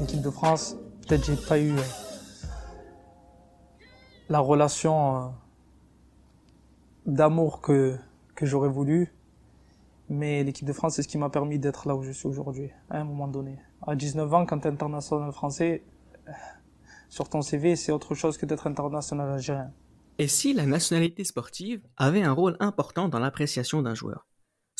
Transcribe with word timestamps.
l'équipe 0.00 0.22
de 0.22 0.30
France, 0.30 0.76
peut-être 1.06 1.24
j'ai 1.24 1.36
pas 1.36 1.58
eu 1.58 1.72
euh, 1.72 1.82
la 4.28 4.40
relation 4.40 5.16
euh, 5.16 5.28
d'amour 7.06 7.60
que, 7.60 7.96
que 8.34 8.46
j'aurais 8.46 8.70
voulu. 8.70 9.12
Mais 10.08 10.42
l'équipe 10.42 10.66
de 10.66 10.72
France, 10.72 10.94
c'est 10.94 11.02
ce 11.02 11.08
qui 11.08 11.18
m'a 11.18 11.30
permis 11.30 11.58
d'être 11.58 11.86
là 11.86 11.94
où 11.94 12.02
je 12.02 12.10
suis 12.10 12.26
aujourd'hui, 12.26 12.70
à 12.88 12.98
un 12.98 13.04
moment 13.04 13.28
donné. 13.28 13.58
À 13.86 13.94
19 13.94 14.34
ans, 14.34 14.46
quand 14.46 14.58
tu 14.58 14.68
es 14.68 14.70
international 14.70 15.32
français, 15.32 15.84
euh, 16.26 16.32
sur 17.08 17.28
ton 17.28 17.42
CV, 17.42 17.76
c'est 17.76 17.92
autre 17.92 18.14
chose 18.14 18.38
que 18.38 18.46
d'être 18.46 18.66
international 18.66 19.30
algérien. 19.30 19.70
Et 20.18 20.28
si 20.28 20.52
la 20.52 20.66
nationalité 20.66 21.24
sportive 21.24 21.82
avait 21.96 22.22
un 22.22 22.32
rôle 22.32 22.56
important 22.60 23.08
dans 23.08 23.18
l'appréciation 23.18 23.82
d'un 23.82 23.94
joueur? 23.94 24.26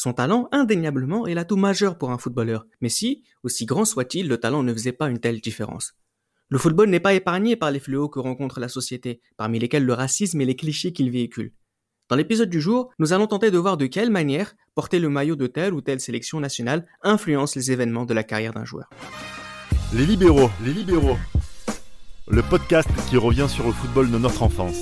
Son 0.03 0.15
talent, 0.15 0.49
indéniablement, 0.51 1.27
est 1.27 1.35
l'atout 1.35 1.59
majeur 1.59 1.99
pour 1.99 2.11
un 2.11 2.17
footballeur. 2.17 2.65
Mais 2.81 2.89
si, 2.89 3.23
aussi 3.43 3.67
grand 3.67 3.85
soit-il, 3.85 4.29
le 4.29 4.39
talent 4.39 4.63
ne 4.63 4.73
faisait 4.73 4.93
pas 4.93 5.11
une 5.11 5.19
telle 5.19 5.43
différence 5.43 5.93
Le 6.49 6.57
football 6.57 6.89
n'est 6.89 7.01
pas 7.01 7.13
épargné 7.13 7.55
par 7.55 7.71
les 7.71 7.81
fléaux 7.81 8.09
que 8.09 8.19
rencontre 8.19 8.61
la 8.61 8.71
société, 8.71 9.21
parmi 9.37 9.59
lesquels 9.59 9.85
le 9.85 9.93
racisme 9.93 10.41
et 10.41 10.47
les 10.47 10.57
clichés 10.57 10.95
qu'il 10.95 11.11
véhicule. 11.11 11.53
Dans 12.09 12.17
l'épisode 12.17 12.49
du 12.49 12.63
jour, 12.63 12.89
nous 12.99 13.13
allons 13.13 13.27
tenter 13.27 13.51
de 13.51 13.59
voir 13.59 13.77
de 13.77 13.85
quelle 13.85 14.09
manière 14.09 14.55
porter 14.75 15.01
le 15.01 15.11
maillot 15.11 15.37
de 15.37 15.47
telle 15.47 15.75
ou 15.75 15.83
telle 15.83 16.01
sélection 16.01 16.41
nationale 16.41 16.87
influence 17.03 17.55
les 17.55 17.71
événements 17.71 18.07
de 18.07 18.15
la 18.15 18.25
carrière 18.25 18.55
d'un 18.55 18.65
joueur. 18.65 18.89
Les 19.93 20.07
libéraux, 20.07 20.49
les 20.65 20.73
libéraux. 20.73 21.19
Le 22.27 22.41
podcast 22.41 22.89
qui 23.11 23.19
revient 23.19 23.49
sur 23.51 23.67
le 23.67 23.73
football 23.73 24.11
de 24.11 24.17
notre 24.17 24.43
enfance. 24.43 24.81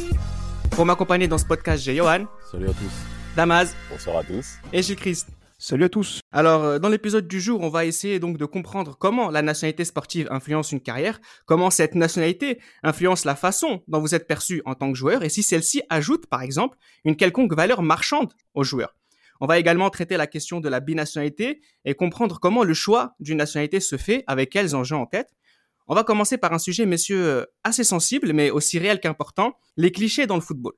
Pour 0.70 0.86
m'accompagner 0.86 1.26
dans 1.26 1.38
ce 1.38 1.46
podcast, 1.46 1.82
j'ai 1.82 1.96
Johan, 1.96 2.26
Salut 2.52 2.68
à 2.68 2.72
tous. 2.72 3.17
Damaz 3.36 3.74
Bonsoir 3.90 4.18
à 4.18 4.24
tous. 4.24 4.56
et 4.72 4.82
Gilles 4.82 4.96
Christ. 4.96 5.28
Salut 5.60 5.84
à 5.84 5.88
tous. 5.88 6.20
Alors, 6.30 6.62
euh, 6.64 6.78
dans 6.78 6.88
l'épisode 6.88 7.26
du 7.26 7.40
jour, 7.40 7.60
on 7.62 7.68
va 7.68 7.84
essayer 7.84 8.20
donc 8.20 8.38
de 8.38 8.44
comprendre 8.44 8.96
comment 8.96 9.30
la 9.30 9.42
nationalité 9.42 9.84
sportive 9.84 10.28
influence 10.30 10.70
une 10.70 10.80
carrière, 10.80 11.20
comment 11.46 11.70
cette 11.70 11.96
nationalité 11.96 12.60
influence 12.84 13.24
la 13.24 13.34
façon 13.34 13.82
dont 13.88 14.00
vous 14.00 14.14
êtes 14.14 14.28
perçu 14.28 14.62
en 14.66 14.74
tant 14.74 14.92
que 14.92 14.96
joueur, 14.98 15.24
et 15.24 15.28
si 15.28 15.42
celle-ci 15.42 15.82
ajoute, 15.90 16.26
par 16.26 16.42
exemple, 16.42 16.78
une 17.04 17.16
quelconque 17.16 17.54
valeur 17.54 17.82
marchande 17.82 18.32
au 18.54 18.62
joueur. 18.62 18.94
On 19.40 19.46
va 19.46 19.58
également 19.58 19.90
traiter 19.90 20.16
la 20.16 20.26
question 20.28 20.60
de 20.60 20.68
la 20.68 20.80
binationalité 20.80 21.60
et 21.84 21.94
comprendre 21.94 22.38
comment 22.40 22.62
le 22.64 22.74
choix 22.74 23.14
d'une 23.18 23.38
nationalité 23.38 23.80
se 23.80 23.96
fait, 23.96 24.22
avec 24.28 24.50
quels 24.50 24.76
enjeux 24.76 24.96
en 24.96 25.06
tête. 25.06 25.30
On 25.88 25.94
va 25.94 26.04
commencer 26.04 26.38
par 26.38 26.52
un 26.52 26.58
sujet, 26.58 26.86
messieurs, 26.86 27.24
euh, 27.24 27.44
assez 27.64 27.82
sensible, 27.84 28.32
mais 28.32 28.50
aussi 28.50 28.78
réel 28.78 29.00
qu'important, 29.00 29.54
les 29.76 29.90
clichés 29.90 30.26
dans 30.26 30.34
le 30.36 30.40
football. 30.40 30.74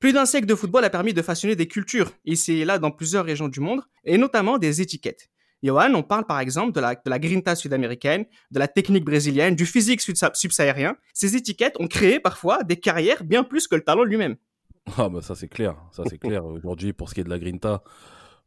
Plus 0.00 0.12
d'un 0.12 0.26
siècle 0.26 0.46
de 0.46 0.54
football 0.54 0.84
a 0.84 0.90
permis 0.90 1.12
de 1.12 1.22
façonner 1.22 1.56
des 1.56 1.66
cultures, 1.66 2.12
ici 2.24 2.60
et 2.60 2.64
là 2.64 2.78
dans 2.78 2.92
plusieurs 2.92 3.24
régions 3.24 3.48
du 3.48 3.58
monde, 3.60 3.82
et 4.04 4.16
notamment 4.16 4.58
des 4.58 4.80
étiquettes. 4.80 5.28
Johan, 5.62 5.92
on 5.94 6.04
parle 6.04 6.24
par 6.24 6.38
exemple 6.38 6.72
de 6.72 6.80
la, 6.80 6.94
de 6.94 7.10
la 7.10 7.18
grinta 7.18 7.56
sud-américaine, 7.56 8.24
de 8.52 8.58
la 8.60 8.68
technique 8.68 9.04
brésilienne, 9.04 9.56
du 9.56 9.66
physique 9.66 10.00
subsahárien. 10.00 10.96
Ces 11.14 11.34
étiquettes 11.34 11.74
ont 11.80 11.88
créé 11.88 12.20
parfois 12.20 12.62
des 12.62 12.76
carrières 12.76 13.24
bien 13.24 13.42
plus 13.42 13.66
que 13.66 13.74
le 13.74 13.82
talent 13.82 14.04
lui-même. 14.04 14.36
Ah 14.96 15.08
bah 15.08 15.20
ça 15.20 15.34
c'est 15.34 15.48
clair, 15.48 15.76
ça 15.90 16.04
c'est 16.08 16.18
clair. 16.18 16.44
Aujourd'hui 16.46 16.92
pour 16.92 17.08
ce 17.08 17.14
qui 17.14 17.20
est 17.20 17.24
de 17.24 17.28
la 17.28 17.40
Grinta, 17.40 17.82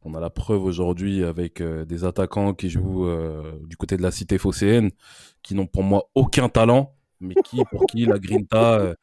on 0.04 0.14
a 0.14 0.20
la 0.20 0.30
preuve 0.30 0.64
aujourd'hui 0.64 1.22
avec 1.22 1.60
euh, 1.60 1.84
des 1.84 2.04
attaquants 2.04 2.54
qui 2.54 2.70
jouent 2.70 3.06
euh, 3.06 3.58
du 3.66 3.76
côté 3.76 3.96
de 3.96 4.02
la 4.02 4.10
cité 4.10 4.38
phocéenne, 4.38 4.90
qui 5.42 5.54
n'ont 5.54 5.66
pour 5.66 5.84
moi 5.84 6.10
aucun 6.14 6.48
talent, 6.48 6.96
mais 7.20 7.34
qui 7.44 7.62
pour 7.70 7.86
qui 7.86 8.06
la 8.06 8.18
Grinta 8.18 8.80
euh, 8.80 8.94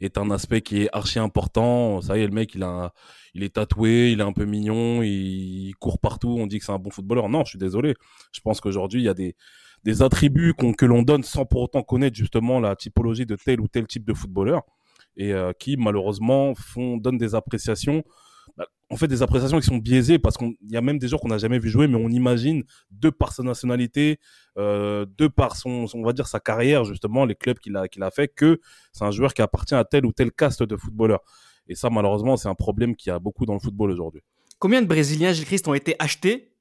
est 0.00 0.18
un 0.18 0.30
aspect 0.30 0.60
qui 0.62 0.82
est 0.82 0.88
archi 0.92 1.18
important. 1.18 2.00
Ça 2.00 2.16
y 2.18 2.22
est, 2.22 2.26
le 2.26 2.32
mec 2.32 2.54
il 2.54 2.62
a, 2.62 2.92
il 3.34 3.42
est 3.42 3.54
tatoué, 3.54 4.12
il 4.12 4.20
est 4.20 4.24
un 4.24 4.32
peu 4.32 4.44
mignon, 4.44 5.02
il, 5.02 5.72
court 5.80 5.98
partout, 5.98 6.36
on 6.38 6.46
dit 6.46 6.58
que 6.58 6.64
c'est 6.64 6.72
un 6.72 6.78
bon 6.78 6.90
footballeur. 6.90 7.28
Non, 7.28 7.44
je 7.44 7.50
suis 7.50 7.58
désolé. 7.58 7.94
Je 8.32 8.40
pense 8.40 8.60
qu'aujourd'hui 8.60 9.02
il 9.02 9.04
y 9.04 9.08
a 9.08 9.14
des 9.14 9.34
des 9.84 10.02
attributs 10.02 10.54
qu'on- 10.54 10.72
que 10.74 10.84
l'on 10.86 11.02
donne 11.02 11.22
sans 11.22 11.44
pour 11.46 11.62
autant 11.62 11.82
connaître 11.82 12.16
justement 12.16 12.58
la 12.60 12.74
typologie 12.76 13.26
de 13.26 13.36
tel 13.36 13.60
ou 13.60 13.68
tel 13.68 13.86
type 13.86 14.04
de 14.04 14.12
footballeur 14.12 14.62
et 15.16 15.32
euh, 15.32 15.52
qui 15.58 15.76
malheureusement 15.76 16.54
font 16.56 16.96
donnent 16.96 17.16
des 17.18 17.34
appréciations 17.36 18.02
on 18.90 18.96
fait 18.96 19.08
des 19.08 19.22
appréciations 19.22 19.58
qui 19.60 19.66
sont 19.66 19.76
biaisées 19.76 20.18
parce 20.18 20.36
qu'il 20.36 20.54
y 20.68 20.76
a 20.76 20.80
même 20.80 20.98
des 20.98 21.08
joueurs 21.08 21.20
qu'on 21.20 21.28
n'a 21.28 21.38
jamais 21.38 21.58
vu 21.58 21.68
jouer 21.68 21.86
mais 21.88 21.96
on 21.96 22.08
imagine 22.08 22.64
de 22.90 23.10
par 23.10 23.32
sa 23.32 23.42
nationalité 23.42 24.18
euh, 24.56 25.06
de 25.16 25.28
par 25.28 25.56
son, 25.56 25.86
on 25.94 26.02
va 26.02 26.12
dire 26.12 26.26
sa 26.26 26.40
carrière 26.40 26.84
justement 26.84 27.24
les 27.24 27.34
clubs 27.34 27.58
qu'il 27.58 27.76
a 27.76 27.88
qu'il 27.88 28.02
a 28.02 28.10
fait 28.10 28.28
que 28.28 28.60
c'est 28.92 29.04
un 29.04 29.10
joueur 29.10 29.34
qui 29.34 29.42
appartient 29.42 29.74
à 29.74 29.84
tel 29.84 30.06
ou 30.06 30.12
tel 30.12 30.32
caste 30.32 30.62
de 30.62 30.76
footballeur. 30.76 31.20
Et 31.68 31.74
ça 31.74 31.90
malheureusement 31.90 32.36
c'est 32.36 32.48
un 32.48 32.54
problème 32.54 32.96
qu'il 32.96 33.10
y 33.10 33.12
a 33.12 33.18
beaucoup 33.18 33.46
dans 33.46 33.54
le 33.54 33.60
football 33.60 33.90
aujourd'hui. 33.90 34.22
Combien 34.58 34.82
de 34.82 34.86
Brésiliens, 34.86 35.32
Gilles 35.32 35.44
Christ, 35.44 35.68
ont 35.68 35.74
été 35.74 35.94
achetés 35.98 36.52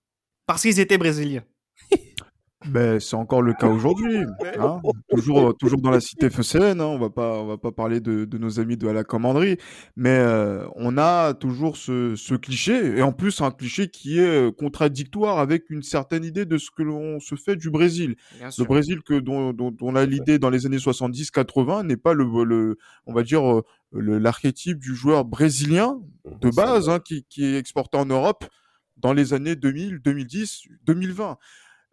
parce 0.46 0.62
qu'ils 0.62 0.80
étaient 0.80 0.98
Brésiliens? 0.98 1.44
Ben, 2.66 3.00
c'est 3.00 3.16
encore 3.16 3.44
le 3.44 3.54
cas 3.54 3.68
aujourd'hui. 3.68 4.18
hein. 4.60 4.82
toujours, 5.10 5.56
toujours 5.56 5.80
dans 5.80 5.92
la 5.92 6.00
cité 6.00 6.30
phocéenne. 6.32 6.82
Hein. 6.82 6.86
On 6.86 6.98
va 6.98 7.12
pas, 7.12 7.40
on 7.40 7.46
va 7.46 7.58
pas 7.58 7.72
parler 7.72 8.00
de, 8.00 8.26
de 8.26 8.38
nos 8.40 8.60
amis 8.60 8.78
de 8.78 8.88
la 8.88 9.04
commanderie, 9.04 9.58
mais 9.96 10.18
euh, 10.18 10.68
on 10.76 10.98
a 10.98 11.36
toujours 11.36 11.78
ce, 11.78 12.16
ce 12.16 12.34
cliché, 12.34 12.98
et 12.98 13.04
en 13.04 13.12
plus 13.12 13.42
un 13.42 13.52
cliché 13.52 13.90
qui 13.90 14.20
est 14.20 14.48
euh, 14.48 14.52
contradictoire 14.52 15.38
avec 15.38 15.70
une 15.70 15.84
certaine 15.84 16.24
idée 16.24 16.46
de 16.46 16.58
ce 16.58 16.72
que 16.76 16.82
l'on 16.82 17.20
se 17.20 17.36
fait 17.36 17.56
du 17.56 17.70
Brésil. 17.70 18.16
Le 18.42 18.64
Brésil 18.64 19.02
que 19.04 19.20
dont, 19.20 19.54
dont 19.54 19.76
on 19.82 19.96
a 19.96 20.06
l'idée 20.06 20.40
dans 20.40 20.50
les 20.50 20.66
années 20.66 20.78
70-80 20.78 21.86
n'est 21.86 21.96
pas 21.96 22.14
le, 22.14 22.26
le, 22.44 22.78
on 23.06 23.14
va 23.14 23.22
dire 23.22 23.44
euh, 23.48 23.64
l'archétype 23.94 24.80
du 24.80 24.96
joueur 24.96 25.26
brésilien 25.26 26.00
de 26.42 26.50
base 26.50 26.90
hein, 26.90 27.00
qui, 27.00 27.24
qui 27.30 27.46
est 27.46 27.58
exporté 27.58 27.98
en 27.98 28.06
Europe 28.06 28.46
dans 28.98 29.14
les 29.14 29.34
années 29.34 29.56
2000, 29.56 30.00
2010, 30.00 30.64
2020. 30.86 31.38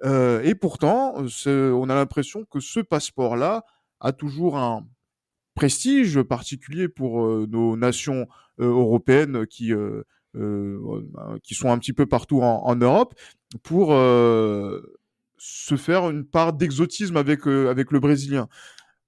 Euh, 0.04 0.42
et 0.42 0.54
pourtant, 0.54 1.14
on 1.16 1.88
a 1.88 1.94
l'impression 1.94 2.44
que 2.44 2.60
ce 2.60 2.80
passeport-là 2.80 3.64
a 4.00 4.12
toujours 4.12 4.58
un 4.58 4.86
prestige 5.54 6.20
particulier 6.22 6.88
pour 6.88 7.24
euh, 7.24 7.46
nos 7.48 7.76
nations 7.76 8.26
euh, 8.60 8.66
européennes 8.66 9.46
qui, 9.46 9.72
qui 11.42 11.54
sont 11.54 11.70
un 11.70 11.78
petit 11.78 11.92
peu 11.92 12.06
partout 12.06 12.42
en, 12.42 12.76
Europe 12.76 13.14
pour 13.62 13.90
se 15.36 15.76
faire 15.76 16.10
une 16.10 16.24
part 16.24 16.52
d'exotisme 16.52 17.16
avec, 17.16 17.46
avec 17.46 17.92
le 17.92 18.00
brésilien. 18.00 18.48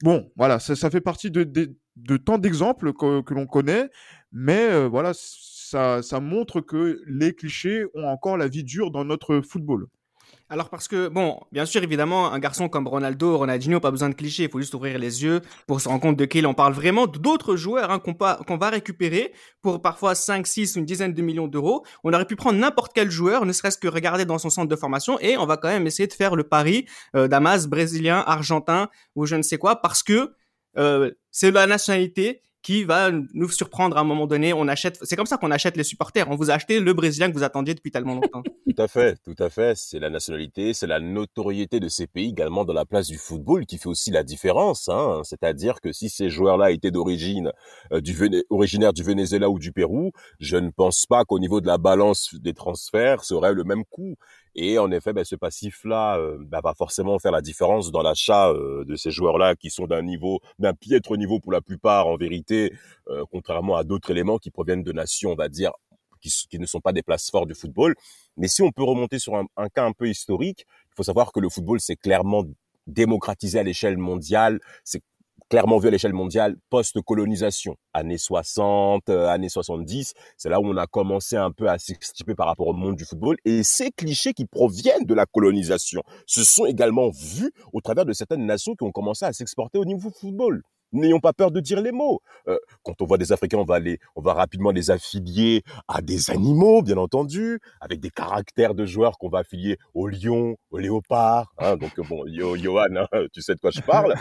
Bon, 0.02 0.30
voilà, 0.36 0.58
ça, 0.60 0.90
fait 0.90 1.00
partie 1.00 1.30
de, 1.30 1.42
de, 1.42 1.74
de 1.96 2.16
tant 2.16 2.38
d'exemples 2.38 2.92
que, 2.92 3.22
que 3.22 3.34
l'on 3.34 3.46
connaît, 3.46 3.90
mais 4.30 4.86
voilà, 4.86 5.12
ça, 5.14 6.02
ça 6.02 6.20
montre 6.20 6.60
que 6.60 7.02
les 7.06 7.34
clichés 7.34 7.86
ont 7.94 8.06
encore 8.06 8.36
la 8.36 8.46
vie 8.46 8.62
dure 8.62 8.90
dans 8.90 9.04
notre 9.04 9.40
football. 9.40 9.88
Alors 10.48 10.68
parce 10.68 10.86
que, 10.86 11.08
bon, 11.08 11.40
bien 11.50 11.66
sûr, 11.66 11.82
évidemment, 11.82 12.32
un 12.32 12.38
garçon 12.38 12.68
comme 12.68 12.86
Ronaldo, 12.86 13.36
Ronaldinho, 13.36 13.80
pas 13.80 13.90
besoin 13.90 14.10
de 14.10 14.14
clichés, 14.14 14.44
il 14.44 14.48
faut 14.48 14.60
juste 14.60 14.74
ouvrir 14.74 14.96
les 14.96 15.24
yeux 15.24 15.40
pour 15.66 15.80
se 15.80 15.88
rendre 15.88 16.00
compte 16.00 16.16
de 16.16 16.24
qui 16.24 16.38
il 16.38 16.54
parle 16.54 16.72
vraiment, 16.72 17.08
d'autres 17.08 17.56
joueurs 17.56 17.90
hein, 17.90 17.98
qu'on 17.98 18.56
va 18.56 18.70
récupérer 18.70 19.32
pour 19.60 19.82
parfois 19.82 20.14
5, 20.14 20.46
6, 20.46 20.76
une 20.76 20.84
dizaine 20.84 21.12
de 21.14 21.22
millions 21.22 21.48
d'euros. 21.48 21.84
On 22.04 22.12
aurait 22.12 22.26
pu 22.26 22.36
prendre 22.36 22.60
n'importe 22.60 22.92
quel 22.94 23.10
joueur, 23.10 23.44
ne 23.44 23.52
serait-ce 23.52 23.76
que 23.76 23.88
regarder 23.88 24.24
dans 24.24 24.38
son 24.38 24.48
centre 24.48 24.68
de 24.68 24.76
formation, 24.76 25.18
et 25.18 25.36
on 25.36 25.46
va 25.46 25.56
quand 25.56 25.68
même 25.68 25.88
essayer 25.88 26.06
de 26.06 26.12
faire 26.12 26.36
le 26.36 26.44
pari 26.44 26.86
euh, 27.16 27.26
d'Amas, 27.26 27.66
brésilien, 27.66 28.22
argentin, 28.24 28.88
ou 29.16 29.26
je 29.26 29.34
ne 29.34 29.42
sais 29.42 29.58
quoi, 29.58 29.82
parce 29.82 30.04
que 30.04 30.32
euh, 30.78 31.10
c'est 31.32 31.50
la 31.50 31.66
nationalité 31.66 32.40
qui 32.66 32.82
va 32.82 33.12
nous 33.32 33.49
surprendre 33.49 33.97
à 33.97 34.00
un 34.00 34.04
moment 34.04 34.27
donné. 34.27 34.53
On 34.53 34.66
achète, 34.66 34.99
c'est 35.03 35.15
comme 35.15 35.27
ça 35.27 35.37
qu'on 35.37 35.53
achète 35.53 35.77
les 35.77 35.84
supporters. 35.84 36.28
On 36.28 36.34
vous 36.34 36.50
a 36.50 36.54
acheté 36.54 36.81
le 36.81 36.93
Brésilien 36.94 37.28
que 37.28 37.34
vous 37.34 37.44
attendiez 37.44 37.75
depuis 37.75 37.93
tellement 37.93 38.15
longtemps. 38.15 38.43
Tout 38.66 38.82
à 38.82 38.88
fait, 38.88 39.16
tout 39.25 39.41
à 39.43 39.49
fait. 39.49 39.77
C'est 39.77 40.00
la 40.00 40.10
nationalité, 40.10 40.75
c'est 40.75 40.88
la 40.88 40.99
notoriété 40.99 41.78
de 41.78 41.88
ces 41.88 42.09
pays 42.09 42.28
également 42.28 42.65
dans 42.65 42.72
la 42.75 42.84
place 42.84 43.06
du 43.06 43.19
football 43.19 43.65
qui 43.66 43.78
fait 43.78 43.88
aussi 43.88 44.10
la 44.10 44.25
différence. 44.25 44.88
Hein. 44.88 45.22
C'est-à-dire 45.22 45.81
que 45.81 45.93
si 45.93 46.10
ces 46.10 46.28
joueurs-là 46.28 46.72
étaient 46.72 46.91
d'origine 46.91 47.53
euh, 47.93 48.00
du 48.00 48.12
Vené- 48.12 48.43
originaire 48.50 48.93
du 48.93 49.04
Venezuela 49.04 49.48
ou 49.48 49.60
du 49.60 49.71
Pérou, 49.71 50.10
je 50.41 50.56
ne 50.56 50.71
pense 50.71 51.06
pas 51.06 51.25
qu'au 51.25 51.38
niveau 51.38 51.60
de 51.60 51.69
la 51.69 51.78
balance 51.78 52.34
des 52.34 52.53
transferts, 52.53 53.22
ça 53.22 53.37
aurait 53.37 53.54
le 53.54 53.62
même 53.65 53.84
coût. 53.84 54.16
Et 54.58 54.78
en 54.78 54.90
effet, 54.90 55.12
ben, 55.12 55.22
ce 55.22 55.36
passif-là 55.36 56.16
euh, 56.18 56.38
ben, 56.40 56.60
va 56.64 56.72
forcément 56.74 57.18
faire 57.18 57.30
la 57.30 57.42
différence 57.42 57.92
dans 57.92 58.02
l'achat 58.02 58.48
euh, 58.48 58.84
de 58.86 58.97
ces 58.97 59.10
joueurs-là 59.10 59.54
qui 59.54 59.68
sont 59.68 59.86
d'un 59.86 60.00
niveau, 60.00 60.41
d'un 60.58 60.72
piètre 60.72 61.14
niveau 61.18 61.38
pour 61.41 61.53
la 61.53 61.60
plupart, 61.60 62.06
en 62.06 62.16
vérité, 62.16 62.72
euh, 63.08 63.24
contrairement 63.30 63.76
à 63.76 63.84
d'autres 63.84 64.10
éléments 64.10 64.38
qui 64.38 64.50
proviennent 64.50 64.82
de 64.82 64.92
nations, 64.92 65.32
on 65.32 65.34
va 65.34 65.50
dire, 65.50 65.72
qui, 66.22 66.30
qui 66.48 66.58
ne 66.58 66.64
sont 66.64 66.80
pas 66.80 66.94
des 66.94 67.03
places 67.03 67.30
fortes 67.30 67.48
du 67.48 67.54
football. 67.54 67.94
Mais 68.38 68.48
si 68.48 68.62
on 68.62 68.72
peut 68.72 68.82
remonter 68.82 69.18
sur 69.18 69.36
un, 69.36 69.44
un 69.58 69.68
cas 69.68 69.84
un 69.84 69.92
peu 69.92 70.08
historique, 70.08 70.64
il 70.91 70.94
faut 70.97 71.02
savoir 71.02 71.32
que 71.32 71.41
le 71.41 71.50
football 71.50 71.78
s'est 71.78 71.97
clairement 71.97 72.44
démocratisé 72.86 73.59
à 73.59 73.62
l'échelle 73.62 73.98
mondiale. 73.98 74.59
C'est 74.84 75.02
clairement 75.48 75.78
vu 75.78 75.89
à 75.89 75.91
l'échelle 75.91 76.13
mondiale 76.13 76.57
post-colonisation, 76.71 77.77
années 77.93 78.19
60, 78.19 79.09
euh, 79.09 79.28
années 79.28 79.48
70. 79.48 80.15
C'est 80.37 80.48
là 80.48 80.60
où 80.60 80.66
on 80.66 80.77
a 80.77 80.87
commencé 80.87 81.37
un 81.37 81.51
peu 81.51 81.69
à 81.69 81.78
s'extirper 81.78 82.34
par 82.34 82.47
rapport 82.47 82.66
au 82.66 82.72
monde 82.72 82.97
du 82.97 83.04
football. 83.04 83.37
Et 83.45 83.63
ces 83.63 83.91
clichés 83.91 84.33
qui 84.33 84.47
proviennent 84.47 85.04
de 85.04 85.15
la 85.15 85.27
colonisation 85.27 86.03
se 86.27 86.45
sont 86.45 86.66
également 86.66 87.10
vus 87.10 87.53
au 87.72 87.81
travers 87.81 88.04
de 88.04 88.13
certaines 88.13 88.47
nations 88.47 88.75
qui 88.75 88.84
ont 88.84 88.93
commencé 88.93 89.25
à 89.25 89.33
s'exporter 89.33 89.78
au 89.78 89.84
niveau 89.84 90.10
football. 90.10 90.63
n'ayons 90.93 91.21
pas 91.21 91.33
peur 91.33 91.51
de 91.51 91.60
dire 91.60 91.81
les 91.81 91.93
mots. 91.93 92.21
Euh, 92.48 92.59
quand 92.83 93.01
on 93.03 93.07
voit 93.07 93.19
des 93.19 93.33
Africains, 93.33 93.59
on 93.59 93.65
va 93.65 93.78
les, 93.78 93.98
on 94.15 94.22
va 94.22 94.33
rapidement 94.34 94.71
les 94.71 94.91
affilier 94.91 95.63
à 95.89 96.01
des 96.01 96.31
animaux, 96.31 96.83
bien 96.83 96.97
entendu, 96.97 97.60
avec 97.81 98.01
des 98.01 98.10
caractères 98.10 98.75
de 98.75 98.87
joueurs 98.87 99.19
qu'on 99.19 99.28
va 99.28 99.41
affilier 99.41 99.78
au 99.95 100.09
lion, 100.09 100.57
au 100.71 100.78
léopard. 100.78 101.53
Hein, 101.59 101.77
donc 101.77 102.01
bon, 102.09 102.27
Yo, 102.27 102.57
Johan, 102.57 102.97
hein, 102.97 103.27
tu 103.33 103.43
sais 103.43 103.54
de 103.54 103.60
quoi 103.60 103.71
je 103.71 103.81
parle. 103.81 104.15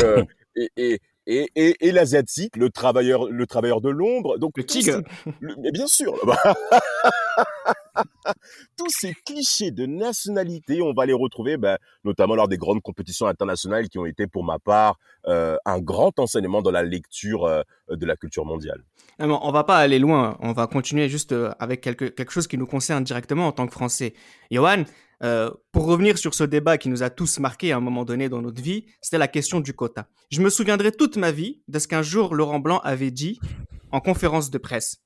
Euh, 0.00 0.24
et, 0.56 0.70
et, 0.76 1.00
et, 1.26 1.50
et, 1.54 1.76
et 1.86 1.92
l'asiatique, 1.92 2.56
le 2.56 2.70
travailleur, 2.70 3.28
le 3.30 3.46
travailleur 3.46 3.80
de 3.80 3.90
l'ombre. 3.90 4.38
Donc 4.38 4.56
le 4.56 4.64
tigre. 4.64 5.02
mais 5.40 5.70
bien 5.72 5.86
sûr. 5.86 6.14
tous 8.76 8.88
ces 8.88 9.14
clichés 9.24 9.70
de 9.70 9.86
nationalité, 9.86 10.82
on 10.82 10.92
va 10.92 11.06
les 11.06 11.12
retrouver, 11.12 11.56
ben, 11.56 11.78
notamment 12.04 12.34
lors 12.34 12.48
des 12.48 12.56
grandes 12.56 12.82
compétitions 12.82 13.26
internationales 13.26 13.88
qui 13.88 13.98
ont 13.98 14.06
été, 14.06 14.26
pour 14.26 14.44
ma 14.44 14.58
part, 14.58 14.98
euh, 15.26 15.56
un 15.64 15.80
grand 15.80 16.18
enseignement 16.18 16.62
dans 16.62 16.70
la 16.70 16.82
lecture 16.82 17.44
euh, 17.44 17.62
de 17.90 18.06
la 18.06 18.16
culture 18.16 18.44
mondiale. 18.44 18.82
Non, 19.18 19.38
on 19.42 19.52
va 19.52 19.64
pas 19.64 19.78
aller 19.78 19.98
loin. 19.98 20.36
On 20.40 20.52
va 20.52 20.66
continuer 20.66 21.08
juste 21.08 21.32
euh, 21.32 21.52
avec 21.58 21.80
quelque, 21.80 22.06
quelque 22.06 22.32
chose 22.32 22.46
qui 22.46 22.56
nous 22.56 22.66
concerne 22.66 23.04
directement 23.04 23.46
en 23.46 23.52
tant 23.52 23.66
que 23.66 23.72
Français. 23.72 24.14
Johan, 24.50 24.84
pour 25.72 25.84
revenir 25.84 26.16
sur 26.16 26.32
ce 26.32 26.44
débat 26.44 26.78
qui 26.78 26.88
nous 26.88 27.02
a 27.02 27.10
tous 27.10 27.40
marqué 27.40 27.72
à 27.72 27.76
un 27.76 27.80
moment 27.80 28.06
donné 28.06 28.30
dans 28.30 28.40
notre 28.40 28.62
vie, 28.62 28.86
c'était 29.02 29.18
la 29.18 29.28
question 29.28 29.60
du 29.60 29.74
quota. 29.74 30.08
Je 30.30 30.40
me 30.40 30.48
souviendrai 30.48 30.92
toute 30.92 31.18
ma 31.18 31.30
vie 31.30 31.60
de 31.68 31.78
ce 31.78 31.86
qu'un 31.86 32.00
jour 32.00 32.34
Laurent 32.34 32.58
Blanc 32.58 32.78
avait 32.84 33.10
dit 33.10 33.38
en 33.92 34.00
conférence 34.00 34.50
de 34.50 34.56
presse. 34.56 35.02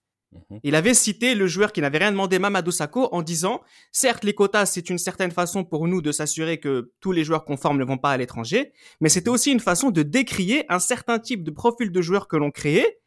Mhm. 0.50 0.60
Il 0.62 0.75
avait 0.75 0.94
cité 0.94 1.34
le 1.34 1.46
joueur 1.46 1.72
qui 1.72 1.81
n'avait 1.81 1.98
rien 1.98 2.10
demandé, 2.10 2.38
Mamadou 2.38 2.70
Sakho, 2.70 3.08
en 3.12 3.22
disant, 3.22 3.62
certes, 3.92 4.25
les 4.25 4.34
quotas, 4.34 4.66
c'est 4.66 4.90
une 4.90 4.98
certaine 4.98 5.31
façon 5.31 5.64
pour 5.64 5.86
nous 5.88 6.02
de 6.02 6.12
s'assurer 6.12 6.58
que 6.58 6.92
tous 7.00 7.12
les 7.12 7.25
joueurs 7.25 7.44
conformes 7.44 7.78
ne 7.78 7.84
vont 7.84 7.98
pas 7.98 8.10
à 8.10 8.16
l'étranger, 8.16 8.72
mais 9.00 9.08
c'était 9.08 9.31
aussi 9.31 9.52
une 9.52 9.60
façon 9.60 9.90
de 9.90 10.02
décrier 10.02 10.64
un 10.69 10.78
certain 10.78 11.19
type 11.19 11.44
de 11.44 11.50
profil 11.50 11.90
de 11.90 12.02
joueurs 12.02 12.28
que 12.28 12.36
l'on 12.36 12.50
créait, 12.50 12.98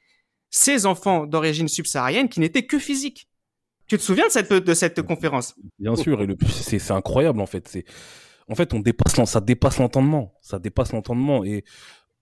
ces 0.50 0.86
enfants 0.86 1.26
d'origine 1.26 1.68
subsaharienne 1.68 2.30
qui 2.30 2.40
n'étaient 2.40 2.66
que 2.66 2.80
physiques. 2.80 3.30
Tu 3.88 3.98
te 3.98 4.04
souviens 4.04 4.28
de 4.28 4.32
cette, 4.32 4.52
de 4.52 4.74
cette 4.74 5.02
conférence? 5.02 5.56
Bien 5.80 5.96
sûr, 5.96 6.22
et 6.22 6.28
c'est 6.50 6.92
incroyable 6.92 7.40
en 7.40 7.46
fait. 7.46 7.68
C'est 7.68 7.86
en 8.50 8.56
fait 8.56 8.74
on 8.74 8.80
dépasse 8.80 9.14
ça 9.26 9.40
dépasse 9.42 9.78
l'entendement, 9.78 10.34
ça 10.42 10.60
dépasse 10.60 10.92
l'entendement 10.92 11.44
et 11.44 11.64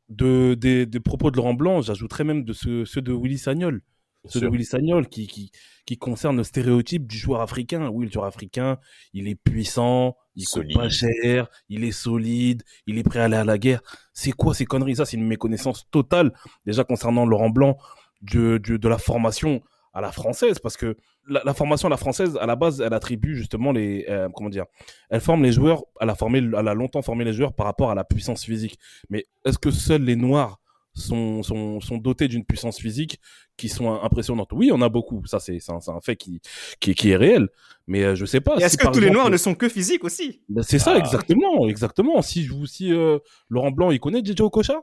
de 0.10 0.54
des, 0.54 1.00
propos 1.00 1.32
de 1.32 1.38
Laurent 1.38 1.54
Blanc, 1.54 1.82
j'ajouterais 1.82 2.24
même 2.24 2.44
de 2.44 2.54
ceux, 2.54 2.86
ceux 2.86 3.02
de 3.02 3.14
Willy 3.14 3.38
Sagnol, 3.38 3.82
ceux 4.28 4.42
de 4.42 4.48
Willy 4.48 4.66
Sagnol 4.66 5.08
qui 5.08 5.28
qui 5.28 5.52
qui 5.86 5.98
concerne 5.98 6.38
le 6.38 6.44
stéréotype 6.44 7.06
du 7.06 7.18
joueur 7.18 7.42
africain. 7.42 7.90
Oui, 7.90 8.06
le 8.06 8.12
joueur 8.12 8.26
africain, 8.26 8.80
il 9.14 9.28
est 9.28 9.36
puissant, 9.36 10.18
il 10.36 10.46
coûte 10.48 10.74
pas 10.74 10.90
cher, 10.90 11.48
il 11.70 11.84
est 11.84 11.92
solide, 11.92 12.64
il 12.88 12.98
est 12.98 13.04
prêt 13.04 13.20
à 13.20 13.26
aller 13.26 13.38
à 13.38 13.44
la 13.44 13.58
guerre. 13.58 13.82
C'est 14.14 14.32
quoi 14.32 14.54
ces 14.54 14.66
conneries? 14.66 14.96
Ça, 14.96 15.06
c'est 15.06 15.18
une 15.18 15.28
méconnaissance 15.28 15.88
totale 15.92 16.34
déjà 16.66 16.84
concernant 16.84 17.26
Laurent 17.26 17.50
Blanc 17.50 17.78
de, 18.22 18.58
de, 18.58 18.78
de 18.78 18.90
la 18.90 18.98
formation 18.98 19.62
à 19.94 20.02
la 20.02 20.12
française. 20.12 20.60
Parce 20.60 20.76
que 20.76 20.98
la, 21.28 21.54
formation 21.54 21.88
à 21.88 21.92
la 21.92 21.98
française 21.98 22.38
à 22.40 22.46
la 22.46 22.56
base 22.56 22.82
elle 22.82 22.94
attribue 22.94 23.36
justement 23.36 23.72
les 23.72 24.06
euh, 24.10 24.30
comment 24.32 24.50
dire 24.50 24.66
elle 25.10 25.22
forme 25.22 25.42
les 25.42 25.52
joueurs 25.52 25.84
elle 26.00 26.12
a 26.12 26.14
formé 26.16 26.38
elle 26.38 26.68
a 26.68 26.74
longtemps 26.76 27.02
formé 27.02 27.24
les 27.24 27.34
joueurs 27.34 27.54
par 27.54 27.66
rapport 27.66 27.90
à 27.90 27.96
la 27.96 28.04
puissance 28.04 28.44
physique. 28.44 28.78
Mais 29.10 29.26
est-ce 29.44 29.58
que 29.58 29.72
seuls 29.72 30.04
les 30.04 30.16
noirs 30.16 30.60
sont 30.96 31.44
sont, 31.44 31.80
sont 31.82 31.98
dotés 31.98 32.28
d'une 32.28 32.46
puissance 32.46 32.80
physique 32.80 33.20
qui 33.58 33.70
sont 33.70 33.94
impressionnantes. 34.02 34.52
Oui 34.54 34.72
on 34.74 34.82
a 34.82 34.90
beaucoup. 34.90 35.26
Ça 35.26 35.40
c'est 35.40 35.60
un, 35.70 35.80
un 35.88 36.02
fait 36.02 36.16
qui, 36.16 36.42
qui 36.80 36.96
qui 36.96 37.12
est 37.12 37.16
réel. 37.16 37.50
Mais 37.88 38.04
euh, 38.04 38.16
je 38.16 38.26
sais 38.26 38.42
pas 38.42 38.56
est-ce 38.58 38.78
que 38.78 38.88
tous 38.92 39.00
les 39.00 39.12
noirs 39.12 39.30
ne 39.30 39.38
sont 39.38 39.56
que 39.56 39.70
physiques 39.70 40.04
aussi? 40.04 40.42
Ben, 40.50 40.64
c'est 40.64 40.80
ça 40.80 40.94
ah. 40.96 41.00
exactement 41.00 41.68
exactement. 41.68 42.22
Si 42.22 42.44
je 42.44 42.54
vous 42.54 42.66
si 42.66 42.92
euh, 42.92 43.20
Laurent 43.50 43.72
Blanc 43.72 43.92
il 43.92 44.00
connaît 44.00 44.24
DJ 44.24 44.42
Okocha? 44.42 44.82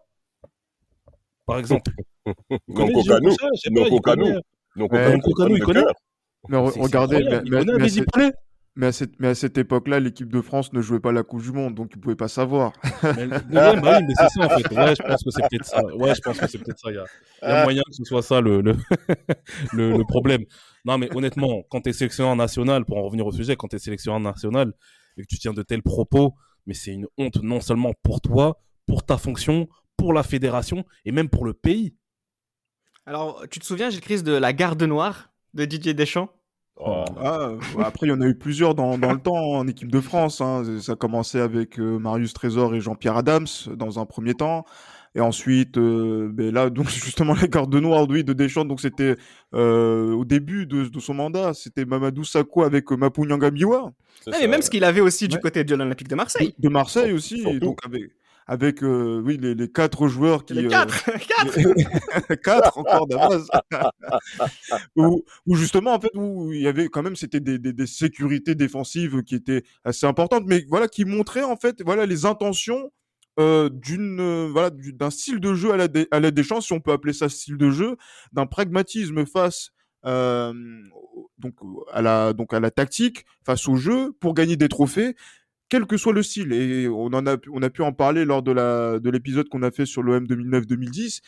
Par 1.47 1.59
exemple. 1.59 1.91
Non 2.69 2.87
Kokanou 2.87 3.35
non 3.75 3.88
Kokanou 3.91 4.41
donc, 4.76 4.93
mais, 4.93 5.19
il 5.50 5.62
connaît. 5.62 5.82
Mais 6.49 6.56
regardez, 6.56 7.25
mais, 7.50 7.88
à 8.80 8.92
cette, 8.92 9.20
mais 9.20 9.28
à 9.28 9.34
cette 9.34 9.58
époque-là, 9.58 10.00
l'équipe 10.00 10.30
de 10.30 10.40
France 10.40 10.72
ne 10.72 10.80
jouait 10.80 11.00
pas 11.00 11.12
la 11.12 11.22
Coupe 11.22 11.42
du 11.42 11.52
Monde, 11.52 11.74
donc 11.74 11.90
ils 11.92 11.98
ne 11.98 12.02
pouvaient 12.02 12.16
pas 12.16 12.28
savoir. 12.28 12.72
mais, 13.02 13.26
bah 13.26 13.74
oui, 13.74 14.04
mais 14.06 14.14
c'est 14.16 14.28
ça 14.28 14.46
en 14.46 14.48
fait. 14.48 14.74
Ouais, 14.74 14.94
je 14.96 15.02
pense 15.02 15.22
que 15.22 15.30
c'est 15.30 15.42
peut-être 15.48 15.64
ça. 15.66 15.84
Ouais, 15.94 16.14
je 16.14 16.20
pense 16.20 16.38
que 16.38 16.46
c'est 16.46 16.58
peut-être 16.58 16.78
ça. 16.78 16.90
Il 16.90 16.94
y 16.94 16.98
a, 16.98 17.04
il 17.42 17.48
y 17.48 17.52
a 17.52 17.62
moyen 17.64 17.82
que 17.86 17.94
ce 17.94 18.04
soit 18.04 18.22
ça 18.22 18.40
le, 18.40 18.62
le, 18.62 18.76
le, 19.72 19.98
le 19.98 20.04
problème. 20.04 20.44
Non, 20.84 20.96
mais 20.98 21.14
honnêtement, 21.14 21.62
quand 21.70 21.82
tu 21.82 21.90
es 21.90 21.92
sélectionneur 21.92 22.34
national, 22.34 22.84
pour 22.86 22.96
en 22.96 23.02
revenir 23.02 23.26
au 23.26 23.32
sujet, 23.32 23.56
quand 23.56 23.69
tu 23.69 23.76
es 23.76 23.78
sélectionneur 23.78 24.20
national 24.20 24.72
et 25.18 25.22
que 25.22 25.26
tu 25.26 25.38
tiens 25.38 25.52
de 25.52 25.62
tels 25.62 25.82
propos, 25.82 26.34
mais 26.66 26.75
c'est 26.75 26.92
une 26.92 27.06
honte 27.18 27.42
non 27.42 27.60
seulement 27.60 27.92
pour 28.02 28.20
toi, 28.20 28.58
pour 28.86 29.04
ta 29.04 29.18
fonction, 29.18 29.68
pour 29.96 30.12
la 30.12 30.22
fédération 30.22 30.84
et 31.04 31.12
même 31.12 31.28
pour 31.28 31.44
le 31.44 31.52
pays. 31.52 31.94
Alors, 33.04 33.44
tu 33.50 33.58
te 33.58 33.64
souviens, 33.64 33.90
Gilles 33.90 34.22
de 34.22 34.32
la 34.32 34.52
garde 34.52 34.82
noire 34.82 35.30
de 35.54 35.64
Didier 35.64 35.92
Deschamps? 35.92 36.30
Oh. 36.76 37.04
ah, 37.20 37.50
après, 37.78 38.06
il 38.06 38.10
y 38.10 38.12
en 38.12 38.20
a 38.20 38.26
eu 38.26 38.34
plusieurs 38.34 38.74
dans, 38.74 38.98
dans 38.98 39.12
le 39.12 39.19
temps 39.19 39.34
en 39.34 39.66
équipe 39.66 39.90
de 39.90 40.00
France. 40.00 40.40
Hein. 40.40 40.64
Ça 40.80 40.92
a 40.92 40.96
commencé 40.96 41.40
avec 41.40 41.78
euh, 41.78 41.98
Marius 41.98 42.32
Trésor 42.32 42.74
et 42.74 42.80
Jean-Pierre 42.80 43.16
Adams 43.16 43.46
dans 43.76 43.98
un 43.98 44.06
premier 44.06 44.34
temps. 44.34 44.64
Et 45.14 45.20
ensuite, 45.20 45.76
euh, 45.76 46.30
ben 46.32 46.52
là, 46.52 46.70
donc 46.70 46.88
justement 46.90 47.34
la 47.34 47.46
garde 47.46 47.74
noire, 47.74 48.06
oui, 48.08 48.24
de 48.24 48.32
Deschamps. 48.32 48.64
Donc 48.64 48.80
c'était 48.80 49.16
euh, 49.54 50.12
au 50.12 50.24
début 50.24 50.66
de, 50.66 50.84
de, 50.84 51.00
son 51.00 51.14
mandat, 51.14 51.52
c'était 51.54 51.84
Mamadou 51.84 52.24
Sakho 52.24 52.62
avec 52.62 52.90
euh, 52.90 52.96
Mapou 52.96 53.26
Nyangamiwa. 53.26 53.92
mais 54.26 54.46
même 54.46 54.62
ce 54.62 54.70
qu'il 54.70 54.84
avait 54.84 55.00
aussi 55.00 55.28
du 55.28 55.38
côté 55.38 55.64
de 55.64 55.75
l'Olympique 55.75 56.08
de 56.08 56.14
Marseille. 56.14 56.54
De, 56.58 56.68
Marseille 56.68 57.12
aussi. 57.12 57.42
donc 57.60 57.78
avec 57.84 58.04
avec 58.46 58.82
euh, 58.82 59.22
oui 59.24 59.36
les, 59.36 59.54
les, 59.54 59.70
quatre 59.70 60.08
joueurs 60.08 60.44
qui 60.44 60.54
les 60.54 60.68
quatre 60.68 61.08
euh, 61.08 61.18
quatre 61.18 62.34
quatre. 62.42 62.78
encore 62.78 63.06
d'avance. 63.06 63.48
Où, 64.96 65.24
où, 65.46 65.54
justement 65.56 65.94
en 65.94 66.00
fait 66.00 66.10
où 66.14 66.52
il 66.52 66.60
y 66.62 66.66
avait 66.68 66.88
quand 66.88 67.02
même 67.02 67.16
c'était 67.16 67.40
des, 67.40 67.58
des, 67.58 67.72
des, 67.72 67.86
sécurités 67.86 68.54
défensives 68.54 69.22
qui 69.22 69.34
étaient 69.34 69.62
assez 69.84 70.06
importantes 70.06 70.44
mais 70.46 70.64
voilà 70.68 70.88
qui 70.88 71.04
montraient 71.04 71.42
en 71.42 71.56
fait 71.56 71.82
voilà 71.82 72.06
les 72.06 72.26
intentions 72.26 72.90
euh, 73.40 73.70
d'une 73.70 74.20
euh, 74.20 74.48
voilà 74.52 74.68
d'un 74.70 75.08
style 75.08 75.40
de 75.40 75.54
jeu 75.54 75.72
à 75.72 75.78
la 75.78 75.88
à 76.10 76.20
la 76.20 76.30
Deschamps 76.30 76.60
si 76.60 76.74
on 76.74 76.80
peut 76.80 76.92
appeler 76.92 77.14
ça 77.14 77.30
style 77.30 77.56
de 77.56 77.70
jeu 77.70 77.96
d'un 78.34 78.44
pragmatisme 78.44 79.24
face 79.24 79.70
euh, 80.04 80.52
donc 81.38 81.54
à 81.92 82.02
la 82.02 82.34
donc 82.34 82.52
à 82.52 82.60
la 82.60 82.70
tactique 82.70 83.24
face 83.42 83.68
au 83.68 83.76
jeu 83.76 84.12
pour 84.20 84.34
gagner 84.34 84.56
des 84.56 84.68
trophées 84.68 85.16
quel 85.72 85.86
que 85.86 85.96
soit 85.96 86.12
le 86.12 86.22
style. 86.22 86.52
Et 86.52 86.86
on 86.86 87.06
en 87.06 87.26
a, 87.26 87.38
on 87.50 87.62
a 87.62 87.70
pu 87.70 87.80
en 87.80 87.94
parler 87.94 88.26
lors 88.26 88.42
de 88.42 88.52
la, 88.52 88.98
de 88.98 89.08
l'épisode 89.08 89.48
qu'on 89.48 89.62
a 89.62 89.70
fait 89.70 89.86
sur 89.86 90.02
l'OM 90.02 90.22
2009-2010. 90.26 91.20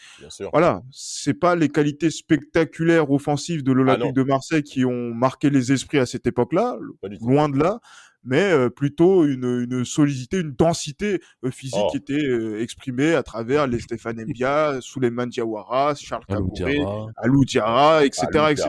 Voilà. 0.52 0.82
C'est 0.90 1.32
pas 1.32 1.56
les 1.56 1.70
qualités 1.70 2.10
spectaculaires 2.10 3.10
offensives 3.10 3.62
de 3.62 3.72
l'Olympique 3.72 4.08
ah 4.10 4.12
de 4.12 4.22
Marseille 4.22 4.62
qui 4.62 4.84
ont 4.84 5.14
marqué 5.14 5.48
les 5.48 5.72
esprits 5.72 5.98
à 5.98 6.04
cette 6.04 6.26
époque-là. 6.26 6.76
Loin 7.22 7.48
de 7.48 7.58
là. 7.58 7.80
Mais 8.22 8.42
euh, 8.42 8.68
plutôt 8.68 9.24
une, 9.24 9.66
une, 9.70 9.84
solidité, 9.86 10.40
une 10.40 10.52
densité 10.52 11.22
euh, 11.42 11.50
physique 11.50 11.80
oh. 11.82 11.88
qui 11.90 11.96
était 11.96 12.26
euh, 12.26 12.60
exprimée 12.60 13.14
à 13.14 13.22
travers 13.22 13.66
les 13.66 13.80
Stéphane 13.80 14.22
Mbia, 14.26 14.78
Souleymane 14.80 15.30
Diawara, 15.30 15.94
Charles 15.94 16.24
Cabouré, 16.26 16.82
Alou 17.16 17.46
Diarra, 17.46 18.04
etc., 18.04 18.26
etc. 18.50 18.68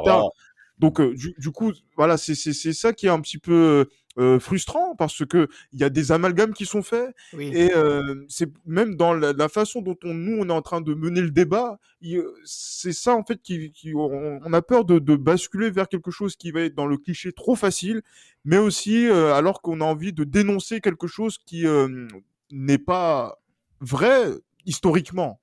Donc 0.78 1.02
du, 1.02 1.34
du, 1.38 1.52
coup, 1.52 1.72
voilà, 1.96 2.18
c'est 2.18 2.36
ça 2.36 2.92
qui 2.92 3.08
est 3.08 3.10
un 3.10 3.22
petit 3.22 3.38
peu 3.38 3.88
euh, 4.18 4.40
frustrant 4.40 4.96
parce 4.96 5.26
que 5.26 5.48
il 5.74 5.80
y 5.80 5.84
a 5.84 5.90
des 5.90 6.12
amalgames 6.12 6.54
qui 6.54 6.66
sont 6.66 6.82
faits 6.82 7.14
et 7.38 7.74
euh, 7.76 8.26
c'est 8.30 8.50
même 8.66 8.96
dans 8.96 9.14
la, 9.14 9.50
façon 9.50 9.82
dont 9.82 9.98
on, 10.04 10.14
nous 10.14 10.38
on 10.40 10.50
est 10.50 10.54
en 10.54 10.62
train 10.62 10.82
de 10.82 10.94
mener 10.94 11.22
le 11.22 11.32
débat, 11.32 11.80
c'est 12.46 12.94
ça 12.94 13.16
en 13.16 13.24
fait 13.24 13.42
qui, 13.42 13.72
qui 13.72 13.94
on, 13.96 14.54
a 14.54 14.62
peur 14.62 14.86
de, 14.86 15.00
de, 15.00 15.16
basculer 15.16 15.70
vers 15.70 15.90
quelque 15.90 16.12
chose 16.12 16.36
qui 16.36 16.52
va 16.52 16.62
être 16.62 16.76
dans 16.76 16.88
le 16.88 16.98
cliché 16.98 17.32
trop 17.34 17.56
facile, 17.56 18.02
mais 18.44 18.58
aussi 18.58 19.08
euh, 19.08 19.34
alors 19.34 19.62
qu'on 19.62 19.82
a 19.82 19.86
envie 19.86 20.14
de 20.14 20.24
dénoncer 20.24 20.82
quelque 20.82 21.08
chose 21.08 21.38
qui 21.38 21.68
euh, 21.68 22.08
n'est 22.52 22.78
pas 22.78 23.40
vrai 23.82 24.26
historiquement 24.66 25.42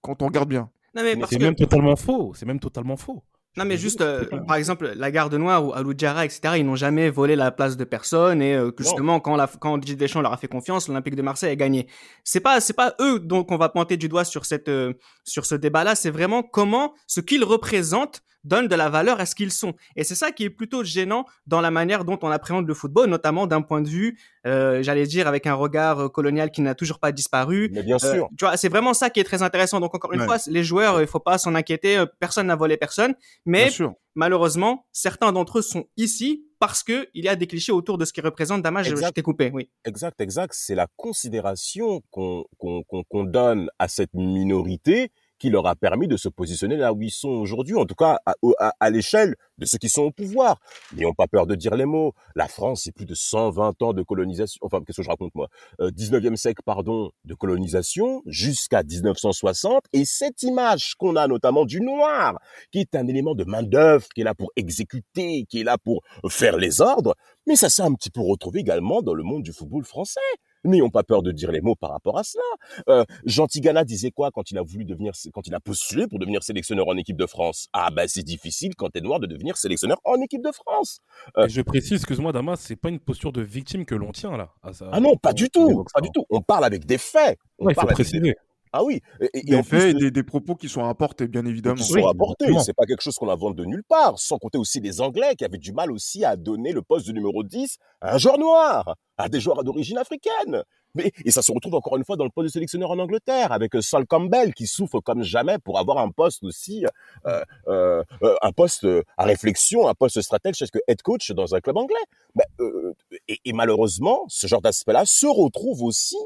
quand 0.00 0.22
on 0.22 0.26
regarde 0.26 0.48
bien. 0.48 0.70
C'est 0.94 1.38
même 1.38 1.56
totalement 1.56 1.96
faux. 1.96 2.32
C'est 2.34 2.46
même 2.46 2.60
totalement 2.60 2.96
faux. 2.96 3.22
Non, 3.56 3.64
mais 3.64 3.78
juste, 3.78 4.02
euh, 4.02 4.24
par 4.46 4.56
exemple, 4.56 4.92
la 4.94 5.10
Garde 5.10 5.34
Noire 5.34 5.64
ou 5.64 5.72
Alou 5.72 5.94
Djara, 5.96 6.26
etc., 6.26 6.40
ils 6.58 6.66
n'ont 6.66 6.76
jamais 6.76 7.08
volé 7.08 7.36
la 7.36 7.50
place 7.50 7.76
de 7.78 7.84
personne 7.84 8.42
et 8.42 8.54
euh, 8.54 8.70
justement, 8.78 9.18
quand, 9.18 9.34
la, 9.36 9.46
quand 9.46 9.78
Didier 9.78 9.96
Deschamps 9.96 10.20
leur 10.20 10.34
a 10.34 10.36
fait 10.36 10.48
confiance, 10.48 10.88
l'Olympique 10.88 11.16
de 11.16 11.22
Marseille 11.22 11.50
a 11.50 11.56
gagné. 11.56 11.86
C'est 12.22 12.40
pas, 12.40 12.60
c'est 12.60 12.74
pas 12.74 12.94
eux 13.00 13.18
donc 13.18 13.50
on 13.50 13.56
va 13.56 13.70
pointer 13.70 13.96
du 13.96 14.08
doigt 14.08 14.24
sur 14.24 14.44
cette, 14.44 14.68
euh, 14.68 14.92
sur 15.24 15.46
ce 15.46 15.54
débat-là. 15.54 15.94
C'est 15.94 16.10
vraiment 16.10 16.42
comment 16.42 16.94
ce 17.06 17.20
qu'ils 17.20 17.44
représentent 17.44 18.22
donne 18.46 18.68
de 18.68 18.74
la 18.74 18.88
valeur 18.88 19.20
à 19.20 19.26
ce 19.26 19.34
qu'ils 19.34 19.52
sont. 19.52 19.74
Et 19.96 20.04
c'est 20.04 20.14
ça 20.14 20.32
qui 20.32 20.44
est 20.44 20.50
plutôt 20.50 20.84
gênant 20.84 21.26
dans 21.46 21.60
la 21.60 21.70
manière 21.70 22.04
dont 22.04 22.18
on 22.22 22.30
appréhende 22.30 22.66
le 22.66 22.74
football, 22.74 23.08
notamment 23.08 23.46
d'un 23.46 23.62
point 23.62 23.80
de 23.80 23.88
vue, 23.88 24.18
euh, 24.46 24.82
j'allais 24.82 25.06
dire, 25.06 25.26
avec 25.26 25.46
un 25.46 25.54
regard 25.54 25.98
euh, 25.98 26.08
colonial 26.08 26.50
qui 26.50 26.62
n'a 26.62 26.74
toujours 26.74 26.98
pas 26.98 27.12
disparu. 27.12 27.70
Mais 27.72 27.82
bien 27.82 27.98
sûr. 27.98 28.28
tu 28.38 28.44
vois, 28.44 28.56
c'est 28.56 28.68
vraiment 28.68 28.94
ça 28.94 29.10
qui 29.10 29.20
est 29.20 29.24
très 29.24 29.42
intéressant. 29.42 29.80
Donc 29.80 29.94
encore 29.94 30.12
une 30.12 30.22
fois, 30.22 30.38
les 30.46 30.64
joueurs, 30.64 31.00
il 31.00 31.06
faut 31.06 31.20
pas 31.20 31.38
s'en 31.38 31.54
inquiéter. 31.54 32.04
Personne 32.20 32.46
n'a 32.46 32.56
volé 32.56 32.76
personne, 32.76 33.14
mais 33.44 33.68
malheureusement, 34.14 34.86
certains 34.92 35.32
d'entre 35.32 35.58
eux 35.58 35.62
sont 35.62 35.84
ici 35.96 36.44
parce 36.58 36.82
que 36.82 37.08
il 37.14 37.24
y 37.24 37.28
a 37.28 37.36
des 37.36 37.46
clichés 37.46 37.72
autour 37.72 37.98
de 37.98 38.04
ce 38.04 38.12
qui 38.12 38.20
représente 38.20 38.62
Damas. 38.62 38.86
Je, 38.86 38.96
je 38.96 39.08
t'ai 39.10 39.22
coupé, 39.22 39.50
oui. 39.52 39.68
Exact, 39.84 40.20
exact. 40.20 40.54
C'est 40.56 40.74
la 40.74 40.86
considération 40.96 42.02
qu'on 42.10 43.24
donne 43.24 43.68
à 43.78 43.88
cette 43.88 44.14
minorité 44.14 45.12
qui 45.38 45.50
leur 45.50 45.66
a 45.66 45.74
permis 45.74 46.08
de 46.08 46.16
se 46.16 46.28
positionner 46.28 46.76
là 46.76 46.92
où 46.92 47.02
ils 47.02 47.10
sont 47.10 47.28
aujourd'hui, 47.28 47.74
en 47.76 47.84
tout 47.84 47.94
cas 47.94 48.18
à, 48.26 48.34
à, 48.58 48.72
à 48.80 48.90
l'échelle 48.90 49.34
de 49.58 49.66
ceux 49.66 49.78
qui 49.78 49.88
sont 49.88 50.02
au 50.02 50.10
pouvoir. 50.10 50.58
N'ayons 50.94 51.14
pas 51.14 51.26
peur 51.26 51.46
de 51.46 51.54
dire 51.54 51.74
les 51.76 51.84
mots. 51.84 52.12
La 52.34 52.48
France, 52.48 52.82
c'est 52.84 52.92
plus 52.92 53.06
de 53.06 53.14
120 53.14 53.82
ans 53.82 53.92
de 53.92 54.02
colonisation. 54.02 54.58
Enfin, 54.62 54.80
qu'est-ce 54.86 54.98
que 54.98 55.02
je 55.02 55.10
raconte 55.10 55.34
moi? 55.34 55.48
Euh, 55.80 55.90
19e 55.90 56.36
siècle, 56.36 56.62
pardon, 56.64 57.10
de 57.24 57.34
colonisation 57.34 58.22
jusqu'à 58.26 58.82
1960. 58.82 59.84
Et 59.92 60.04
cette 60.04 60.42
image 60.42 60.94
qu'on 60.98 61.16
a 61.16 61.26
notamment 61.26 61.64
du 61.64 61.80
noir, 61.80 62.38
qui 62.70 62.80
est 62.80 62.94
un 62.94 63.06
élément 63.06 63.34
de 63.34 63.44
main 63.44 63.62
d'œuvre, 63.62 64.06
qui 64.14 64.22
est 64.22 64.24
là 64.24 64.34
pour 64.34 64.50
exécuter, 64.56 65.44
qui 65.48 65.60
est 65.60 65.64
là 65.64 65.78
pour 65.78 66.02
faire 66.28 66.56
les 66.56 66.80
ordres, 66.80 67.14
mais 67.46 67.56
ça 67.56 67.68
s'est 67.68 67.82
un 67.82 67.92
petit 67.94 68.10
peu 68.10 68.20
retrouvé 68.20 68.60
également 68.60 69.02
dans 69.02 69.14
le 69.14 69.22
monde 69.22 69.42
du 69.42 69.52
football 69.52 69.84
français. 69.84 70.20
N'ayons 70.66 70.90
pas 70.90 71.02
peur 71.02 71.22
de 71.22 71.32
dire 71.32 71.52
les 71.52 71.60
mots 71.60 71.74
par 71.76 71.90
rapport 71.90 72.18
à 72.18 72.24
cela. 72.24 72.42
Euh, 72.88 73.04
Jean 73.24 73.46
Tigana 73.46 73.84
disait 73.84 74.10
quoi 74.10 74.30
quand 74.30 74.50
il 74.50 74.58
a 74.58 74.62
voulu 74.62 74.84
devenir, 74.84 75.12
quand 75.32 75.46
il 75.46 75.54
a 75.54 75.60
postulé 75.60 76.06
pour 76.08 76.18
devenir 76.18 76.42
sélectionneur 76.42 76.88
en 76.88 76.96
équipe 76.96 77.16
de 77.16 77.26
France? 77.26 77.68
Ah 77.72 77.90
ben 77.90 78.06
c'est 78.08 78.22
difficile 78.24 78.74
quand 78.76 78.90
t'es 78.90 79.00
noir 79.00 79.20
de 79.20 79.26
devenir 79.26 79.56
sélectionneur 79.56 79.98
en 80.04 80.20
équipe 80.20 80.42
de 80.42 80.52
France. 80.52 81.00
Et 81.38 81.48
je 81.48 81.60
précise, 81.62 81.94
excuse-moi 81.94 82.32
Damas, 82.32 82.60
c'est 82.60 82.76
pas 82.76 82.88
une 82.88 82.98
posture 83.00 83.32
de 83.32 83.42
victime 83.42 83.84
que 83.84 83.94
l'on 83.94 84.12
tient 84.12 84.36
là. 84.36 84.50
à 84.62 84.72
ça- 84.72 84.88
Ah 84.92 85.00
non, 85.00 85.16
pas 85.16 85.30
on- 85.30 85.34
du 85.34 85.50
tout, 85.50 85.84
pas 85.84 85.90
ça. 85.96 86.00
du 86.00 86.10
tout. 86.10 86.24
On 86.30 86.40
parle 86.40 86.64
avec 86.64 86.84
des 86.84 86.98
faits. 86.98 87.38
On 87.58 87.66
Ouais, 87.66 87.72
il 87.72 87.80
faut 87.80 87.86
des- 87.86 87.94
préciser. 87.94 88.36
Ah 88.72 88.84
oui. 88.84 89.00
Et, 89.20 89.24
et- 89.26 89.38
et 89.38 89.42
Des 89.44 89.56
en 89.56 89.62
plus, 89.62 89.78
faits 89.80 89.90
et 89.90 89.92
le- 89.94 90.00
des, 90.00 90.10
des 90.10 90.22
propos 90.22 90.54
qui 90.54 90.68
sont 90.68 90.82
rapportés, 90.82 91.28
bien 91.28 91.44
évidemment. 91.46 91.76
qui 91.76 91.84
sont 91.84 91.94
Oui, 91.94 92.02
rapportés. 92.02 92.44
exactement. 92.44 92.64
C'est 92.64 92.74
pas 92.74 92.84
quelque 92.86 93.02
chose 93.02 93.16
qu'on 93.16 93.28
invente 93.30 93.56
de 93.56 93.64
nulle 93.64 93.84
part. 93.84 94.18
Sans 94.18 94.38
compter 94.38 94.58
aussi 94.58 94.80
les 94.80 95.00
Anglais 95.00 95.34
qui 95.36 95.44
avaient 95.44 95.58
du 95.58 95.72
mal 95.72 95.90
aussi 95.92 96.24
à 96.24 96.36
donner 96.36 96.72
le 96.72 96.82
poste 96.82 97.06
de 97.06 97.12
numéro 97.12 97.42
10 97.42 97.78
à 98.00 98.14
un 98.14 98.18
joueur 98.18 98.38
noir, 98.38 98.96
à 99.18 99.28
des 99.28 99.40
joueurs 99.40 99.62
d'origine 99.64 99.98
africaine. 99.98 100.62
Mais, 100.94 101.12
et 101.26 101.30
ça 101.30 101.42
se 101.42 101.52
retrouve 101.52 101.74
encore 101.74 101.96
une 101.98 102.04
fois 102.06 102.16
dans 102.16 102.24
le 102.24 102.30
poste 102.30 102.46
de 102.46 102.52
sélectionneur 102.52 102.90
en 102.90 102.98
Angleterre 102.98 103.52
avec 103.52 103.74
euh, 103.76 103.82
Sol 103.82 104.06
Campbell 104.06 104.54
qui 104.54 104.66
souffre 104.66 105.00
comme 105.00 105.22
jamais 105.22 105.58
pour 105.58 105.78
avoir 105.78 105.98
un 105.98 106.08
poste 106.10 106.42
aussi, 106.42 106.86
euh, 107.26 107.42
euh, 107.68 108.02
un 108.40 108.52
poste 108.52 108.86
à 109.18 109.24
réflexion, 109.24 109.88
un 109.88 109.94
poste 109.94 110.22
stratège 110.22 110.58
que 110.72 110.78
head 110.88 111.02
coach 111.02 111.32
dans 111.32 111.54
un 111.54 111.60
club 111.60 111.76
anglais. 111.76 111.94
Mais, 112.34 112.44
euh, 112.60 112.94
et, 113.28 113.38
et 113.44 113.52
malheureusement, 113.52 114.24
ce 114.28 114.46
genre 114.46 114.62
d'aspect-là 114.62 115.02
se 115.04 115.26
retrouve 115.26 115.82
aussi 115.82 116.16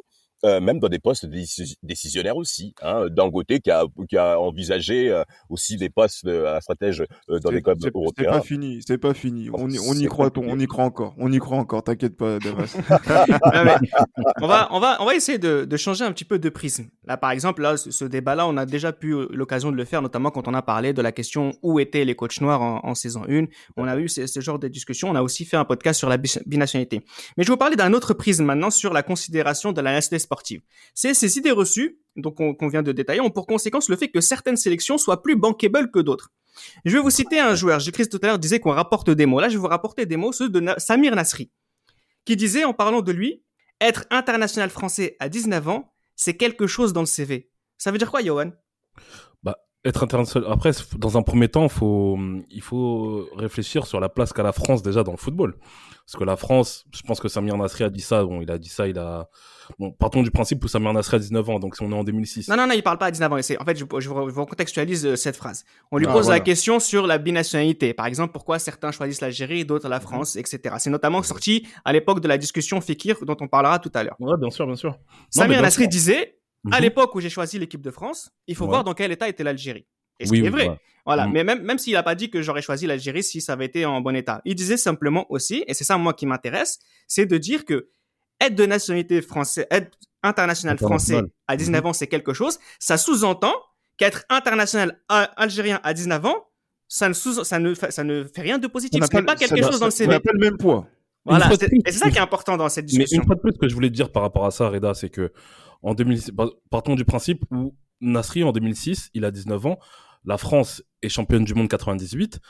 euh, 0.45 0.61
même 0.61 0.79
dans 0.81 0.89
des 0.89 0.99
postes 0.99 1.27
décis- 1.27 1.77
décisionnaires 1.83 2.37
aussi. 2.37 2.75
Hein. 2.83 3.07
Dangote 3.11 3.47
qui 3.63 3.71
a, 3.71 3.85
qui 4.09 4.17
a 4.17 4.39
envisagé 4.41 5.11
euh, 5.11 5.23
aussi 5.49 5.77
des 5.77 5.91
postes 5.91 6.27
euh, 6.27 6.57
à 6.57 6.61
stratège 6.61 7.05
euh, 7.31 7.39
dans 7.41 7.51
les 7.51 7.63
clubs 7.63 7.79
c'est- 7.81 7.89
C'est 7.89 7.97
européens. 7.99 8.31
pas 8.33 8.41
fini, 8.41 8.81
c'est 8.87 8.99
pas 8.99 9.15
fini. 9.15 9.49
On, 9.53 9.69
y- 9.69 9.79
on 9.79 9.93
y 9.95 10.01
C'est 10.03 10.07
croit, 10.07 10.31
on 10.37 10.59
y 10.59 10.67
croit 10.67 10.85
encore, 10.85 11.15
on 11.19 11.31
y 11.33 11.39
croit 11.39 11.59
encore. 11.59 11.83
T'inquiète 11.85 12.17
pas, 12.17 12.39
Damas. 12.39 12.77
Ah, 13.43 13.79
on 14.41 14.47
va, 14.47 14.69
on 14.73 14.81
va, 14.81 14.97
on 15.01 15.07
va 15.07 15.15
essayer 15.15 15.39
de, 15.39 15.65
de 15.65 15.77
changer 15.77 16.05
un 16.05 16.13
petit 16.13 16.25
peu 16.25 16.39
de 16.39 16.49
prisme. 16.49 16.87
Là, 17.05 17.17
par 17.17 17.31
exemple, 17.31 17.63
là, 17.63 17.77
ce, 17.77 17.91
ce 17.91 18.05
débat-là, 18.05 18.47
on 18.47 18.57
a 18.57 18.67
déjà 18.67 18.93
pu 18.93 19.15
l'occasion 19.31 19.71
de 19.73 19.77
le 19.77 19.85
faire, 19.85 20.03
notamment 20.03 20.31
quand 20.31 20.49
on 20.49 20.55
a 20.55 20.63
parlé 20.63 20.93
de 20.93 21.03
la 21.03 21.13
question 21.13 21.53
où 21.63 21.81
étaient 21.81 22.05
les 22.05 22.15
coachs 22.15 22.41
noirs 22.41 22.63
en, 22.63 22.81
en 22.85 22.95
saison 22.95 23.23
1. 23.29 23.45
On 23.77 23.87
a 23.87 23.97
eu 23.97 24.09
ce, 24.09 24.27
ce 24.27 24.41
genre 24.41 24.59
de 24.59 24.69
discussion. 24.69 25.09
On 25.11 25.15
a 25.15 25.23
aussi 25.23 25.45
fait 25.45 25.57
un 25.57 25.65
podcast 25.65 25.99
sur 25.99 26.09
la 26.09 26.17
binationalité. 26.47 27.03
Mais 27.37 27.45
je 27.45 27.49
vais 27.49 27.53
vous 27.53 27.59
parler 27.59 27.77
d'un 27.77 27.93
autre 27.93 28.15
prisme 28.15 28.45
maintenant 28.45 28.71
sur 28.71 28.93
la 28.93 29.03
considération 29.03 29.73
de 29.73 29.81
la 29.81 29.93
nationalité 29.93 30.19
sportive. 30.31 30.63
C'est 30.95 31.13
ces 31.13 31.39
idées 31.39 31.51
reçues, 31.51 31.99
donc 32.15 32.39
on- 32.39 32.55
qu'on 32.55 32.69
vient 32.69 32.85
de 32.85 32.93
détailler, 32.93 33.21
ont 33.21 33.31
pour 33.31 33.49
conséquence 33.49 33.89
le 33.89 33.97
fait 33.97 34.09
que 34.09 34.21
certaines 34.21 34.57
sélections 34.57 34.97
soient 34.97 35.23
plus 35.25 35.35
bankable 35.35 35.91
que 35.91 35.99
d'autres. 35.99 36.31
Je 36.85 36.93
vais 36.97 37.03
vous 37.03 37.11
citer 37.11 37.41
un 37.41 37.57
joueur. 37.57 37.81
J'ai 37.81 37.91
tout 37.91 38.21
à 38.23 38.27
l'heure 38.29 38.39
disait 38.39 38.61
qu'on 38.61 38.71
rapporte 38.71 39.11
des 39.11 39.27
mots. 39.27 39.41
Là, 39.41 39.49
je 39.49 39.55
vais 39.55 39.61
vous 39.61 39.67
rapporter 39.67 40.07
des 40.07 40.17
mots, 40.17 40.31
ceux 40.33 40.49
de 40.49 40.63
Samir 40.79 41.17
Nasri, 41.17 41.51
qui 42.25 42.37
disait 42.37 42.65
en 42.65 42.73
parlant 42.73 43.03
de 43.03 43.11
lui, 43.11 43.43
être 43.81 44.05
international 44.11 44.71
français 44.71 45.17
à 45.19 45.29
19 45.29 45.67
ans, 45.69 45.93
c'est 46.15 46.37
quelque 46.37 46.69
chose 46.69 46.93
dans 46.93 47.01
le 47.01 47.07
CV. 47.07 47.51
Ça 47.77 47.91
veut 47.91 47.99
dire 47.99 48.11
quoi, 48.11 48.23
Johan 48.23 48.53
Être 49.85 50.03
international. 50.03 50.45
Après, 50.53 50.73
dans 50.99 51.17
un 51.17 51.23
premier 51.23 51.49
temps, 51.49 51.69
faut, 51.71 52.19
il 52.51 52.61
faut 52.61 53.27
réfléchir 53.35 53.87
sur 53.87 53.99
la 53.99 54.11
place 54.11 54.33
qu'a 54.35 54.43
la 54.43 54.53
France 54.53 54.83
déjà 54.83 55.03
dans 55.03 55.13
le 55.13 55.17
football. 55.17 55.55
Parce 56.05 56.19
que 56.19 56.25
la 56.25 56.37
France, 56.37 56.85
je 56.93 57.01
pense 57.03 57.19
que 57.21 57.29
Samir 57.29 57.57
Nasri 57.57 57.85
a 57.85 57.89
dit 57.89 58.01
ça. 58.03 58.23
Bon, 58.25 58.43
il 58.43 58.51
a 58.51 58.59
dit 58.59 58.69
ça, 58.69 58.87
il 58.89 58.99
a. 58.99 59.29
Bon, 59.79 59.93
partons 59.93 60.23
du 60.23 60.31
principe 60.33 60.63
où 60.65 60.69
Samir 60.69 60.93
Nasri 60.93 61.17
a 61.17 61.19
19 61.21 61.49
ans, 61.49 61.59
donc 61.61 61.77
si 61.77 61.83
on 61.83 61.91
est 61.93 61.95
en 61.95 62.03
2006. 62.05 62.49
Non, 62.49 62.57
non, 62.57 62.67
non, 62.67 62.75
il 62.75 62.83
parle 62.83 62.99
pas 62.99 63.07
à 63.07 63.11
19 63.13 63.33
ans. 63.33 63.41
C'est- 63.41 63.59
En 63.59 63.65
fait, 63.65 63.77
je, 63.79 63.85
je, 64.01 64.09
vous- 64.11 64.29
je 64.29 64.35
vous 64.35 64.41
recontextualise 64.43 65.07
euh, 65.07 65.17
cette 65.17 65.37
phrase. 65.37 65.65
On 65.93 65.97
lui 65.99 66.07
Ah, 66.09 66.13
pose 66.13 66.29
la 66.29 66.41
question 66.41 66.79
sur 66.81 67.07
la 67.07 67.17
binationalité. 67.19 67.95
Par 67.95 68.05
exemple, 68.07 68.33
pourquoi 68.33 68.59
certains 68.59 68.91
choisissent 68.91 69.21
l'Algérie, 69.23 69.65
d'autres 69.65 69.89
la 69.89 70.01
France, 70.01 70.35
etc. 70.37 70.75
C'est 70.79 70.91
notamment 70.91 71.23
sorti 71.23 71.67
à 71.85 71.93
l'époque 71.95 72.21
de 72.21 72.29
la 72.29 72.37
discussion 72.37 72.81
Fekir, 72.83 73.17
dont 73.25 73.37
on 73.41 73.47
parlera 73.49 73.79
tout 73.79 73.93
à 73.95 74.03
l'heure. 74.03 74.17
Ouais, 74.19 74.37
bien 74.37 74.51
sûr, 74.51 74.67
bien 74.67 74.77
sûr. 74.77 74.91
Non, 74.91 74.97
Samir 75.31 75.49
bien 75.59 75.63
Nasri 75.63 75.85
sûr. 75.85 75.89
À 76.71 76.76
Mhm. 76.76 76.83
l'époque 76.83 77.14
où 77.14 77.21
j'ai 77.21 77.31
choisi 77.31 77.59
l'équipe 77.59 77.81
de 77.81 77.90
France, 77.90 78.31
il 78.47 78.55
faut 78.57 78.64
Ouais. 78.64 78.71
voir 78.71 78.85
dans 78.85 78.95
quel 78.95 79.11
état 79.12 79.29
était 79.29 79.43
l'Algérie. 79.45 79.87
Et 80.19 80.26
ce 80.26 80.31
Oui, 80.33 80.40
qui 80.40 80.47
est 80.47 80.49
oui, 80.49 80.55
vrai. 80.55 80.69
ouais. 80.69 80.79
Voilà. 81.07 81.26
Mhm. 81.26 81.33
Mais 81.33 81.45
même, 81.45 81.62
même 81.62 81.79
s'il 81.79 81.95
n'a 81.95 82.02
pas 82.02 82.14
dit 82.14 82.29
que 82.31 82.43
j'aurais 82.43 82.61
choisi 82.61 82.87
l'Algérie 82.87 83.23
si 83.23 83.40
ça 83.40 83.55
avait 83.55 83.64
été 83.64 83.87
en 83.87 84.00
bon 84.02 84.14
état. 84.14 84.43
Il 84.45 84.55
disait 84.55 84.76
simplement 84.76 85.25
aussi, 85.33 85.64
et 85.67 85.73
c'est 85.75 85.85
ça 85.85 85.97
moi 85.97 86.12
qui 86.12 86.26
m'intéresse, 86.26 86.79
c'est 87.09 87.25
de 87.26 87.38
dire 87.38 87.64
que 87.64 87.88
être 88.40 88.55
de 88.55 88.67
nationalité 88.67 89.23
française, 89.23 89.67
être 89.71 89.97
international 90.23 90.76
français 90.79 91.23
à 91.49 91.57
19 91.57 91.85
ans, 91.87 91.93
c'est 91.95 92.07
quelque 92.07 92.35
chose. 92.35 92.59
Ça 92.79 92.99
sous-entend 92.99 93.55
qu'être 93.97 94.25
international 94.29 95.00
algérien 95.09 95.81
à 95.83 95.95
19 95.95 96.25
ans, 96.26 96.47
ça 96.88 97.09
ne, 97.09 97.14
sous- 97.14 97.45
ça 97.45 97.59
ne, 97.59 97.75
fait- 97.75 97.90
ça 97.90 98.05
ne 98.05 98.25
fait 98.25 98.43
rien 98.43 98.59
de 98.59 98.67
positif. 98.67 99.02
Ce 99.02 99.17
n'est 99.17 99.23
pas 99.23 99.37
quelque 99.37 99.57
chose 99.62 99.79
dans 99.81 99.87
le 99.87 99.90
ça 99.90 99.99
CV. 99.99 100.11
n'a 100.12 100.21
pas 100.21 100.33
le 100.33 100.38
même 100.38 100.59
poids. 100.59 100.87
Voilà. 101.25 101.50
C'est- 101.50 101.69
plus, 101.69 101.79
Et 101.87 101.93
c'est 101.93 101.99
ça 101.99 102.11
qui 102.11 102.17
est 102.17 102.21
important 102.21 102.57
dans 102.57 102.69
cette 102.69 102.85
Mais 102.87 103.05
discussion. 103.05 103.23
une 103.23 103.27
fois 103.27 103.35
de 103.37 103.41
plus, 103.41 103.53
ce 103.55 103.59
que 103.59 103.69
je 103.69 103.75
voulais 103.75 103.91
dire 103.91 104.11
par 104.11 104.23
rapport 104.23 104.47
à 104.47 104.50
ça, 104.50 104.69
Reda, 104.69 104.95
c'est 104.95 105.11
que 105.11 105.33
en 105.83 105.95
2006, 105.95 106.31
par- 106.33 106.50
partons 106.71 106.95
du 106.95 107.05
principe 107.05 107.45
où 107.50 107.75
Nasri, 108.00 108.43
en 108.45 108.53
2006, 108.53 109.11
il 109.15 109.25
a 109.25 109.31
19 109.31 109.65
ans, 109.67 109.79
la 110.25 110.39
France 110.39 110.83
est 111.03 111.09
championne 111.09 111.45
du 111.45 111.55
monde 111.55 111.69
98 111.69 112.41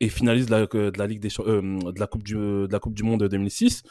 et 0.00 0.08
finaliste 0.08 0.48
de 0.48 0.54
la, 0.54 0.66
euh, 0.74 0.90
de 0.90 0.98
la 0.98 1.06
Ligue 1.06 1.20
des 1.20 1.28
euh, 1.40 1.78
de 1.92 2.00
la 2.00 2.06
Coupe 2.06 2.22
du 2.22 2.34
de 2.34 2.68
la 2.70 2.78
Coupe 2.78 2.94
du 2.94 3.02
Monde 3.02 3.22
2006. 3.28 3.82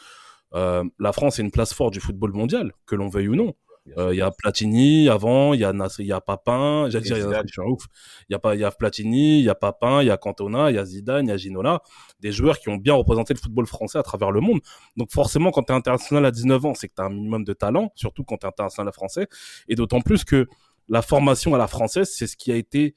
Euh, 0.54 0.84
la 1.00 1.12
France 1.12 1.38
est 1.38 1.42
une 1.42 1.50
place 1.50 1.72
forte 1.74 1.92
du 1.92 2.00
football 2.00 2.32
mondial, 2.32 2.72
que 2.86 2.94
l'on 2.94 3.08
veuille 3.08 3.28
ou 3.28 3.34
non. 3.36 3.54
Euh, 3.98 4.14
Il 4.14 4.18
y 4.18 4.22
a 4.22 4.30
Platini 4.30 5.08
avant, 5.08 5.52
il 5.52 5.60
y 5.60 5.64
a 5.64 5.72
Nasri, 5.72 6.04
il 6.04 6.08
y 6.08 6.12
a 6.12 6.20
Papin, 6.20 6.88
j'allais 6.88 7.04
dire, 7.04 7.18
il 7.18 7.30
y 7.30 7.34
a 7.34 7.42
je 7.46 7.52
suis 7.52 7.60
un 7.60 7.66
ouf. 7.66 7.84
Il 8.28 8.32
y 8.32 8.34
a 8.34 8.38
pas, 8.38 8.54
il 8.54 8.60
y 8.60 8.64
a 8.64 8.70
Platini, 8.70 9.40
il 9.40 9.44
y 9.44 9.50
a 9.50 9.54
Papin, 9.54 10.02
il 10.02 10.06
y 10.06 10.10
a 10.10 10.16
Cantona, 10.16 10.70
il 10.70 10.76
y 10.76 10.78
a 10.78 10.84
Zidane, 10.84 11.26
il 11.26 11.28
y 11.28 11.32
a 11.32 11.36
Ginola, 11.36 11.80
des 12.20 12.32
joueurs 12.32 12.58
qui 12.58 12.70
ont 12.70 12.76
bien 12.76 12.94
représenté 12.94 13.34
le 13.34 13.38
football 13.38 13.66
français 13.66 13.98
à 13.98 14.02
travers 14.02 14.30
le 14.30 14.40
monde. 14.40 14.60
Donc 14.96 15.10
forcément, 15.12 15.50
quand 15.50 15.64
tu 15.64 15.72
es 15.72 15.76
international 15.76 16.24
à 16.24 16.30
19 16.30 16.64
ans, 16.64 16.74
c'est 16.74 16.88
que 16.88 16.94
tu 16.94 17.02
as 17.02 17.06
un 17.06 17.10
minimum 17.10 17.44
de 17.44 17.52
talent, 17.52 17.92
surtout 17.94 18.24
quand 18.24 18.38
tu 18.38 18.46
es 18.46 18.48
international 18.48 18.92
français. 18.92 19.28
Et 19.68 19.74
d'autant 19.74 20.00
plus 20.00 20.24
que 20.24 20.46
la 20.88 21.02
formation 21.02 21.54
à 21.54 21.58
la 21.58 21.66
française, 21.66 22.10
c'est 22.12 22.26
ce 22.26 22.36
qui 22.36 22.52
a 22.52 22.56
été 22.56 22.94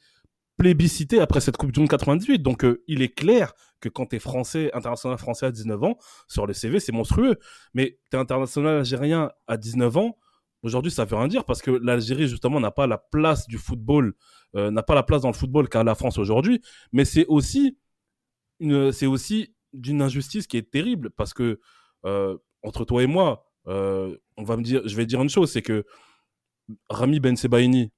plébiscité 0.57 1.19
après 1.19 1.39
cette 1.39 1.57
Coupe 1.57 1.71
du 1.71 1.79
Monde 1.79 1.89
98. 1.89 2.41
Donc 2.41 2.65
euh, 2.65 2.83
il 2.87 3.01
est 3.01 3.13
clair 3.13 3.53
que 3.79 3.89
quand 3.89 4.07
tu 4.07 4.15
es 4.15 4.19
français, 4.19 4.71
international 4.73 5.17
français 5.17 5.45
à 5.45 5.51
19 5.51 5.83
ans, 5.83 5.97
sur 6.27 6.47
le 6.47 6.53
CV, 6.53 6.79
c'est 6.79 6.91
monstrueux. 6.91 7.37
Mais 7.73 7.99
tu 8.09 8.17
es 8.17 8.19
international 8.19 8.77
algérien 8.77 9.31
à 9.47 9.57
19 9.57 9.97
ans, 9.97 10.17
aujourd'hui, 10.63 10.91
ça 10.91 11.05
veut 11.05 11.15
rien 11.15 11.27
dire 11.27 11.45
parce 11.45 11.61
que 11.61 11.71
l'Algérie, 11.71 12.27
justement, 12.27 12.59
n'a 12.59 12.71
pas 12.71 12.87
la 12.87 12.97
place 12.97 13.47
du 13.47 13.57
football, 13.57 14.13
euh, 14.55 14.71
n'a 14.71 14.83
pas 14.83 14.95
la 14.95 15.03
place 15.03 15.21
dans 15.21 15.29
le 15.29 15.33
football 15.33 15.69
qu'a 15.69 15.83
la 15.83 15.95
France 15.95 16.17
aujourd'hui. 16.17 16.61
Mais 16.91 17.05
c'est 17.05 17.25
aussi, 17.27 17.77
une, 18.59 18.91
c'est 18.91 19.05
aussi 19.05 19.53
d'une 19.73 20.01
injustice 20.01 20.47
qui 20.47 20.57
est 20.57 20.69
terrible 20.69 21.11
parce 21.11 21.33
que 21.33 21.59
euh, 22.05 22.37
entre 22.63 22.85
toi 22.85 23.03
et 23.03 23.07
moi, 23.07 23.45
euh, 23.67 24.15
on 24.37 24.43
va 24.43 24.57
me 24.57 24.63
dire, 24.63 24.81
je 24.85 24.95
vais 24.95 25.05
dire 25.05 25.21
une 25.21 25.29
chose, 25.29 25.51
c'est 25.51 25.61
que 25.61 25.85
Rami 26.89 27.19
Ben 27.19 27.35
Sebaini, 27.35 27.91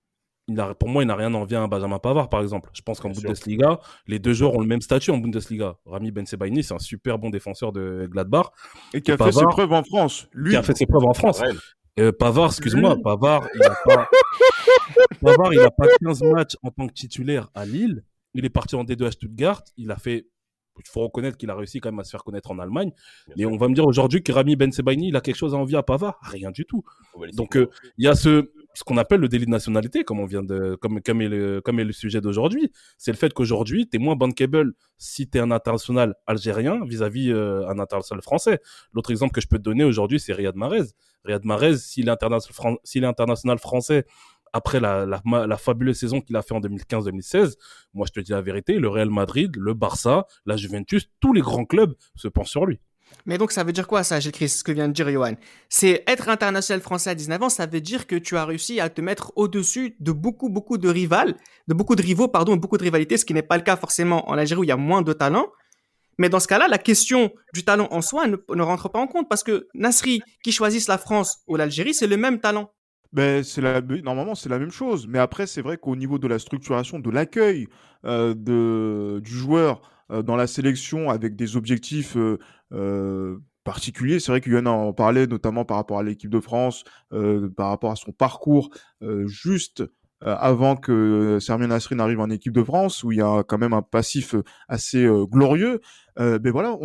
il 0.48 0.60
a, 0.60 0.74
pour 0.74 0.90
moi, 0.90 1.04
il 1.04 1.06
n'a 1.06 1.16
rien 1.16 1.34
à 1.34 1.38
envier 1.38 1.58
à 1.58 1.62
un 1.62 1.68
Benjamin 1.68 2.00
Pavard, 2.00 2.30
par 2.30 2.42
exemple. 2.42 2.72
Je 2.74 2.82
pense 2.82 3.00
qu'en. 3.00 3.10
Bundesliga, 3.10 3.80
les 4.08 4.18
deux 4.18 4.34
joueurs 4.34 4.56
ont 4.56 4.62
le 4.62 4.68
même 4.68 4.82
statut 4.82 5.12
en 5.12 5.18
Bundesliga. 5.18 5.76
Rami 5.86 6.12
Ben 6.12 6.26
Sebaini, 6.26 6.64
c'est 6.64 6.74
un 6.74 6.80
super 6.80 7.20
bon 7.20 7.30
défenseur 7.30 7.72
de 7.72 8.08
Gladbach, 8.10 8.48
Et 8.94 9.02
qui 9.02 9.12
a 9.12 9.18
fait 9.18 9.32
ses 9.32 9.46
preuves 9.46 9.74
en 9.74 9.84
France. 9.84 10.28
Lui, 10.34 10.52
qui 10.52 10.56
a 10.56 10.64
fait 10.64 10.76
ses 10.76 10.88
preuves 10.88 11.06
en 11.06 11.14
France. 11.14 11.42
Euh, 11.98 12.12
Pavard, 12.12 12.48
excuse-moi, 12.48 12.98
Pavard, 13.04 13.48
il 13.56 13.64
a 13.64 13.76
pas, 13.86 14.10
Pavard, 15.22 15.54
il 15.54 15.60
a 15.60 15.72
pas 15.72 15.88
15 16.02 16.24
matchs 16.24 16.58
en 16.62 16.72
tant 16.72 16.88
que 16.88 16.94
titulaire 16.94 17.50
à 17.56 17.66
Lille. 17.66 18.04
Il 18.34 18.46
est 18.46 18.50
parti 18.50 18.76
en 18.76 18.84
D2 18.84 19.06
à 19.06 19.12
Stuttgart. 19.12 19.64
Il 19.76 19.92
a 19.92 19.98
fait, 19.98 20.28
il 20.78 20.90
faut 20.90 21.02
reconnaître 21.02 21.38
qu'il 21.38 21.50
a 21.50 21.56
réussi 21.56 21.80
quand 21.80 21.92
même 21.92 22.00
à 22.00 22.04
se 22.04 22.12
faire 22.12 22.24
connaître 22.24 22.52
en 22.52 22.60
Allemagne. 22.60 22.92
Mais 23.36 23.46
on 23.46 23.58
va 23.58 23.68
me 23.68 23.74
dire 23.74 23.86
aujourd'hui 23.86 24.22
que 24.22 24.32
Rami 24.32 24.56
Ben 24.56 24.72
Sebaini, 24.72 25.10
il 25.10 25.16
a 25.16 25.22
quelque 25.22 25.36
chose 25.36 25.56
à 25.56 25.58
envier 25.58 25.78
à 25.78 25.84
Pavard. 25.84 26.20
Rien 26.22 26.52
du 26.52 26.66
tout. 26.66 26.84
Donc, 27.34 27.58
euh, 27.58 27.70
il 27.98 28.06
y 28.06 28.08
a 28.08 28.16
ce, 28.16 28.52
ce 28.74 28.84
qu'on 28.84 28.98
appelle 28.98 29.20
le 29.20 29.28
délit 29.28 29.46
de 29.46 29.52
nationalité, 29.52 30.04
comme 30.04 30.20
on 30.20 30.26
vient 30.26 30.44
de, 30.44 30.76
comme, 30.76 31.02
comme 31.02 31.22
est 31.22 31.30
le, 31.30 31.62
comme 31.62 31.80
est 31.80 31.84
le 31.84 31.92
sujet 31.92 32.22
d'aujourd'hui. 32.22 32.72
C'est 32.98 33.12
le 33.12 33.18
fait 33.18 33.34
qu'aujourd'hui, 33.34 33.88
t'es 33.88 33.98
moins 33.98 34.16
bankable 34.16 34.74
si 34.98 35.28
t'es 35.28 35.40
un 35.40 35.52
international 35.52 36.16
algérien 36.28 36.86
vis-à-vis 36.86 37.32
euh, 37.32 37.68
un 37.68 37.80
international 37.80 38.22
français. 38.22 38.60
L'autre 38.94 39.12
exemple 39.12 39.34
que 39.34 39.42
je 39.42 39.48
peux 39.48 39.58
te 39.58 39.64
donner 39.64 39.84
aujourd'hui, 39.84 40.20
c'est 40.20 40.34
Riyad 40.34 40.56
Mahrez. 40.56 40.86
Riyad 41.26 41.44
Mahrez, 41.46 41.78
s'il 41.78 42.10
est 42.10 42.24
est 42.24 43.06
international 43.06 43.60
français 43.60 44.06
après 44.54 44.80
la, 44.80 45.06
la, 45.06 45.22
la 45.48 45.58
fabuleuse 45.58 45.98
saison 45.98 46.22
qu'il 46.22 46.36
a 46.36 46.42
fait 46.42 46.54
en 46.54 46.60
2015-2016, 46.62 47.56
moi 47.94 48.06
je 48.08 48.14
te 48.14 48.20
dis 48.20 48.32
la 48.32 48.42
vérité, 48.42 48.80
le 48.80 48.88
Real 48.88 49.10
Madrid, 49.10 49.56
le 49.56 49.74
Barça, 49.74 50.26
la 50.46 50.58
Juventus, 50.58 51.10
tous 51.20 51.34
les 51.34 51.42
grands 51.42 51.66
clubs 51.66 51.94
se 52.16 52.28
pensent 52.28 52.50
sur 52.50 52.66
lui. 52.66 52.80
Mais 53.26 53.38
donc 53.38 53.52
ça 53.52 53.64
veut 53.64 53.72
dire 53.72 53.88
quoi 53.88 54.04
ça, 54.04 54.20
Gilles 54.20 54.50
ce 54.50 54.64
que 54.64 54.72
vient 54.72 54.88
de 54.88 54.94
dire 54.94 55.10
Johan? 55.10 55.36
C'est 55.70 56.04
être 56.08 56.30
international 56.30 56.82
français 56.82 57.12
à 57.12 57.16
19 57.16 57.44
ans, 57.44 57.50
ça 57.50 57.66
veut 57.66 57.82
dire 57.82 58.08
que 58.08 58.16
tu 58.16 58.38
as 58.38 58.46
réussi 58.46 58.80
à 58.80 58.90
te 58.90 59.02
mettre 59.02 59.32
au-dessus 59.36 59.96
de 60.00 60.12
beaucoup, 60.12 60.50
beaucoup 60.50 60.78
de 60.78 60.90
rivales, 60.90 61.36
de 61.68 61.74
beaucoup 61.74 61.96
de 61.96 62.02
rivaux, 62.02 62.28
pardon, 62.28 62.56
beaucoup 62.56 62.78
de 62.78 62.84
rivalités, 62.84 63.18
ce 63.18 63.26
qui 63.26 63.34
n'est 63.34 63.42
pas 63.42 63.58
le 63.58 63.64
cas 63.64 63.76
forcément 63.76 64.30
en 64.30 64.38
Algérie 64.38 64.62
où 64.62 64.64
il 64.64 64.70
y 64.70 64.72
a 64.72 64.78
moins 64.78 65.02
de 65.02 65.14
talent. 65.14 65.48
Mais 66.18 66.28
dans 66.28 66.40
ce 66.40 66.48
cas-là, 66.48 66.68
la 66.68 66.78
question 66.78 67.32
du 67.54 67.64
talent 67.64 67.88
en 67.92 68.02
soi 68.02 68.28
ne, 68.28 68.62
rentre 68.62 68.90
pas 68.90 69.00
en 69.00 69.08
compte 69.08 69.30
parce 69.30 69.42
que 69.42 69.68
Nasri, 69.74 70.22
qui 70.44 70.52
choisisse 70.52 70.88
la 70.88 70.98
France 70.98 71.40
ou 71.48 71.56
l'Algérie, 71.56 71.94
c'est 71.94 72.08
le 72.08 72.18
même 72.18 72.40
talent. 72.40 72.72
Ben, 73.14 73.42
c'est 73.44 73.62
la, 73.62 73.82
normalement, 73.82 74.36
c'est 74.36 74.50
la 74.50 74.60
même 74.60 74.70
chose. 74.70 75.08
Mais 75.08 75.18
après, 75.18 75.48
c'est 75.48 75.62
vrai 75.62 75.78
qu'au 75.78 75.96
niveau 75.96 76.20
de 76.20 76.28
la 76.28 76.38
structuration, 76.38 77.00
de 77.00 77.10
l'accueil 77.10 77.68
euh, 78.06 78.34
du 79.20 79.32
joueur 79.32 79.82
dans 80.10 80.36
la 80.36 80.48
sélection 80.48 81.10
avec 81.10 81.36
des 81.36 81.56
objectifs 81.56 82.18
euh, 82.18 82.38
euh 82.74 83.38
particuliers, 83.66 84.20
c'est 84.20 84.32
vrai 84.32 84.42
qu'il 84.42 84.54
y 84.54 84.58
en 84.58 84.66
a 84.66 84.94
parlait 84.94 85.28
notamment 85.28 85.64
par 85.64 85.78
rapport 85.78 86.00
à 86.00 86.04
l'équipe 86.04 86.32
de 86.32 86.40
France, 86.40 86.86
euh, 87.14 87.50
par 87.50 87.70
rapport 87.70 87.92
à 87.92 87.96
son 87.96 88.12
parcours 88.12 88.72
juste 89.26 89.84
avant 90.22 90.76
que 90.76 91.38
Sermien 91.40 91.68
Nasri 91.68 91.96
n'arrive 91.96 92.20
en 92.20 92.32
équipe 92.32 92.54
de 92.54 92.64
France, 92.64 93.04
où 93.04 93.12
il 93.12 93.20
y 93.20 93.22
a 93.22 93.44
quand 93.44 93.60
même 93.60 93.74
un 93.74 93.84
passif 93.84 94.34
assez 94.68 95.08
glorieux. 95.30 95.82
ben 96.18 96.52
voilà, 96.52 96.76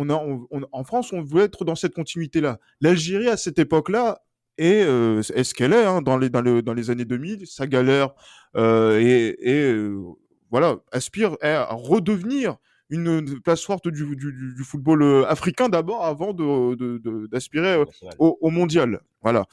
en 0.71 0.83
France, 0.83 1.11
on 1.11 1.23
veut 1.23 1.43
être 1.43 1.65
dans 1.65 1.75
cette 1.75 1.95
continuité-là. 1.95 2.59
L'Algérie 2.81 3.29
à 3.29 3.37
cette 3.37 3.57
époque-là 3.57 4.19
et 4.57 4.83
euh, 4.83 5.21
est-ce 5.33 5.53
qu'elle 5.53 5.73
est 5.73 5.83
hein, 5.83 6.01
dans 6.01 6.17
les 6.17 6.89
années 6.89 7.05
2000 7.05 7.45
sa 7.45 7.67
galère 7.67 8.13
euh, 8.55 8.99
et, 8.99 9.35
et 9.41 9.71
euh, 9.71 9.99
voilà 10.49 10.77
aspire 10.91 11.35
à 11.41 11.73
redevenir 11.73 12.55
une 12.89 13.41
place 13.41 13.63
forte 13.63 13.87
du, 13.87 14.15
du, 14.15 14.53
du 14.55 14.63
football 14.63 15.01
euh, 15.01 15.25
africain 15.27 15.69
d'abord 15.69 16.05
avant 16.05 16.33
de 16.33 17.27
d'aspirer 17.27 17.77
de, 17.77 17.85
au, 18.19 18.37
au, 18.41 18.49
mondial. 18.49 19.01
Voilà. 19.21 19.45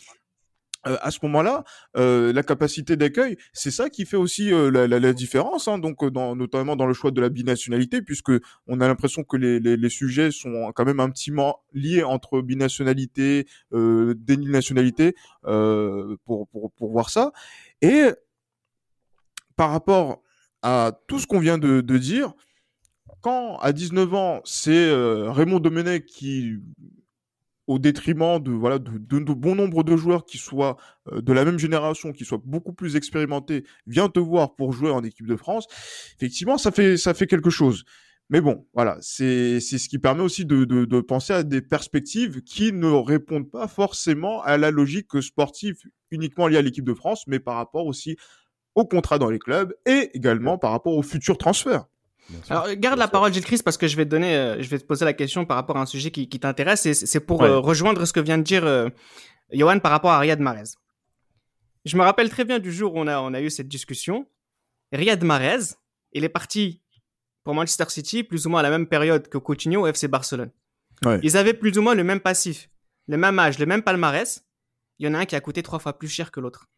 Euh, 0.89 0.97
à 1.01 1.13
ce 1.13 1.21
moment-là, 1.23 1.63
euh, 1.97 2.33
la 2.33 2.43
capacité 2.43 2.97
d'accueil, 2.97 3.37
c'est 3.53 3.71
ça 3.71 3.89
qui 3.89 4.05
fait 4.05 4.17
aussi 4.17 4.53
euh, 4.53 4.69
la, 4.69 4.89
la, 4.89 4.99
la, 4.99 5.13
différence, 5.13 5.69
hein, 5.69 5.79
donc 5.79 6.05
dans, 6.11 6.35
notamment 6.35 6.75
dans 6.75 6.87
le 6.87 6.93
choix 6.93 7.13
de 7.13 7.21
la 7.21 7.29
binationalité, 7.29 8.03
puisque 8.03 8.33
on 8.67 8.81
a 8.81 8.89
l'impression 8.89 9.23
que 9.23 9.37
les, 9.37 9.61
les, 9.61 9.77
les, 9.77 9.89
sujets 9.89 10.33
sont 10.33 10.73
quand 10.75 10.85
même 10.85 10.99
intimement 10.99 11.61
liés 11.73 12.03
entre 12.03 12.41
binationalité, 12.41 13.47
euh, 13.73 14.15
nationalité, 14.29 15.15
pour, 15.45 16.49
pour, 16.49 16.73
pour 16.73 16.91
voir 16.91 17.11
ça. 17.11 17.31
Et 17.81 18.07
par 19.55 19.71
rapport 19.71 20.21
à 20.63 20.93
tout 21.07 21.21
ce 21.21 21.29
qu'on 21.29 21.39
vient 21.39 21.59
de, 21.59 21.81
de 21.81 21.99
dire, 21.99 22.35
quand 23.23 23.59
à 23.59 23.73
19 23.73 24.15
ans, 24.15 24.41
c'est 24.45 24.91
Raymond 24.93 25.61
Domenech 25.61 26.05
qui 26.07 26.59
au 27.67 27.79
détriment 27.79 28.41
de 28.43 28.51
voilà 28.51 28.79
de, 28.79 29.33
bon 29.33 29.55
nombre 29.55 29.85
de 29.85 29.97
joueurs 29.97 30.25
qui 30.25 30.39
soient 30.39 30.77
euh, 31.13 31.21
de 31.21 31.33
la 31.33 31.45
même 31.45 31.59
génération, 31.59 32.13
qui 32.13 32.25
soient 32.25 32.43
beaucoup 32.45 32.73
plus 32.73 32.97
expérimentés, 32.97 33.65
vient 33.87 34.09
te 34.09 34.21
voir 34.21 34.55
pour 34.57 34.73
jouer 34.73 34.91
en 34.91 35.03
équipe 35.05 35.27
de 35.27 35.37
France. 35.37 35.67
Effectivement, 36.17 36.59
ça 36.59 36.73
fait 36.73 37.27
quelque 37.27 37.51
chose. 37.51 37.85
Mais 38.31 38.41
bon, 38.41 38.67
voilà, 38.73 38.97
c'est 39.01 39.61
ce 39.61 39.89
qui 39.89 39.99
permet 39.99 40.23
aussi 40.23 40.47
de, 40.47 40.65
de, 40.65 41.01
penser 41.01 41.35
à 41.35 41.43
des 41.43 41.61
perspectives 41.61 42.41
qui 42.43 42.73
ne 42.73 42.87
répondent 42.87 43.51
pas 43.51 43.69
forcément 43.69 44.43
à 44.43 44.57
la 44.57 44.71
logique 44.71 45.21
sportive 45.21 45.77
uniquement 46.11 46.47
liée 46.49 46.57
à 46.57 46.63
l'équipe 46.63 46.85
de 46.85 46.95
France, 46.95 47.27
mais 47.27 47.41
par 47.41 47.57
rapport 47.57 47.85
aussi 47.85 48.17
au 48.75 48.87
contrat 48.87 49.19
dans 49.19 49.29
les 49.29 49.39
clubs 49.39 49.75
et 49.85 50.11
également 50.15 50.57
par 50.57 50.71
rapport 50.71 50.97
aux 50.97 51.03
futurs 51.03 51.37
transferts. 51.37 51.85
Alors, 52.49 52.73
garde 52.75 52.99
la 52.99 53.09
parole, 53.09 53.33
Gilles 53.33 53.45
Chris, 53.45 53.61
parce 53.65 53.77
que 53.77 53.87
je 53.89 53.97
vais 53.97 54.05
te 54.05 54.11
donner, 54.11 54.35
euh, 54.35 54.63
je 54.63 54.69
vais 54.69 54.79
te 54.79 54.85
poser 54.85 55.05
la 55.05 55.13
question 55.13 55.45
par 55.45 55.57
rapport 55.57 55.77
à 55.77 55.81
un 55.81 55.87
sujet 55.87 56.11
qui, 56.11 56.29
qui 56.29 56.41
t'intéresse. 56.41 56.87
Et 56.87 56.95
c'est 56.95 57.21
pour 57.21 57.41
ouais. 57.41 57.49
euh, 57.49 57.59
rejoindre 57.59 58.05
ce 58.05 58.13
que 58.13 58.21
vient 58.21 58.39
de 58.39 58.43
dire 58.43 58.65
euh, 58.65 58.89
Johan 59.53 59.79
par 59.81 59.91
rapport 59.91 60.11
à 60.11 60.19
Riyad 60.19 60.41
Mahrez. 60.41 60.71
Je 61.85 61.97
me 61.97 62.03
rappelle 62.03 62.31
très 62.31 62.45
bien 62.45 62.59
du 62.59 62.73
jour 62.73 62.95
où 62.95 63.01
on 63.01 63.07
a, 63.07 63.21
on 63.21 63.35
a 63.35 63.41
eu 63.41 63.51
cette 63.51 63.69
discussion. 63.69 64.27
Riyad 64.93 65.23
Mahrez, 65.25 65.75
il 66.13 66.25
est 66.25 66.29
parti 66.29 66.81
pour 67.45 67.55
Manchester 67.55 67.87
City 67.89 68.23
plus 68.23 68.47
ou 68.47 68.51
moins 68.51 68.61
à 68.61 68.63
la 68.63 68.71
même 68.71 68.87
période 68.87 69.29
que 69.29 69.39
Coutinho 69.39 69.83
au 69.83 69.87
FC 69.87 70.07
Barcelone. 70.09 70.51
Ouais. 71.05 71.19
Ils 71.23 71.37
avaient 71.37 71.55
plus 71.55 71.77
ou 71.79 71.83
moins 71.83 71.95
le 71.95 72.05
même 72.05 72.21
passif, 72.21 72.71
le 73.09 73.17
même 73.17 73.39
âge, 73.39 73.59
le 73.59 73.67
même 73.67 73.83
palmarès. 73.83 74.45
Il 74.99 75.07
y 75.07 75.09
en 75.09 75.15
a 75.15 75.19
un 75.19 75.25
qui 75.25 75.35
a 75.35 75.41
coûté 75.41 75.63
trois 75.63 75.81
fois 75.81 75.99
plus 75.99 76.09
cher 76.09 76.31
que 76.31 76.39
l'autre. 76.39 76.69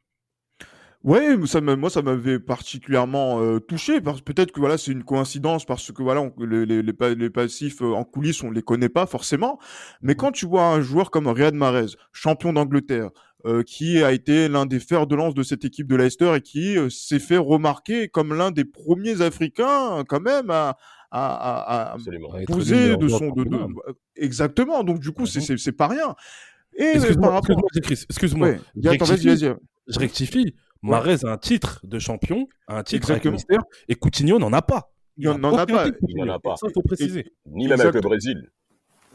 Ouais, 1.05 1.37
ça 1.45 1.61
moi 1.61 1.91
ça 1.91 2.01
m'avait 2.01 2.39
particulièrement 2.39 3.39
euh, 3.39 3.61
touché 3.61 4.01
parce 4.01 4.23
peut-être 4.23 4.53
que 4.53 4.61
voilà 4.61 4.79
c'est 4.79 4.91
une 4.91 5.05
coïncidence 5.05 5.67
parce 5.67 5.93
que 5.93 6.03
voilà 6.03 6.23
on, 6.23 6.33
les, 6.43 6.65
les, 6.65 6.83
les, 6.83 7.15
les, 7.15 7.31
passifs 7.31 7.83
euh, 7.83 7.93
en 7.93 8.05
coulisses 8.05 8.43
on 8.43 8.51
les 8.51 8.63
connaît 8.63 8.89
pas 8.89 9.05
forcément, 9.05 9.59
mais 10.01 10.15
quand 10.15 10.33
tu 10.33 10.47
vois 10.47 10.65
un 10.69 10.81
joueur 10.81 11.11
comme 11.11 11.27
Riyad 11.29 11.53
Mahrez, 11.53 11.89
champion 12.13 12.55
d'Angleterre, 12.55 13.11
euh, 13.45 13.63
qui 13.63 14.03
a 14.03 14.13
été 14.13 14.49
l'un 14.49 14.65
des 14.65 14.81
fers 14.81 15.07
de 15.07 15.15
lance 15.15 15.35
de 15.35 15.43
cette 15.43 15.67
équipe 15.67 15.87
de 15.89 15.97
Leicester 15.97 16.35
et 16.37 16.41
qui 16.41 16.79
euh, 16.79 16.89
s'est 16.89 17.19
fait 17.19 17.37
remarquer 17.37 18.09
comme 18.09 18.33
l'un 18.33 18.51
des 18.51 18.65
premiers 18.65 19.21
Africains 19.21 20.05
quand 20.09 20.21
même 20.21 20.49
à 20.49 20.79
à, 21.11 21.93
à, 21.93 21.93
à 21.93 21.97
poser 22.47 22.97
de 22.97 23.09
son 23.09 23.31
de, 23.31 23.45
de, 23.45 23.59
exactement 24.17 24.83
donc 24.83 25.01
du 25.01 25.13
coup 25.13 25.27
c'est 25.27 25.43
c'est 25.59 25.73
pas 25.73 25.89
rien. 25.89 26.15
Et 26.79 26.93
excuse-moi, 26.95 27.31
rapport... 27.31 27.63
excuse-moi, 27.77 28.07
excuse-moi. 28.09 28.49
Ouais, 28.49 28.61
je 29.87 29.99
rectifie. 29.99 30.55
Marez 30.91 31.25
a 31.25 31.33
un 31.33 31.39
titre 31.39 31.81
de 31.85 31.99
champion, 31.99 32.47
un 32.69 32.83
titre 32.83 33.11
Exactement. 33.11 33.37
avec 33.37 33.49
Mister, 33.49 33.57
et 33.89 33.95
Coutinho 33.95 34.39
n'en 34.39 34.53
a 34.53 34.63
pas. 34.63 34.93
Il 35.17 35.31
n'en 35.31 35.57
a 35.57 35.67
pas. 35.67 35.87
Il 36.09 36.17
n'en 36.17 36.35
a 36.35 36.39
pas. 36.39 36.57
Ça, 36.57 36.67
il 36.69 36.73
faut 36.73 36.83
préciser. 36.83 37.21
Et, 37.21 37.51
ni 37.51 37.69
même 37.69 37.81
avec 37.81 37.95
le 37.95 38.01
Brésil. 38.01 38.51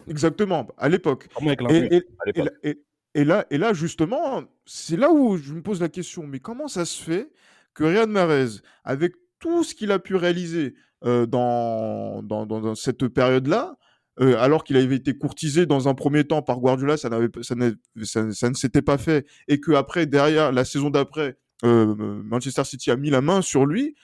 Exactement, 0.07 0.67
à 0.77 0.89
l'époque. 0.89 1.27
Et, 1.69 1.97
et, 1.97 2.43
et, 2.63 2.81
et, 3.13 3.23
là, 3.23 3.45
et 3.51 3.57
là, 3.57 3.73
justement, 3.73 4.43
c'est 4.65 4.97
là 4.97 5.11
où 5.11 5.37
je 5.37 5.53
me 5.53 5.61
pose 5.61 5.81
la 5.81 5.89
question, 5.89 6.25
mais 6.25 6.39
comment 6.39 6.67
ça 6.67 6.85
se 6.85 7.01
fait 7.01 7.31
que 7.73 7.83
Riyad 7.83 8.09
Mahrez, 8.09 8.61
avec 8.83 9.13
tout 9.39 9.63
ce 9.63 9.75
qu'il 9.75 9.91
a 9.91 9.99
pu 9.99 10.15
réaliser 10.15 10.73
euh, 11.05 11.25
dans, 11.25 12.23
dans, 12.23 12.45
dans, 12.45 12.59
dans, 12.59 12.75
cette 12.75 13.07
période-là, 13.07 13.77
euh, 14.19 14.35
alors 14.37 14.63
qu'il 14.63 14.75
avait 14.77 14.95
été 14.95 15.17
courtisé 15.17 15.65
dans 15.65 15.87
un 15.87 15.93
premier 15.93 16.23
temps 16.23 16.41
par 16.41 16.59
Guardiola, 16.59 16.97
ça, 16.97 17.09
ça, 17.41 17.55
ça, 18.03 18.31
ça 18.31 18.49
ne 18.49 18.55
s'était 18.55 18.81
pas 18.81 18.97
fait, 18.97 19.27
et 19.47 19.59
que 19.59 19.73
après, 19.73 20.07
derrière, 20.07 20.51
la 20.51 20.65
saison 20.65 20.89
d'après, 20.89 21.37
euh, 21.63 21.95
Manchester 22.23 22.63
City 22.63 22.91
a 22.91 22.95
mis 22.95 23.09
la 23.09 23.21
main 23.21 23.41
sur 23.41 23.65
lui, 23.65 23.95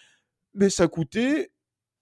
mais 0.54 0.70
ça 0.70 0.88
coûtait 0.88 1.52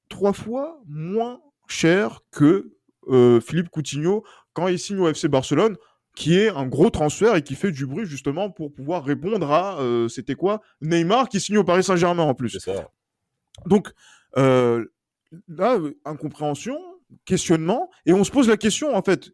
trois 0.09 0.33
fois 0.33 0.81
moins 0.87 1.41
cher 1.67 2.21
que 2.31 2.73
euh, 3.07 3.39
Philippe 3.39 3.69
Coutinho 3.69 4.23
quand 4.53 4.67
il 4.67 4.79
signe 4.79 4.99
au 4.99 5.07
FC 5.07 5.27
Barcelone, 5.27 5.77
qui 6.15 6.37
est 6.37 6.49
un 6.49 6.67
gros 6.67 6.89
transfert 6.89 7.35
et 7.35 7.41
qui 7.41 7.55
fait 7.55 7.71
du 7.71 7.87
bruit 7.87 8.05
justement 8.05 8.51
pour 8.51 8.71
pouvoir 8.71 9.03
répondre 9.03 9.51
à, 9.51 9.79
euh, 9.79 10.07
c'était 10.07 10.35
quoi 10.35 10.61
Neymar 10.81 11.27
qui 11.27 11.39
signe 11.39 11.57
au 11.57 11.63
Paris 11.63 11.83
Saint-Germain 11.83 12.23
en 12.23 12.35
plus. 12.35 12.57
Donc, 13.65 13.91
là, 14.35 15.79
incompréhension, 16.05 16.77
questionnement, 17.25 17.89
et 18.05 18.13
on 18.13 18.23
se 18.23 18.31
pose 18.31 18.47
la 18.47 18.57
question 18.57 18.95
en 18.95 19.01
fait, 19.01 19.31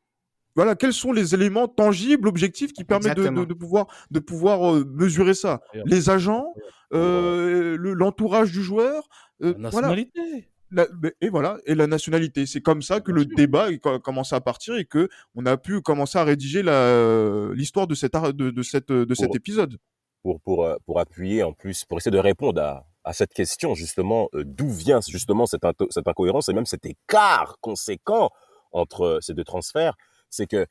voilà, 0.56 0.76
quels 0.76 0.94
sont 0.94 1.12
les 1.12 1.34
éléments 1.34 1.68
tangibles, 1.68 2.28
objectifs 2.28 2.74
qui 2.74 2.84
permettent 2.84 3.18
de, 3.18 3.28
de, 3.28 3.46
de, 3.46 3.54
pouvoir, 3.54 3.88
de 4.12 4.20
pouvoir 4.20 4.76
euh, 4.76 4.86
mesurer 4.86 5.34
ça? 5.34 5.62
Les 5.86 6.10
agents, 6.10 6.54
euh, 6.94 7.78
l'entourage 7.80 8.52
du 8.52 8.64
joueur, 8.64 9.08
euh, 9.42 9.54
la 9.54 9.60
nationalité. 9.60 10.20
Voilà. 10.22 10.44
La, 10.72 10.86
et 11.22 11.30
voilà, 11.30 11.58
et 11.66 11.74
la 11.74 11.88
nationalité. 11.88 12.46
C'est 12.46 12.62
comme 12.62 12.84
ça 12.84 13.00
que 13.02 13.12
le 13.12 13.26
débat 13.26 13.70
a 13.86 14.00
commencé 14.00 14.36
à 14.36 14.42
partir 14.42 14.76
et 14.76 14.86
que 14.86 15.10
on 15.34 15.46
a 15.48 15.58
pu 15.58 15.82
commencer 15.82 16.20
à 16.20 16.24
rédiger 16.24 16.62
l'histoire 16.62 17.88
de, 17.88 17.96
cette, 17.96 18.14
de, 18.14 18.52
de, 18.52 18.62
cette, 18.62 18.92
de 18.92 19.16
cet 19.16 19.36
épisode. 19.36 19.78
Pour, 20.22 20.42
pour, 20.42 20.68
pour 20.86 21.00
appuyer 21.00 21.44
en 21.44 21.54
plus, 21.54 21.86
pour 21.86 21.98
essayer 21.98 22.12
de 22.12 22.20
répondre 22.20 22.62
à, 22.62 22.86
à 23.06 23.14
cette 23.14 23.34
question 23.34 23.74
justement, 23.74 24.28
euh, 24.34 24.44
d'où 24.46 24.70
vient 24.70 25.00
justement 25.02 25.46
cette, 25.46 25.64
cette 25.92 26.08
incohérence 26.10 26.50
et 26.50 26.54
même 26.54 26.66
cet 26.66 26.86
écart 26.86 27.56
conséquent 27.62 28.30
entre 28.74 29.20
ces 29.22 29.34
deux 29.34 29.46
transferts 29.46 29.96
c'est 30.30 30.48
que 30.48 30.66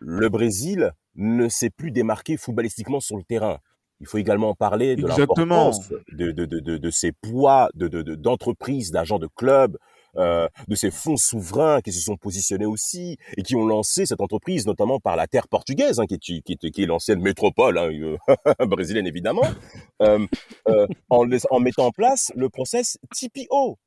le 0.00 0.28
Brésil 0.28 0.92
ne 1.14 1.48
s'est 1.48 1.70
plus 1.70 1.90
démarqué 1.90 2.36
footballistiquement 2.36 3.00
sur 3.00 3.16
le 3.16 3.22
terrain. 3.22 3.58
Il 4.00 4.06
faut 4.06 4.18
également 4.18 4.54
parler 4.54 4.96
de 4.96 5.06
l'importance 5.06 5.88
de, 6.12 6.30
de, 6.30 6.44
de, 6.44 6.60
de, 6.60 6.76
de 6.76 6.90
ces 6.90 7.12
poids 7.12 7.70
d'entreprises, 7.74 8.90
de, 8.90 8.92
de, 8.92 8.98
d'agents 8.98 9.18
de 9.18 9.28
clubs, 9.34 9.78
euh, 10.18 10.48
de 10.68 10.74
ces 10.74 10.90
fonds 10.90 11.16
souverains 11.16 11.80
qui 11.82 11.92
se 11.92 12.00
sont 12.00 12.16
positionnés 12.16 12.64
aussi 12.66 13.18
et 13.36 13.42
qui 13.42 13.54
ont 13.54 13.66
lancé 13.66 14.06
cette 14.06 14.20
entreprise, 14.20 14.66
notamment 14.66 14.98
par 14.98 15.14
la 15.14 15.26
terre 15.26 15.46
portugaise, 15.46 16.00
hein, 16.00 16.06
qui, 16.06 16.14
est, 16.14 16.18
qui, 16.18 16.42
est, 16.52 16.70
qui 16.70 16.82
est 16.82 16.86
l'ancienne 16.86 17.20
métropole 17.20 17.76
hein, 17.76 17.90
euh, 17.90 18.16
brésilienne 18.66 19.06
évidemment, 19.06 19.46
euh, 20.02 20.26
en, 21.10 21.26
en 21.50 21.60
mettant 21.60 21.86
en 21.86 21.90
place 21.90 22.32
le 22.34 22.48
process 22.48 22.98
TPO, 23.14 23.78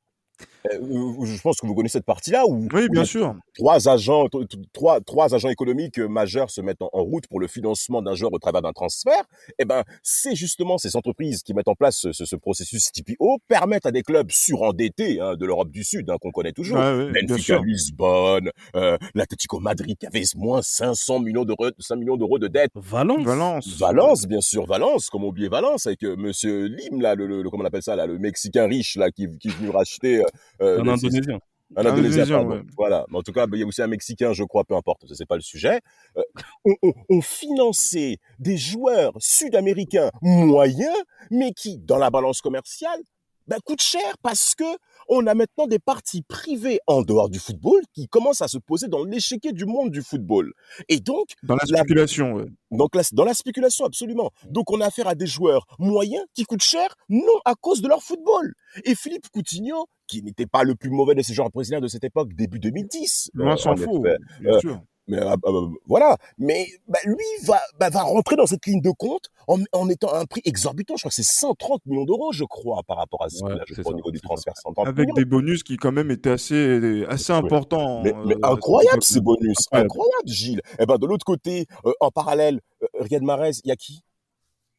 je 0.64 1.42
pense 1.42 1.58
que 1.60 1.68
vous 1.68 1.74
connaissez 1.76 1.94
cette 2.00 2.06
partie-là 2.06 2.46
où 2.48 2.68
Oui, 2.74 2.88
bien 2.90 3.06
sûr. 3.06 3.36
trois 3.58 3.88
agents, 3.90 4.26
trois, 4.74 5.02
trois 5.02 5.34
agents 5.34 5.50
économiques 5.50 6.00
euh, 6.00 6.08
majeurs 6.08 6.50
se 6.50 6.62
mettent 6.62 6.82
en, 6.82 6.90
en 6.94 7.04
route 7.04 7.28
pour 7.28 7.40
le 7.40 7.48
financement 7.48 8.02
d'un 8.02 8.16
joueur 8.16 8.34
au 8.34 8.40
travers 8.40 8.62
d'un 8.62 8.72
transfert. 8.74 9.24
Eh 9.58 9.66
ben, 9.66 9.84
c'est 10.04 10.36
justement 10.36 10.78
ces 10.78 10.96
entreprises 10.96 11.44
qui 11.44 11.54
mettent 11.54 11.68
en 11.68 11.76
place 11.76 11.98
ce, 11.98 12.12
ce- 12.12 12.26
ce 12.26 12.36
processus 12.36 12.92
TPO 12.92 13.38
permettent 13.48 13.86
à 13.86 13.92
des 13.92 14.04
clubs 14.04 14.30
surendettés 14.32 15.20
hein, 15.20 15.36
de 15.36 15.46
l'Europe 15.46 15.72
du 15.72 15.84
Sud, 15.84 16.10
hein, 16.10 16.18
qu'on 16.22 16.32
connaît 16.32 16.52
toujours, 16.52 16.78
ouais, 16.78 17.12
bien 17.12 17.24
Benfica. 17.28 17.60
Lisbonne, 17.66 18.50
euh, 18.76 18.98
l'Atlético 19.16 19.60
Madrid 19.60 19.98
qui 19.98 20.06
avait 20.08 20.24
moins 20.36 20.62
500 20.62 21.20
millions 21.20 21.46
d'euros, 21.46 21.70
5 21.80 21.96
millions 21.96 22.18
d'euros 22.18 22.40
de 22.40 22.48
dettes. 22.48 22.72
Valence. 22.76 23.24
Valence. 23.26 23.68
Valence, 23.80 24.28
bien 24.28 24.42
sûr, 24.42 24.66
Valence, 24.66 25.10
comme 25.10 25.24
oublier 25.24 25.50
Valence 25.50 25.88
avec 25.88 26.04
euh, 26.04 26.16
Monsieur 26.18 26.66
Lim 26.66 27.02
là, 27.02 27.16
le, 27.16 27.28
le, 27.28 27.42
le- 27.42 27.50
comment 27.50 27.64
on 27.64 27.68
appelle 27.68 27.84
ça 27.84 27.96
là, 27.96 28.06
le 28.06 28.18
Mexicain 28.20 28.68
riche 28.68 28.96
là 28.96 29.12
qui, 29.12 29.28
qui 29.40 29.48
est 29.50 29.52
venu 29.52 29.70
racheter 29.70 30.18
euh, 30.20 30.24
euh, 30.24 30.29
Un 30.60 30.66
le- 30.66 30.80
Indonésien. 30.92 31.40
un 31.76 31.86
Indonésien, 31.86 32.24
Indonésien, 32.24 32.36
pardon. 32.38 32.50
ouais. 32.56 32.62
Voilà. 32.78 33.06
Mais 33.10 33.18
en 33.18 33.22
tout 33.22 33.32
cas, 33.32 33.46
il 33.52 33.60
y 33.60 33.64
a 33.64 33.66
aussi 33.66 33.82
un 33.82 33.88
Mexicain, 33.88 34.34
je 34.34 34.44
crois, 34.44 34.64
peu 34.64 34.76
importe, 34.76 35.08
ça 35.08 35.16
c'est 35.16 35.26
pas 35.28 35.36
le 35.36 35.42
sujet. 35.42 35.80
Euh, 36.18 36.22
on, 36.66 36.74
on, 36.84 36.94
on 37.10 37.22
finançait 37.22 38.18
des 38.40 38.58
joueurs 38.58 39.14
sud-américains 39.20 40.10
moyens, 40.22 40.96
mais 41.32 41.52
qui, 41.54 41.78
dans 41.80 41.98
la 41.98 42.10
balance 42.10 42.42
commerciale, 42.42 43.00
ben, 43.48 43.58
coûtent 43.66 43.82
cher 43.82 44.16
parce 44.22 44.54
que 44.54 44.64
on 45.08 45.26
a 45.26 45.34
maintenant 45.34 45.66
des 45.66 45.80
parties 45.80 46.22
privées 46.22 46.80
en 46.86 47.02
dehors 47.02 47.30
du 47.30 47.40
football 47.40 47.82
qui 47.96 48.08
commencent 48.08 48.44
à 48.44 48.48
se 48.48 48.60
poser 48.60 48.88
dans 48.88 49.04
l'échiquier 49.04 49.54
du 49.54 49.66
monde 49.66 49.90
du 49.90 50.04
football. 50.04 50.54
Et 50.88 51.00
donc, 51.00 51.30
Dans 51.42 51.56
la 51.56 51.64
La- 51.68 51.80
spéculation, 51.80 52.34
ouais. 52.34 52.46
donc 52.70 52.94
la- 52.94 53.02
dans 53.14 53.24
la 53.26 53.34
spéculation, 53.34 53.86
absolument. 53.86 54.30
Donc 54.50 54.70
on 54.72 54.82
a 54.82 54.86
affaire 54.86 55.08
à 55.08 55.16
des 55.16 55.26
joueurs 55.26 55.66
moyens 55.80 56.24
qui 56.36 56.44
coûtent 56.44 56.62
cher, 56.62 56.96
non 57.10 57.40
à 57.44 57.56
cause 57.60 57.82
de 57.82 57.88
leur 57.88 58.04
football. 58.04 58.54
Et 58.86 58.94
Philippe 58.94 59.28
Coutinho, 59.34 59.88
qui 60.10 60.22
n'était 60.24 60.48
pas 60.48 60.64
le 60.64 60.76
plus 60.76 60.90
mauvais 60.90 61.16
de 61.16 61.22
ces 61.22 61.34
joueurs 61.34 61.50
brésiliens 61.52 61.80
de 61.82 61.88
cette 61.88 62.04
époque, 62.04 62.34
début 62.34 62.60
2010. 62.60 63.32
Loin 63.36 63.54
euh, 63.54 63.58
s'en 63.58 63.72
en 63.72 63.76
faut, 63.78 64.06
effet. 64.06 64.18
bien 64.42 64.54
Euh, 64.56 64.60
sûr. 64.60 64.82
Mais 65.08 65.18
euh, 65.18 65.36
euh, 65.46 65.68
voilà. 65.88 66.18
Mais 66.38 66.68
bah, 66.88 67.00
lui 67.06 67.16
va, 67.44 67.60
bah, 67.80 67.90
va 67.90 68.04
rentrer 68.04 68.36
dans 68.36 68.46
cette 68.46 68.64
ligne 68.68 68.80
de 68.82 68.92
compte 68.92 69.30
en, 69.48 69.58
en 69.74 69.90
étant 69.90 70.10
à 70.14 70.20
un 70.20 70.26
prix 70.26 70.42
exorbitant. 70.46 70.96
Je 70.98 71.02
crois 71.02 71.10
que 71.10 71.16
c'est 71.16 71.24
130 71.24 71.84
millions 71.88 72.06
d'euros, 72.06 72.32
je 72.32 72.44
crois, 72.44 72.84
par 72.88 72.98
rapport 72.98 73.24
à 73.24 73.30
ce 73.30 73.44
Ouais, 73.44 73.56
là, 73.56 73.64
je 73.68 73.74
crois, 73.74 73.86
au 73.86 73.90
ça, 73.92 73.96
niveau 73.96 74.12
du 74.12 74.22
transfert. 74.22 74.54
130 74.58 74.88
Avec 74.88 75.08
millions. 75.08 75.14
des 75.16 75.26
bonus 75.26 75.64
qui 75.64 75.78
quand 75.78 75.92
même 75.92 76.12
étaient 76.12 76.30
assez, 76.30 77.06
assez 77.10 77.34
importants. 77.34 78.04
Mais, 78.04 78.14
mais 78.28 78.36
euh, 78.36 78.40
incroyable 78.54 79.02
ces 79.02 79.20
bonus, 79.22 79.58
Incroyable. 79.72 79.86
incroyable 79.88 80.28
Gilles. 80.28 80.62
Et 80.80 80.86
ben 80.86 80.98
de 80.98 81.08
l'autre 81.08 81.26
côté, 81.26 81.66
euh, 81.86 81.92
en 82.02 82.12
parallèle, 82.12 82.60
euh, 82.84 82.88
Riyad 83.00 83.24
Mahrez, 83.24 83.54
il 83.64 83.70
y 83.70 83.72
a 83.72 83.76
qui? 83.76 84.04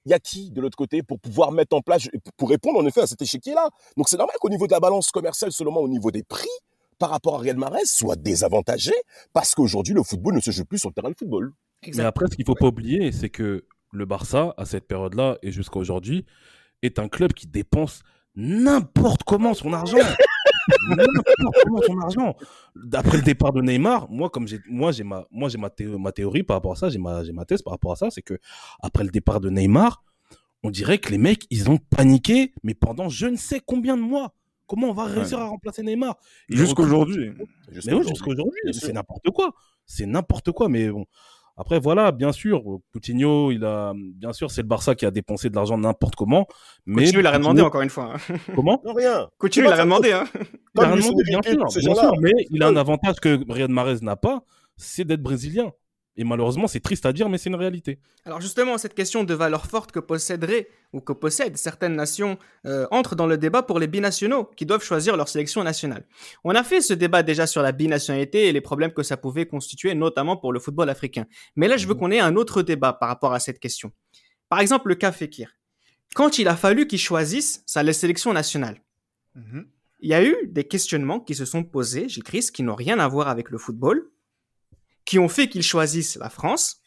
Il 0.07 0.11
y 0.11 0.15
a 0.15 0.19
qui 0.19 0.51
de 0.51 0.61
l'autre 0.61 0.77
côté 0.77 1.03
pour 1.03 1.21
pouvoir 1.21 1.53
mettre 1.53 1.77
en 1.77 1.81
place, 1.81 2.09
pour 2.37 2.51
répondre 2.51 2.79
en 2.79 2.87
effet 2.87 3.03
à 3.03 3.07
cet 3.07 3.21
échiquier-là 3.21 3.69
Donc 3.97 4.09
c'est 4.09 4.17
normal 4.17 4.37
qu'au 4.41 4.49
niveau 4.49 4.67
de 4.67 4.73
la 4.73 4.81
balance 4.81 5.11
commerciale, 5.11 5.53
seulement 5.53 5.81
au 5.81 5.89
niveau 5.89 6.11
des 6.11 6.23
prix, 6.23 6.49
par 6.99 7.11
rapport 7.11 7.37
à 7.37 7.39
Riyad 7.39 7.57
Mahrez, 7.57 7.87
soit 7.87 8.17
désavantagé 8.17 8.93
parce 9.33 9.55
qu'aujourd'hui 9.55 9.95
le 9.95 10.03
football 10.03 10.35
ne 10.35 10.41
se 10.41 10.51
joue 10.51 10.65
plus 10.65 10.79
sur 10.79 10.91
le 10.91 10.95
terrain 10.95 11.11
de 11.11 11.17
football. 11.19 11.53
Mais 11.95 12.05
après, 12.05 12.27
ce 12.31 12.37
qu'il 12.37 12.45
faut 12.45 12.55
pas 12.55 12.67
oublier, 12.67 13.11
c'est 13.11 13.31
que 13.31 13.65
le 13.93 14.05
Barça, 14.05 14.55
à 14.57 14.65
cette 14.67 14.87
période-là 14.87 15.39
et 15.43 15.51
jusqu'à 15.51 15.79
aujourd'hui, 15.79 16.27
est 16.83 16.99
un 16.99 17.09
club 17.09 17.33
qui 17.33 17.47
dépense 17.47 18.03
n'importe 18.37 19.23
comment 19.25 19.55
son 19.55 19.73
argent. 19.73 19.97
son 21.87 21.99
argent? 22.01 22.37
D'après 22.77 23.17
le 23.19 23.23
départ 23.23 23.53
de 23.53 23.61
Neymar, 23.63 24.11
moi, 24.11 24.31
comme 24.31 24.47
j'ai, 24.49 24.61
moi, 24.69 24.93
j'ai 24.93 25.05
ma, 25.05 25.27
moi, 25.31 25.49
j'ai 25.49 25.59
ma, 25.59 25.71
théo- 25.71 25.99
ma 25.99 26.13
théorie 26.13 26.43
par 26.43 26.57
rapport 26.57 26.73
à 26.73 26.77
ça, 26.77 26.89
j'ai 26.89 26.99
ma, 26.99 27.25
j'ai 27.25 27.33
ma 27.33 27.45
thèse 27.45 27.63
par 27.63 27.73
rapport 27.73 27.93
à 27.93 27.97
ça, 27.97 28.11
c'est 28.11 28.23
que 28.23 28.39
après 28.81 29.05
le 29.05 29.11
départ 29.11 29.41
de 29.41 29.51
Neymar, 29.51 30.03
on 30.63 30.71
dirait 30.71 30.99
que 30.99 31.11
les 31.11 31.19
mecs, 31.19 31.47
ils 31.51 31.71
ont 31.71 31.79
paniqué, 31.79 32.53
mais 32.63 32.75
pendant 32.75 33.09
je 33.09 33.27
ne 33.27 33.37
sais 33.37 33.61
combien 33.65 33.97
de 33.97 34.03
mois. 34.03 34.35
Comment 34.67 34.91
on 34.91 34.95
va 34.95 35.05
réussir 35.07 35.39
à 35.41 35.47
remplacer 35.47 35.83
Neymar? 35.83 36.17
Et 36.49 36.57
Jusqu'aujourd'hui. 36.57 37.33
mais 37.87 37.93
oui, 37.95 38.07
jusqu'aujourd'hui, 38.07 38.61
c'est 38.73 38.93
n'importe 38.93 39.29
quoi. 39.31 39.53
C'est 39.85 40.07
n'importe 40.07 40.53
quoi, 40.53 40.69
mais 40.69 40.89
bon. 40.91 41.07
Après, 41.61 41.79
voilà, 41.79 42.11
bien 42.11 42.33
sûr, 42.33 42.63
Coutinho, 42.91 43.53
il 43.53 43.67
a, 43.67 43.93
bien 43.95 44.33
sûr, 44.33 44.51
c'est 44.51 44.63
le 44.63 44.67
Barça 44.67 44.95
qui 44.95 45.05
a 45.05 45.11
dépensé 45.11 45.51
de 45.51 45.55
l'argent 45.55 45.77
n'importe 45.77 46.17
comment. 46.17 46.47
Mais 46.87 47.05
Coutinho, 47.05 47.21
il 47.21 47.27
a 47.27 47.31
rien 47.33 47.39
demandé 47.41 47.61
encore 47.61 47.83
une 47.83 47.91
fois. 47.91 48.15
hein. 48.15 48.35
Comment 48.57 48.81
Non, 48.83 48.95
rien. 48.95 49.29
Coutinho, 49.37 49.67
il 49.67 49.73
a 49.73 49.75
rien 49.75 49.85
demandé. 49.85 50.11
Hein. 50.13 50.25
Il 50.75 50.81
a 50.81 50.87
rien 50.87 50.97
demandé, 50.97 51.23
bien 51.27 51.43
sûr, 51.95 52.13
mais 52.23 52.33
il 52.51 52.63
a 52.63 52.69
un 52.69 52.77
avantage 52.77 53.17
que 53.21 53.39
Riyad 53.53 53.71
Mahrez 53.71 53.99
n'a 54.01 54.17
pas, 54.17 54.41
c'est 54.79 55.05
d'être 55.05 55.23
brésilien. 55.23 55.71
Et 56.21 56.25
malheureusement, 56.25 56.69
c'est 56.69 56.81
triste 56.81 57.07
à 57.07 57.15
dire, 57.15 57.31
mais 57.31 57.39
c'est 57.39 57.49
une 57.49 57.55
réalité. 57.57 57.99
Alors 58.27 58.43
justement, 58.43 58.77
cette 58.77 58.93
question 58.93 59.25
de 59.25 59.33
valeur 59.33 59.65
forte 59.65 59.91
que 59.91 60.01
posséderaient 60.01 60.69
ou 60.93 61.01
que 61.01 61.15
possèdent 61.15 61.57
certaines 61.57 61.97
nations 61.97 62.37
euh, 62.67 62.87
entre 62.91 63.17
dans 63.17 63.27
le 63.27 63.39
débat 63.39 63.63
pour 63.63 63.79
les 63.79 63.87
binationaux 63.87 64.45
qui 64.55 64.67
doivent 64.67 64.83
choisir 64.83 65.17
leur 65.17 65.31
sélection 65.31 65.65
nationale. 65.65 66.05
On 66.45 66.55
a 66.55 66.63
fait 66.63 66.83
ce 66.83 66.93
débat 66.93 67.23
déjà 67.23 67.47
sur 67.47 67.63
la 67.63 67.73
binationalité 67.73 68.49
et 68.49 68.53
les 68.53 68.61
problèmes 68.61 68.93
que 68.93 69.03
ça 69.03 69.17
pouvait 69.17 69.47
constituer, 69.47 69.95
notamment 69.95 70.37
pour 70.37 70.53
le 70.53 70.61
football 70.61 70.91
africain. 70.91 71.25
Mais 71.57 71.69
là, 71.69 71.79
je 71.79 71.87
veux 71.87 71.95
qu'on 71.95 72.11
ait 72.11 72.21
un 72.21 72.37
autre 72.37 72.61
débat 72.61 72.93
par 72.93 73.09
rapport 73.09 73.33
à 73.33 73.41
cette 73.41 73.59
question. 73.59 73.91
Par 74.51 74.61
exemple, 74.61 74.91
le 74.91 74.97
cas 74.97 75.13
Fekir. 75.13 75.57
Quand 76.15 76.37
il 76.39 76.49
a 76.49 76.57
fallu 76.57 76.87
qu'il 76.87 76.99
choisisse 76.99 77.63
sa 77.65 77.91
sélection 77.95 78.35
nationale, 78.35 78.83
Mhm. 79.37 79.69
il 80.01 80.11
y 80.11 80.15
a 80.15 80.23
eu 80.23 80.37
des 80.49 80.65
questionnements 80.65 81.21
qui 81.21 81.35
se 81.35 81.47
sont 81.47 81.65
posés, 81.65 82.11
Gilles 82.11 82.25
Christ, 82.25 82.51
qui 82.55 82.63
n'ont 82.63 82.75
rien 82.75 82.99
à 82.99 83.09
voir 83.09 83.29
avec 83.29 83.49
le 83.49 83.57
football, 83.57 84.11
qui 85.11 85.19
ont 85.19 85.29
fait 85.29 85.49
qu'il 85.49 85.65
choisisse 85.65 86.15
la 86.15 86.31
France, 86.31 86.81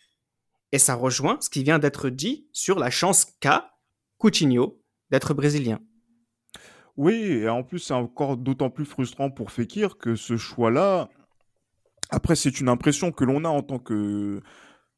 et 0.71 0.79
ça 0.79 0.95
rejoint 0.95 1.37
ce 1.41 1.49
qui 1.49 1.61
vient 1.61 1.77
d'être 1.77 2.07
dit 2.09 2.47
sur 2.53 2.79
la 2.79 2.89
chance 2.89 3.25
qu'a 3.41 3.73
Coutinho 4.17 4.81
d'être 5.09 5.33
brésilien. 5.33 5.81
Oui, 6.95 7.15
et 7.15 7.49
en 7.49 7.63
plus, 7.63 7.79
c'est 7.79 7.93
encore 7.93 8.37
d'autant 8.37 8.69
plus 8.69 8.85
frustrant 8.85 9.29
pour 9.29 9.51
Fekir 9.51 9.97
que 9.97 10.15
ce 10.15 10.37
choix-là, 10.37 11.09
après, 12.11 12.37
c'est 12.37 12.61
une 12.61 12.69
impression 12.69 13.11
que 13.11 13.25
l'on 13.25 13.43
a 13.43 13.49
en 13.49 13.61
tant 13.61 13.79
que, 13.79 14.41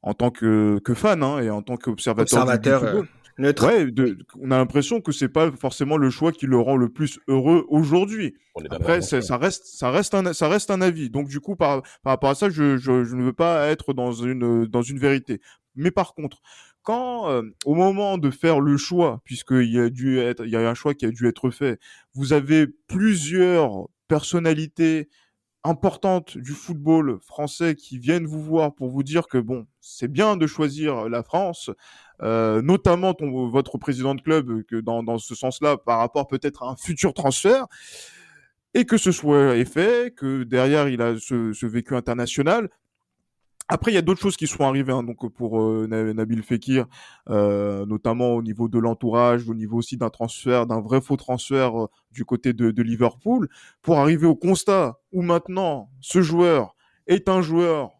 en 0.03 0.13
tant 0.13 0.29
que, 0.29 0.77
que 0.85 0.93
fan 0.93 1.23
hein, 1.23 1.39
et 1.39 1.49
en 1.49 1.63
tant 1.63 1.77
qu'observateur 1.77 2.45
du- 2.45 2.51
du 2.51 2.69
Observateur 2.69 2.81
football. 2.81 3.05
euh, 3.07 3.24
neutre. 3.37 3.65
Ouais, 3.67 3.91
de- 3.91 4.17
on 4.41 4.51
a 4.51 4.57
l'impression 4.57 5.01
que 5.01 5.11
c'est 5.11 5.29
pas 5.29 5.51
forcément 5.51 5.97
le 5.97 6.09
choix 6.09 6.31
qui 6.31 6.45
le 6.45 6.57
rend 6.57 6.77
le 6.77 6.89
plus 6.89 7.19
heureux 7.27 7.65
aujourd'hui. 7.69 8.35
On 8.55 8.61
est 8.61 8.67
d'accord. 8.67 8.81
Après, 8.81 9.01
ça 9.01 9.37
reste, 9.37 9.65
ça 9.65 9.91
reste 9.91 10.13
un, 10.13 10.33
ça 10.33 10.47
reste 10.47 10.71
un 10.71 10.81
avis. 10.81 11.09
Donc 11.09 11.27
du 11.27 11.39
coup, 11.39 11.55
par, 11.55 11.81
par 12.03 12.11
rapport 12.11 12.29
à 12.29 12.35
ça, 12.35 12.49
je, 12.49 12.77
je, 12.77 13.03
je 13.03 13.15
ne 13.15 13.23
veux 13.23 13.33
pas 13.33 13.67
être 13.67 13.93
dans 13.93 14.13
une, 14.13 14.65
dans 14.65 14.81
une 14.81 14.99
vérité. 14.99 15.41
Mais 15.75 15.91
par 15.91 16.13
contre, 16.13 16.41
quand 16.83 17.29
euh, 17.29 17.41
au 17.65 17.73
moment 17.73 18.17
de 18.17 18.29
faire 18.29 18.59
le 18.61 18.77
choix, 18.77 19.21
puisqu'il 19.25 19.71
y 19.71 19.79
a 19.79 19.89
dû 19.89 20.19
être, 20.19 20.45
il 20.45 20.51
y 20.51 20.55
a 20.55 20.69
un 20.69 20.73
choix 20.75 20.93
qui 20.93 21.05
a 21.05 21.11
dû 21.11 21.27
être 21.27 21.49
fait, 21.49 21.79
vous 22.13 22.31
avez 22.31 22.67
plusieurs 22.87 23.87
personnalités 24.07 25.09
importantes 25.65 26.37
du 26.37 26.51
football 26.51 27.19
français 27.21 27.75
qui 27.75 27.97
viennent 27.97 28.25
vous 28.25 28.41
voir 28.41 28.73
pour 28.73 28.89
vous 28.89 29.03
dire 29.03 29.27
que 29.27 29.37
bon, 29.37 29.65
c'est 29.81 30.07
bien 30.07 30.37
de 30.37 30.47
choisir 30.47 31.09
la 31.09 31.23
France, 31.23 31.71
euh, 32.21 32.61
notamment 32.61 33.15
votre 33.49 33.77
président 33.77 34.15
de 34.15 34.21
club, 34.21 34.49
euh, 34.49 34.63
que 34.63 34.77
dans, 34.77 35.03
dans 35.03 35.17
ce 35.17 35.35
sens-là, 35.35 35.77
par 35.77 35.99
rapport 35.99 36.27
peut-être 36.27 36.63
à 36.63 36.69
un 36.69 36.75
futur 36.75 37.13
transfert, 37.13 37.65
et 38.73 38.85
que 38.85 38.97
ce 38.97 39.11
soit 39.11 39.63
fait, 39.65 40.13
que 40.15 40.43
derrière 40.43 40.87
il 40.87 41.01
a 41.01 41.17
ce, 41.17 41.53
ce 41.53 41.65
vécu 41.65 41.95
international. 41.95 42.69
Après, 43.67 43.91
il 43.91 43.95
y 43.95 43.97
a 43.97 44.03
d'autres 44.03 44.21
choses 44.21 44.37
qui 44.37 44.45
sont 44.45 44.63
arrivées, 44.63 44.93
hein, 44.93 45.01
donc 45.01 45.27
pour 45.33 45.59
euh, 45.59 45.87
Na- 45.89 46.13
Nabil 46.13 46.43
Fekir, 46.43 46.85
euh, 47.29 47.85
notamment 47.87 48.33
au 48.33 48.43
niveau 48.43 48.67
de 48.67 48.77
l'entourage, 48.77 49.49
au 49.49 49.55
niveau 49.55 49.77
aussi 49.77 49.97
d'un 49.97 50.11
transfert, 50.11 50.67
d'un 50.67 50.81
vrai 50.81 51.01
faux 51.01 51.17
transfert 51.17 51.85
euh, 51.85 51.87
du 52.11 52.25
côté 52.25 52.53
de, 52.53 52.69
de 52.69 52.83
Liverpool, 52.83 53.49
pour 53.81 53.97
arriver 53.97 54.27
au 54.27 54.35
constat 54.35 54.99
où 55.11 55.23
maintenant 55.23 55.89
ce 55.99 56.21
joueur 56.21 56.75
est 57.07 57.27
un 57.27 57.41
joueur 57.41 57.91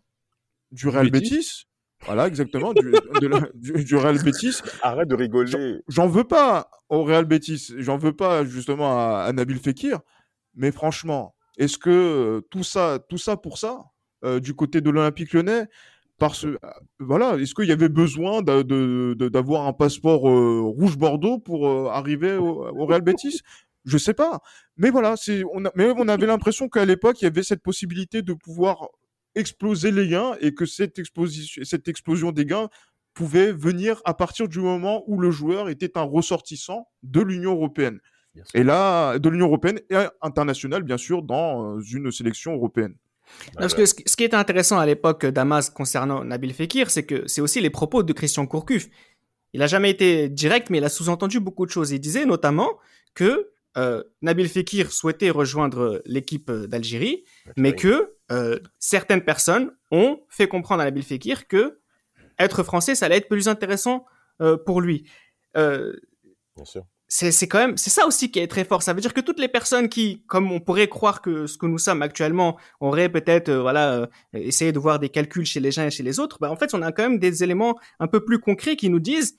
du 0.71 0.87
Real 0.87 1.09
Betis. 1.09 1.29
Betis. 1.31 1.65
Voilà, 2.05 2.27
exactement, 2.27 2.73
du, 2.73 2.91
de 3.19 3.27
la- 3.27 3.49
du, 3.55 3.83
du 3.83 3.95
Real 3.95 4.21
Betis. 4.21 4.59
Arrête 4.83 5.07
de 5.07 5.15
rigoler. 5.15 5.81
J'en 5.87 6.07
veux 6.07 6.25
pas 6.25 6.69
au 6.89 7.03
Real 7.03 7.25
Betis, 7.25 7.73
j'en 7.79 7.97
veux 7.97 8.13
pas 8.15 8.45
justement 8.45 8.99
à, 8.99 9.23
à 9.23 9.33
Nabil 9.33 9.57
Fekir, 9.57 10.01
mais 10.53 10.71
franchement, 10.71 11.33
est-ce 11.57 11.79
que 11.79 11.89
euh, 11.89 12.41
tout 12.51 12.63
ça, 12.63 12.99
tout 13.09 13.17
ça 13.17 13.35
pour 13.35 13.57
ça, 13.57 13.85
euh, 14.23 14.39
du 14.39 14.53
côté 14.53 14.81
de 14.81 14.89
l'Olympique 14.89 15.33
Lyonnais, 15.33 15.67
parce 16.17 16.45
euh, 16.45 16.57
voilà, 16.99 17.35
est-ce 17.35 17.53
qu'il 17.53 17.67
y 17.67 17.71
avait 17.71 17.89
besoin 17.89 18.41
d'avoir 18.41 19.67
un 19.67 19.73
passeport 19.73 20.29
euh, 20.29 20.61
rouge 20.61 20.97
Bordeaux 20.97 21.39
pour 21.39 21.67
euh, 21.67 21.89
arriver 21.89 22.35
au, 22.37 22.65
au 22.67 22.85
Real 22.85 23.01
Betis? 23.01 23.41
Je 23.83 23.97
sais 23.97 24.13
pas, 24.13 24.41
mais 24.77 24.89
voilà, 24.89 25.15
c'est 25.15 25.43
on 25.53 25.65
a, 25.65 25.71
mais 25.75 25.91
on 25.95 26.07
avait 26.07 26.25
l'impression 26.25 26.69
qu'à 26.69 26.85
l'époque 26.85 27.21
il 27.21 27.25
y 27.25 27.27
avait 27.27 27.43
cette 27.43 27.61
possibilité 27.61 28.23
de 28.23 28.33
pouvoir 28.33 28.87
exploser 29.35 29.91
les 29.91 30.07
gains 30.07 30.35
et 30.39 30.55
que 30.55 30.65
cette 30.65 30.97
explosion, 30.97 31.63
cette 31.63 31.87
explosion 31.87 32.31
des 32.31 32.45
gains 32.45 32.69
pouvait 33.13 33.51
venir 33.51 34.01
à 34.05 34.13
partir 34.13 34.47
du 34.47 34.59
moment 34.59 35.03
où 35.07 35.19
le 35.19 35.29
joueur 35.29 35.69
était 35.69 35.97
un 35.97 36.03
ressortissant 36.03 36.87
de 37.03 37.21
l'Union 37.21 37.53
européenne. 37.53 37.99
Et 38.53 38.63
là, 38.63 39.17
de 39.19 39.29
l'Union 39.29 39.47
européenne 39.47 39.79
et 39.89 39.95
internationale, 40.21 40.83
bien 40.83 40.97
sûr, 40.97 41.21
dans 41.21 41.79
une 41.79 42.11
sélection 42.11 42.53
européenne. 42.53 42.95
Parce 43.57 43.73
que 43.73 43.85
ce 43.85 43.93
qui 43.93 44.23
était 44.23 44.35
intéressant 44.35 44.79
à 44.79 44.85
l'époque 44.85 45.25
d'Amas 45.25 45.69
concernant 45.69 46.23
Nabil 46.23 46.53
Fekir, 46.53 46.89
c'est 46.89 47.05
que 47.05 47.27
c'est 47.27 47.41
aussi 47.41 47.61
les 47.61 47.69
propos 47.69 48.03
de 48.03 48.13
Christian 48.13 48.45
Courcuff. 48.45 48.87
Il 49.53 49.61
a 49.61 49.67
jamais 49.67 49.89
été 49.89 50.29
direct, 50.29 50.69
mais 50.69 50.79
il 50.79 50.83
a 50.83 50.89
sous-entendu 50.89 51.39
beaucoup 51.39 51.65
de 51.65 51.71
choses. 51.71 51.91
Il 51.91 51.99
disait 51.99 52.25
notamment 52.25 52.77
que 53.13 53.51
euh, 53.77 54.03
Nabil 54.21 54.49
Fekir 54.49 54.91
souhaitait 54.91 55.29
rejoindre 55.29 56.01
l'équipe 56.05 56.51
d'Algérie, 56.51 57.23
mais 57.57 57.73
que 57.73 58.15
euh, 58.31 58.59
certaines 58.79 59.23
personnes 59.23 59.71
ont 59.91 60.19
fait 60.29 60.47
comprendre 60.47 60.81
à 60.81 60.85
Nabil 60.85 61.03
Fekir 61.03 61.47
que 61.47 61.79
être 62.39 62.63
français, 62.63 62.95
ça 62.95 63.05
allait 63.05 63.17
être 63.17 63.29
plus 63.29 63.47
intéressant 63.47 64.05
euh, 64.41 64.57
pour 64.57 64.81
lui. 64.81 65.09
Bien 65.53 66.65
sûr. 66.65 66.85
C'est 67.07 67.47
quand 67.47 67.59
même, 67.59 67.77
c'est 67.77 67.91
ça 67.91 68.07
aussi 68.07 68.31
qui 68.31 68.39
est 68.39 68.47
très 68.47 68.65
fort. 68.65 68.81
Ça 68.81 68.93
veut 68.93 68.99
dire 68.99 69.13
que 69.13 69.21
toutes 69.21 69.39
les 69.39 69.47
personnes 69.47 69.89
qui, 69.89 70.23
comme 70.27 70.51
on 70.51 70.59
pourrait 70.59 70.87
croire 70.87 71.21
que 71.21 71.45
ce 71.45 71.57
que 71.57 71.67
nous 71.67 71.77
sommes 71.77 72.01
actuellement, 72.01 72.57
auraient 72.79 73.09
peut-être, 73.09 73.51
voilà, 73.51 74.09
essayé 74.33 74.71
de 74.71 74.79
voir 74.79 74.97
des 74.97 75.09
calculs 75.09 75.45
chez 75.45 75.59
les 75.59 75.77
uns 75.77 75.85
et 75.85 75.91
chez 75.91 76.03
les 76.03 76.19
autres. 76.19 76.37
Bah, 76.41 76.51
en 76.51 76.55
fait, 76.55 76.73
on 76.73 76.81
a 76.81 76.91
quand 76.91 77.03
même 77.03 77.19
des 77.19 77.43
éléments 77.43 77.77
un 77.99 78.07
peu 78.07 78.25
plus 78.25 78.39
concrets 78.39 78.75
qui 78.75 78.89
nous 78.89 78.99
disent 78.99 79.37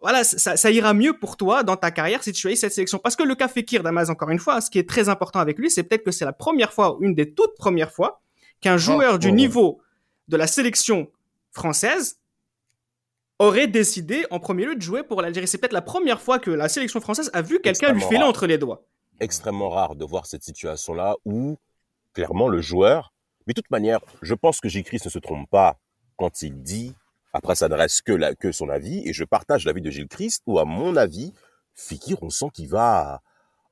voilà, 0.00 0.24
ça, 0.24 0.56
ça, 0.56 0.70
ira 0.70 0.94
mieux 0.94 1.18
pour 1.18 1.36
toi 1.36 1.62
dans 1.62 1.76
ta 1.76 1.90
carrière 1.90 2.22
si 2.22 2.32
tu 2.32 2.40
choisis 2.40 2.60
cette 2.60 2.72
sélection. 2.72 2.98
Parce 2.98 3.16
que 3.16 3.24
le 3.24 3.34
cas 3.34 3.48
Fekir 3.48 3.82
Damas, 3.82 4.08
encore 4.10 4.30
une 4.30 4.38
fois, 4.38 4.60
ce 4.60 4.70
qui 4.70 4.78
est 4.78 4.88
très 4.88 5.08
important 5.08 5.40
avec 5.40 5.58
lui, 5.58 5.70
c'est 5.70 5.82
peut-être 5.82 6.04
que 6.04 6.10
c'est 6.10 6.24
la 6.24 6.32
première 6.32 6.72
fois, 6.72 6.96
une 7.00 7.14
des 7.14 7.34
toutes 7.34 7.56
premières 7.56 7.90
fois, 7.90 8.22
qu'un 8.60 8.74
ah, 8.74 8.78
joueur 8.78 9.18
du 9.18 9.32
niveau 9.32 9.80
de 10.28 10.36
la 10.36 10.46
sélection 10.46 11.10
française 11.50 12.18
aurait 13.38 13.68
décidé 13.68 14.24
en 14.30 14.40
premier 14.40 14.66
lieu 14.66 14.76
de 14.76 14.82
jouer 14.82 15.02
pour 15.02 15.22
l'Algérie. 15.22 15.46
C'est 15.46 15.58
peut-être 15.58 15.72
la 15.72 15.82
première 15.82 16.20
fois 16.20 16.38
que 16.38 16.50
la 16.50 16.68
sélection 16.68 17.00
française 17.00 17.30
a 17.32 17.42
vu 17.42 17.60
quelqu'un 17.60 17.92
lui 17.92 18.02
filer 18.02 18.24
entre 18.24 18.46
les 18.46 18.58
doigts. 18.58 18.84
Extrêmement 19.20 19.70
rare 19.70 19.96
de 19.96 20.04
voir 20.04 20.26
cette 20.26 20.42
situation-là 20.42 21.16
où, 21.24 21.56
clairement, 22.14 22.48
le 22.48 22.60
joueur... 22.60 23.12
Mais 23.46 23.54
de 23.54 23.62
toute 23.62 23.70
manière, 23.70 24.00
je 24.20 24.34
pense 24.34 24.60
que 24.60 24.68
J. 24.68 24.84
ne 24.92 25.10
se 25.10 25.18
trompe 25.18 25.48
pas 25.48 25.78
quand 26.16 26.42
il 26.42 26.62
dit 26.62 26.94
après, 27.32 27.54
reste 27.54 28.02
que, 28.02 28.12
la, 28.12 28.34
que 28.34 28.52
son 28.52 28.68
avis, 28.68 29.06
et 29.06 29.12
je 29.12 29.24
partage 29.24 29.64
l'avis 29.64 29.82
de 29.82 29.90
Gilles 29.90 30.08
Christ, 30.08 30.42
où 30.46 30.58
à 30.58 30.64
mon 30.64 30.96
avis, 30.96 31.32
Fikir, 31.74 32.22
on 32.22 32.30
sent 32.30 32.48
qu'il 32.52 32.68
va 32.68 33.22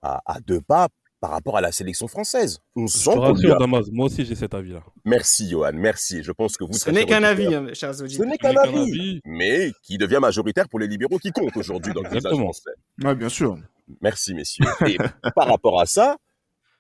à, 0.03 0.23
à, 0.25 0.41
deux 0.41 0.61
pas 0.61 0.89
par 1.21 1.31
rapport 1.31 1.57
à 1.57 1.61
la 1.61 1.73
sélection 1.73 2.09
française. 2.09 2.59
On 2.75 2.87
sent 2.87 3.13
je 3.15 3.19
rassure, 3.19 3.59
Damas, 3.59 3.87
moi 3.91 4.07
aussi 4.07 4.25
j'ai 4.25 4.35
cet 4.35 4.55
avis-là. 4.55 4.83
Merci, 5.05 5.49
Johan, 5.49 5.73
merci. 5.75 6.23
Je 6.23 6.33
pense 6.33 6.57
que 6.57 6.65
vous... 6.65 6.73
Ce 6.73 6.91
n'est 6.91 7.07
qu'un 7.07 7.23
avis, 7.23 7.55
hein, 7.55 7.69
chers 7.73 8.01
auditeurs. 8.01 8.25
Ce 8.25 8.31
n'est 8.31 8.39
qu'un 8.39 8.57
avis, 8.57 9.21
mais 9.25 9.73
qui 9.83 9.99
devient 9.99 10.19
majoritaire 10.21 10.69
pour 10.69 10.79
les 10.79 10.87
libéraux 10.87 11.19
qui 11.19 11.33
comptent 11.33 11.57
aujourd'hui 11.57 11.93
dans 11.93 12.03
le 12.03 12.11
paysage 12.11 12.35
français. 12.35 12.73
Oui, 13.03 13.15
bien 13.15 13.29
sûr. 13.29 13.57
Merci, 14.01 14.35
messieurs. 14.35 14.67
Et 14.87 14.99
par 15.35 15.49
rapport 15.49 15.81
à 15.81 15.87
ça, 15.87 16.17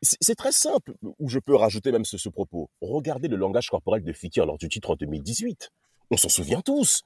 c'est 0.02 0.34
très 0.34 0.52
simple, 0.52 0.94
où 1.18 1.28
je 1.28 1.38
peux 1.38 1.54
rajouter 1.54 1.90
même 1.92 2.04
ce, 2.04 2.18
ce 2.18 2.28
propos. 2.28 2.70
Regardez 2.80 3.28
le 3.28 3.36
langage 3.36 3.68
corporel 3.68 4.02
de 4.02 4.12
Fikir 4.12 4.44
lors 4.46 4.58
du 4.58 4.68
titre 4.68 4.90
en 4.90 4.96
2018. 4.96 5.70
On 6.10 6.16
s'en 6.16 6.28
souvient 6.28 6.60
tous. 6.60 7.02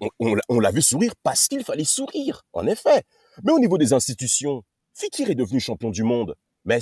Mmh. 0.00 0.38
On, 0.48 0.60
l'a 0.60 0.70
vu 0.70 0.80
sourire 0.80 1.12
parce 1.22 1.48
qu'il 1.48 1.64
fallait 1.64 1.84
sourire, 1.84 2.42
en 2.52 2.66
effet. 2.66 3.02
Mais 3.44 3.52
au 3.52 3.58
niveau 3.58 3.78
des 3.78 3.92
institutions, 3.92 4.62
Fikir 4.94 5.30
est 5.30 5.34
devenu 5.34 5.60
champion 5.60 5.90
du 5.90 6.02
monde. 6.02 6.34
Mais, 6.68 6.80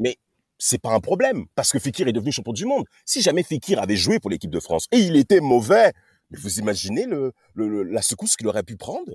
mais 0.00 0.16
c'est 0.58 0.80
pas 0.80 0.90
un 0.90 1.00
problème, 1.00 1.46
parce 1.54 1.72
que 1.72 1.78
Fikir 1.78 2.08
est 2.08 2.12
devenu 2.12 2.32
champion 2.32 2.52
du 2.52 2.66
monde. 2.66 2.84
Si 3.06 3.22
jamais 3.22 3.42
Fikir 3.42 3.80
avait 3.80 3.96
joué 3.96 4.18
pour 4.18 4.30
l'équipe 4.30 4.50
de 4.50 4.60
France 4.60 4.86
et 4.92 4.98
il 4.98 5.16
était 5.16 5.40
mauvais, 5.40 5.92
mais 6.30 6.38
vous 6.38 6.58
imaginez 6.58 7.06
le, 7.06 7.32
la 7.54 8.02
secousse 8.02 8.36
qu'il 8.36 8.48
aurait 8.48 8.62
pu 8.62 8.76
prendre? 8.76 9.12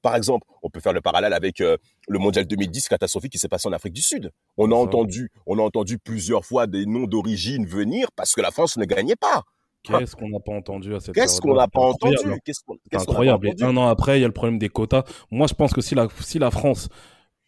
Par 0.00 0.14
exemple, 0.14 0.46
on 0.62 0.70
peut 0.70 0.78
faire 0.78 0.92
le 0.92 1.00
parallèle 1.00 1.32
avec 1.32 1.60
euh, 1.60 1.76
le 2.06 2.20
mondial 2.20 2.46
2010 2.46 2.88
catastrophique 2.88 3.32
qui 3.32 3.38
s'est 3.38 3.48
passé 3.48 3.68
en 3.68 3.72
Afrique 3.72 3.94
du 3.94 4.00
Sud. 4.00 4.30
On 4.56 4.70
a 4.70 4.74
entendu, 4.76 5.28
on 5.44 5.58
a 5.58 5.62
entendu 5.62 5.98
plusieurs 5.98 6.44
fois 6.44 6.68
des 6.68 6.86
noms 6.86 7.08
d'origine 7.08 7.66
venir 7.66 8.08
parce 8.14 8.32
que 8.32 8.40
la 8.40 8.52
France 8.52 8.76
ne 8.76 8.84
gagnait 8.84 9.16
pas. 9.16 9.42
Qu'est-ce 9.82 10.14
qu'on 10.14 10.28
n'a 10.28 10.38
pas 10.38 10.52
entendu 10.52 10.94
à 10.94 11.00
cette 11.00 11.16
Qu'est-ce 11.16 11.40
qu'on 11.40 11.54
n'a 11.54 11.66
pas 11.66 11.80
entendu? 11.80 12.16
Incroyable. 12.92 13.50
un 13.60 13.76
an 13.76 13.88
après, 13.88 14.18
il 14.18 14.20
y 14.22 14.24
a 14.24 14.28
le 14.28 14.32
problème 14.32 14.58
des 14.58 14.68
quotas. 14.68 15.02
Moi, 15.32 15.48
je 15.48 15.54
pense 15.54 15.72
que 15.72 15.80
si 15.80 15.96
la, 15.96 16.06
si 16.20 16.38
la 16.38 16.52
France 16.52 16.88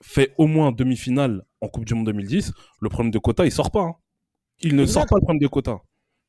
fait 0.03 0.35
au 0.39 0.47
moins 0.47 0.73
demi-finale 0.73 1.45
en 1.61 1.69
Coupe 1.69 1.85
du 1.85 1.95
Monde 1.95 2.07
2010, 2.07 2.53
le 2.81 2.89
problème 2.89 3.11
de 3.11 3.19
quotas, 3.19 3.45
il 3.45 3.53
sort 3.53 3.71
pas. 3.71 3.83
Hein. 3.83 3.95
Il 4.61 4.77
ne 4.77 4.87
sort 4.87 5.07
pas 5.07 5.17
le 5.17 5.21
problème 5.21 5.39
des 5.39 5.49
quotas. 5.49 5.79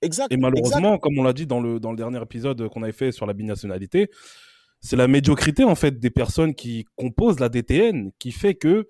Exact. 0.01 0.31
Et 0.31 0.37
malheureusement, 0.37 0.97
comme 0.97 1.17
on 1.19 1.23
l'a 1.23 1.33
dit 1.33 1.45
dans 1.45 1.61
le, 1.61 1.79
dans 1.79 1.91
le 1.91 1.97
dernier 1.97 2.21
épisode 2.21 2.67
qu'on 2.69 2.83
avait 2.83 2.91
fait 2.91 3.11
sur 3.11 3.25
la 3.25 3.33
binationalité, 3.33 4.09
c'est 4.79 4.95
la 4.95 5.07
médiocrité 5.07 5.63
en 5.63 5.75
fait 5.75 5.99
des 5.99 6.09
personnes 6.09 6.55
qui 6.55 6.85
composent 6.95 7.39
la 7.39 7.49
DTN 7.49 8.11
qui 8.17 8.31
fait 8.31 8.55
que 8.55 8.87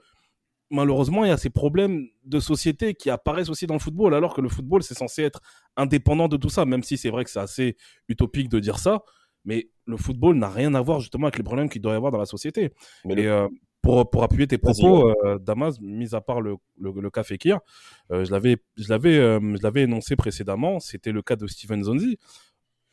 malheureusement, 0.71 1.25
il 1.25 1.27
y 1.27 1.31
a 1.31 1.37
ces 1.37 1.49
problèmes 1.49 2.07
de 2.23 2.39
société 2.39 2.95
qui 2.95 3.09
apparaissent 3.09 3.49
aussi 3.49 3.67
dans 3.67 3.75
le 3.75 3.79
football, 3.79 4.15
alors 4.15 4.33
que 4.33 4.41
le 4.41 4.49
football, 4.49 4.81
c'est 4.81 4.93
censé 4.93 5.23
être 5.23 5.41
indépendant 5.75 6.27
de 6.27 6.37
tout 6.37 6.49
ça, 6.49 6.65
même 6.65 6.81
si 6.81 6.97
c'est 6.97 7.09
vrai 7.09 7.23
que 7.23 7.29
c'est 7.29 7.39
assez 7.39 7.77
utopique 8.07 8.49
de 8.49 8.59
dire 8.59 8.79
ça. 8.79 9.01
Mais 9.43 9.69
le 9.85 9.97
football 9.97 10.37
n'a 10.37 10.49
rien 10.49 10.73
à 10.73 10.81
voir 10.81 10.99
justement 10.99 11.27
avec 11.27 11.37
les 11.37 11.43
problèmes 11.43 11.69
qu'il 11.69 11.81
doit 11.81 11.93
y 11.93 11.95
avoir 11.95 12.11
dans 12.11 12.19
la 12.19 12.25
société. 12.25 12.71
Mais 13.05 13.15
Et 13.15 13.27
euh, 13.27 13.47
pour, 13.91 14.09
pour 14.09 14.23
appuyer 14.23 14.47
tes 14.47 14.57
propos, 14.57 15.09
euh, 15.25 15.37
Damas, 15.39 15.79
mis 15.81 16.15
à 16.15 16.21
part 16.21 16.41
le, 16.41 16.55
le, 16.79 17.09
cas 17.09 17.23
Fekir, 17.23 17.59
euh, 18.11 18.23
je 18.23 18.31
l'avais 18.31 18.57
je 18.77 18.89
l'avais 18.89 19.81
énoncé 19.83 20.15
précédemment, 20.15 20.79
c'était 20.79 21.11
le 21.11 21.21
cas 21.21 21.35
de 21.35 21.47
Steven 21.47 21.83
Zonzi. 21.83 22.17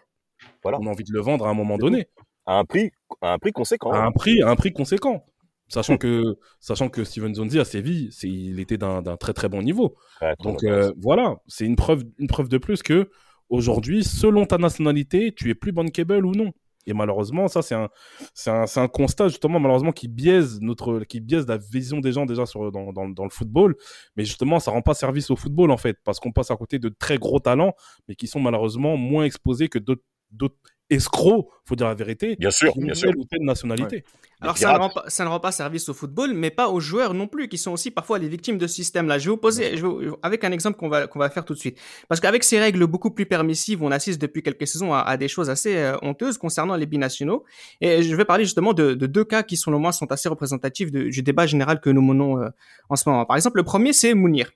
Voilà. 0.64 0.80
On 0.82 0.88
a 0.88 0.90
envie 0.90 1.04
de 1.04 1.14
le 1.14 1.22
vendre 1.22 1.46
à 1.46 1.50
un 1.50 1.54
moment 1.54 1.78
donné. 1.78 2.08
à 2.46 2.58
un 2.58 2.66
prix 2.66 2.92
à 3.22 3.34
un 3.34 3.38
prix 3.38 3.52
conséquent. 3.52 3.92
À 3.92 4.00
un 4.00 4.12
prix 4.12 4.42
à 4.42 4.50
un 4.50 4.56
prix 4.56 4.74
conséquent. 4.74 5.26
Sachant 5.68 5.98
que 5.98 6.24
sachant 6.60 6.90
que 6.90 7.04
Steven 7.04 7.36
Zonzi 7.36 7.60
à 7.60 7.66
Séville 7.66 8.10
il 8.24 8.60
était 8.60 8.78
d'un 8.78 9.04
très 9.18 9.34
très 9.34 9.50
bon 9.50 9.62
niveau. 9.62 9.96
Donc 10.40 10.64
euh, 10.64 10.92
voilà. 10.98 11.36
C'est 11.48 11.66
une 11.66 11.76
preuve 11.76 12.04
une 12.18 12.28
preuve 12.28 12.50
de 12.50 12.58
plus 12.58 12.82
que 12.82 13.12
Aujourd'hui, 13.50 14.04
selon 14.04 14.46
ta 14.46 14.58
nationalité, 14.58 15.34
tu 15.36 15.50
es 15.50 15.56
plus 15.56 15.72
bankable 15.72 16.26
ou 16.26 16.34
non. 16.34 16.52
Et 16.86 16.94
malheureusement, 16.94 17.48
ça, 17.48 17.62
c'est 17.62 17.76
un, 17.76 17.90
c'est 18.34 18.50
un, 18.50 18.66
un, 18.76 18.88
constat, 18.88 19.28
justement, 19.28 19.60
malheureusement, 19.60 19.92
qui 19.92 20.08
biaise, 20.08 20.60
notre, 20.62 21.02
qui 21.02 21.20
biaise 21.20 21.46
la 21.48 21.58
vision 21.58 22.00
des 22.00 22.12
gens 22.12 22.26
déjà 22.26 22.46
dans, 22.56 22.94
dans, 22.94 23.10
dans 23.10 23.24
le 23.24 23.30
football. 23.30 23.76
Mais 24.16 24.26
justement, 24.26 24.60
ça 24.60 24.72
rend 24.72 24.82
pas 24.82 24.94
service 24.94 25.30
au 25.30 25.36
football, 25.36 25.72
en 25.72 25.78
fait, 25.78 25.98
parce 26.04 26.20
qu'on 26.20 26.32
passe 26.32 26.52
à 26.52 26.56
côté 26.56 26.80
de 26.80 26.90
très 26.90 27.18
gros 27.18 27.40
talents, 27.40 27.74
mais 28.08 28.16
qui 28.16 28.28
sont 28.28 28.40
malheureusement 28.40 28.98
moins 28.98 29.24
exposés 29.24 29.68
que 29.68 29.78
d'autres 29.78 30.56
escrocs, 30.90 31.48
faut 31.66 31.76
dire 31.76 31.88
la 31.88 31.94
vérité. 31.94 32.36
Bien 32.38 32.52
sûr, 32.52 32.74
bien 32.78 32.94
sûr. 32.94 33.12
ou 33.18 33.24
telle 33.26 33.44
nationalité. 33.44 34.04
Alors 34.42 34.58
ça 34.58 34.74
ne, 34.74 34.78
rend 34.78 34.90
pas, 34.90 35.04
ça 35.08 35.26
ne 35.26 35.30
rend 35.30 35.42
pas 35.42 35.52
service 35.52 35.90
au 35.90 35.94
football, 35.94 36.34
mais 36.34 36.50
pas 36.50 36.70
aux 36.70 36.80
joueurs 36.80 37.14
non 37.14 37.28
plus, 37.28 37.50
qui 37.50 37.58
sont 37.58 37.72
aussi 37.72 37.92
parfois 37.92 38.20
les 38.20 38.30
victimes 38.30 38.58
de 38.58 38.68
ce 38.68 38.76
système-là. 38.76 39.20
Je 39.20 39.26
vais 39.26 39.32
vous 39.32 39.38
poser, 39.38 39.76
je 39.76 39.86
vais, 39.86 40.12
avec 40.24 40.46
un 40.46 40.52
exemple 40.54 40.80
qu'on 40.80 40.88
va, 40.88 41.08
qu'on 41.08 41.20
va 41.20 41.30
faire 41.30 41.44
tout 41.44 41.54
de 41.54 41.60
suite. 41.60 41.78
Parce 42.08 42.22
qu'avec 42.22 42.46
ces 42.46 42.58
règles 42.58 42.88
beaucoup 42.88 43.12
plus 43.12 43.26
permissives, 43.26 43.84
on 43.84 43.92
assiste 43.92 44.22
depuis 44.22 44.42
quelques 44.42 44.66
saisons 44.66 44.94
à, 44.94 45.00
à 45.00 45.18
des 45.18 45.28
choses 45.28 45.50
assez 45.50 45.76
euh, 45.76 45.98
honteuses 46.02 46.38
concernant 46.38 46.78
les 46.78 46.86
binationaux. 46.86 47.44
Et 47.82 48.02
je 48.02 48.16
vais 48.16 48.24
parler 48.24 48.46
justement 48.46 48.72
de, 48.72 48.94
de 48.94 49.08
deux 49.08 49.26
cas 49.26 49.44
qui, 49.44 49.58
selon 49.58 49.78
moi, 49.78 49.92
sont 49.92 50.10
assez 50.12 50.30
représentatifs 50.30 50.90
de, 50.90 51.10
du 51.10 51.22
débat 51.22 51.46
général 51.46 51.82
que 51.82 51.90
nous 51.90 52.02
menons 52.02 52.42
euh, 52.42 52.50
en 52.88 52.96
ce 52.96 53.10
moment. 53.10 53.26
Par 53.26 53.36
exemple, 53.36 53.58
le 53.58 53.64
premier, 53.64 53.92
c'est 53.92 54.14
Mounir. 54.14 54.52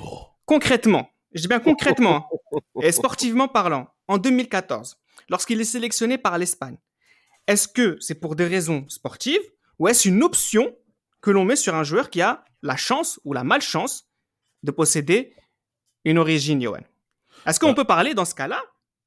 Oh. 0.00 0.26
Concrètement, 0.46 1.10
je 1.32 1.42
dis 1.42 1.48
bien 1.48 1.60
concrètement, 1.60 2.28
et 2.82 2.90
sportivement 2.90 3.48
parlant, 3.48 3.88
en 4.08 4.18
2014, 4.18 4.98
lorsqu'il 5.28 5.60
est 5.60 5.64
sélectionné 5.64 6.18
par 6.18 6.38
l'Espagne, 6.38 6.76
est-ce 7.46 7.68
que 7.68 7.96
c'est 8.00 8.14
pour 8.14 8.36
des 8.36 8.46
raisons 8.46 8.84
sportives 8.88 9.40
ou 9.78 9.88
est-ce 9.88 10.08
une 10.08 10.22
option 10.22 10.76
que 11.20 11.30
l'on 11.30 11.44
met 11.44 11.56
sur 11.56 11.74
un 11.74 11.84
joueur 11.84 12.10
qui 12.10 12.20
a 12.20 12.44
la 12.62 12.76
chance 12.76 13.20
ou 13.24 13.32
la 13.32 13.44
malchance 13.44 14.08
de 14.62 14.70
posséder 14.70 15.34
une 16.04 16.18
origine, 16.18 16.60
Johan? 16.60 16.82
Est-ce 17.46 17.60
qu'on 17.60 17.74
peut 17.74 17.84
parler 17.84 18.14
dans 18.14 18.24
ce 18.24 18.34
cas-là, 18.34 18.62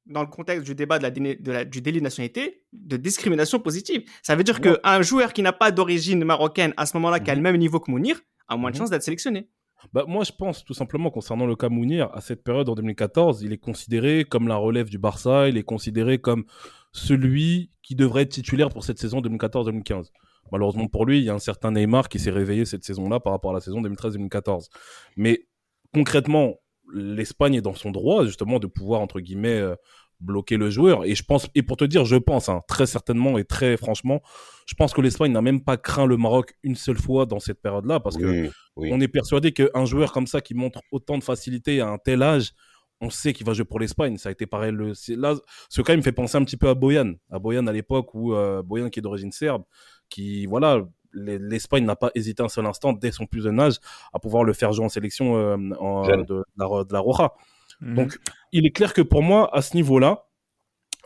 dans 0.06 0.22
le 0.22 0.26
contexte 0.26 0.64
du 0.64 0.74
débat 0.74 0.98
de 0.98 1.50
la, 1.52 1.64
du 1.64 1.80
délit 1.80 1.98
de 1.98 2.04
nationalité, 2.04 2.64
de 2.72 2.96
discrimination 2.96 3.60
positive? 3.60 4.02
Ça 4.22 4.34
veut 4.34 4.44
dire 4.44 4.60
qu'un 4.60 5.02
joueur 5.02 5.32
qui 5.32 5.42
n'a 5.42 5.52
pas 5.52 5.70
d'origine 5.70 6.24
marocaine 6.24 6.74
à 6.76 6.86
ce 6.86 6.96
moment-là, 6.96 7.20
qui 7.20 7.30
a 7.30 7.34
le 7.34 7.40
mhm. 7.40 7.44
même 7.44 7.56
niveau 7.56 7.80
que 7.80 7.90
Mounir, 7.90 8.20
a 8.48 8.56
moins 8.56 8.70
de 8.70 8.76
mhm. 8.76 8.80
chances 8.80 8.90
d'être 8.90 9.02
sélectionné. 9.02 9.48
Bah, 9.92 10.04
moi, 10.06 10.24
je 10.24 10.32
pense 10.32 10.64
tout 10.64 10.74
simplement 10.74 11.10
concernant 11.10 11.46
le 11.46 11.56
cas 11.56 11.68
Mounir, 11.68 12.10
à 12.14 12.20
cette 12.20 12.42
période 12.42 12.68
en 12.68 12.74
2014, 12.74 13.42
il 13.42 13.52
est 13.52 13.58
considéré 13.58 14.24
comme 14.24 14.48
la 14.48 14.56
relève 14.56 14.88
du 14.88 14.98
Barça, 14.98 15.48
il 15.48 15.56
est 15.56 15.62
considéré 15.64 16.18
comme 16.18 16.44
celui 16.92 17.70
qui 17.82 17.94
devrait 17.94 18.22
être 18.22 18.30
titulaire 18.30 18.68
pour 18.68 18.84
cette 18.84 18.98
saison 18.98 19.20
2014-2015. 19.20 20.10
Malheureusement 20.50 20.86
pour 20.86 21.06
lui, 21.06 21.18
il 21.18 21.24
y 21.24 21.30
a 21.30 21.34
un 21.34 21.38
certain 21.38 21.72
Neymar 21.72 22.08
qui 22.08 22.18
s'est 22.18 22.30
réveillé 22.30 22.64
cette 22.64 22.84
saison-là 22.84 23.20
par 23.20 23.32
rapport 23.32 23.52
à 23.52 23.54
la 23.54 23.60
saison 23.60 23.80
2013-2014. 23.82 24.68
Mais 25.16 25.46
concrètement, 25.94 26.56
l'Espagne 26.92 27.54
est 27.54 27.62
dans 27.62 27.74
son 27.74 27.90
droit 27.90 28.24
justement 28.24 28.58
de 28.58 28.66
pouvoir 28.66 29.00
entre 29.00 29.20
guillemets 29.20 29.58
euh, 29.58 29.76
bloquer 30.22 30.56
le 30.56 30.70
joueur. 30.70 31.04
Et 31.04 31.14
je 31.14 31.22
pense, 31.22 31.48
et 31.54 31.62
pour 31.62 31.76
te 31.76 31.84
dire, 31.84 32.04
je 32.04 32.16
pense, 32.16 32.48
hein, 32.48 32.60
très 32.68 32.86
certainement 32.86 33.38
et 33.38 33.44
très 33.44 33.76
franchement, 33.76 34.22
je 34.66 34.74
pense 34.74 34.92
que 34.92 35.00
l'Espagne 35.00 35.32
n'a 35.32 35.42
même 35.42 35.62
pas 35.62 35.76
craint 35.76 36.06
le 36.06 36.16
Maroc 36.16 36.54
une 36.62 36.76
seule 36.76 36.98
fois 36.98 37.26
dans 37.26 37.40
cette 37.40 37.60
période-là, 37.60 38.00
parce 38.00 38.16
que 38.16 38.50
on 38.76 39.00
est 39.00 39.08
persuadé 39.08 39.52
qu'un 39.52 39.84
joueur 39.84 40.12
comme 40.12 40.26
ça 40.26 40.40
qui 40.40 40.54
montre 40.54 40.80
autant 40.92 41.18
de 41.18 41.24
facilité 41.24 41.80
à 41.80 41.88
un 41.88 41.98
tel 41.98 42.22
âge, 42.22 42.52
on 43.00 43.10
sait 43.10 43.32
qu'il 43.32 43.44
va 43.44 43.52
jouer 43.52 43.64
pour 43.64 43.80
l'Espagne. 43.80 44.16
Ça 44.16 44.28
a 44.28 44.32
été 44.32 44.46
pareil. 44.46 44.70
Le, 44.72 44.92
là, 45.16 45.34
ce 45.68 45.82
cas, 45.82 45.92
il 45.92 45.96
me 45.96 46.02
fait 46.02 46.12
penser 46.12 46.36
un 46.36 46.44
petit 46.44 46.56
peu 46.56 46.68
à 46.68 46.74
Boyan, 46.74 47.14
à 47.30 47.40
Boyan 47.40 47.66
à 47.66 47.72
l'époque 47.72 48.14
où 48.14 48.32
euh, 48.32 48.62
Boyan 48.62 48.90
qui 48.90 49.00
est 49.00 49.02
d'origine 49.02 49.32
serbe, 49.32 49.64
qui 50.08 50.46
voilà, 50.46 50.86
l'Espagne 51.12 51.84
n'a 51.84 51.96
pas 51.96 52.10
hésité 52.14 52.42
un 52.44 52.48
seul 52.48 52.64
instant 52.64 52.92
dès 52.92 53.10
son 53.10 53.26
plus 53.26 53.42
jeune 53.42 53.58
âge 53.58 53.78
à 54.12 54.20
pouvoir 54.20 54.44
le 54.44 54.52
faire 54.52 54.72
jouer 54.72 54.84
en 54.84 54.88
sélection 54.88 55.36
euh, 55.36 55.56
en, 55.80 56.06
de, 56.06 56.44
la, 56.56 56.84
de 56.84 56.92
la 56.92 57.00
Roja. 57.00 57.34
Mhm. 57.82 57.94
Donc, 57.94 58.18
il 58.52 58.64
est 58.64 58.70
clair 58.70 58.94
que 58.94 59.02
pour 59.02 59.22
moi, 59.22 59.54
à 59.54 59.60
ce 59.60 59.76
niveau-là, 59.76 60.26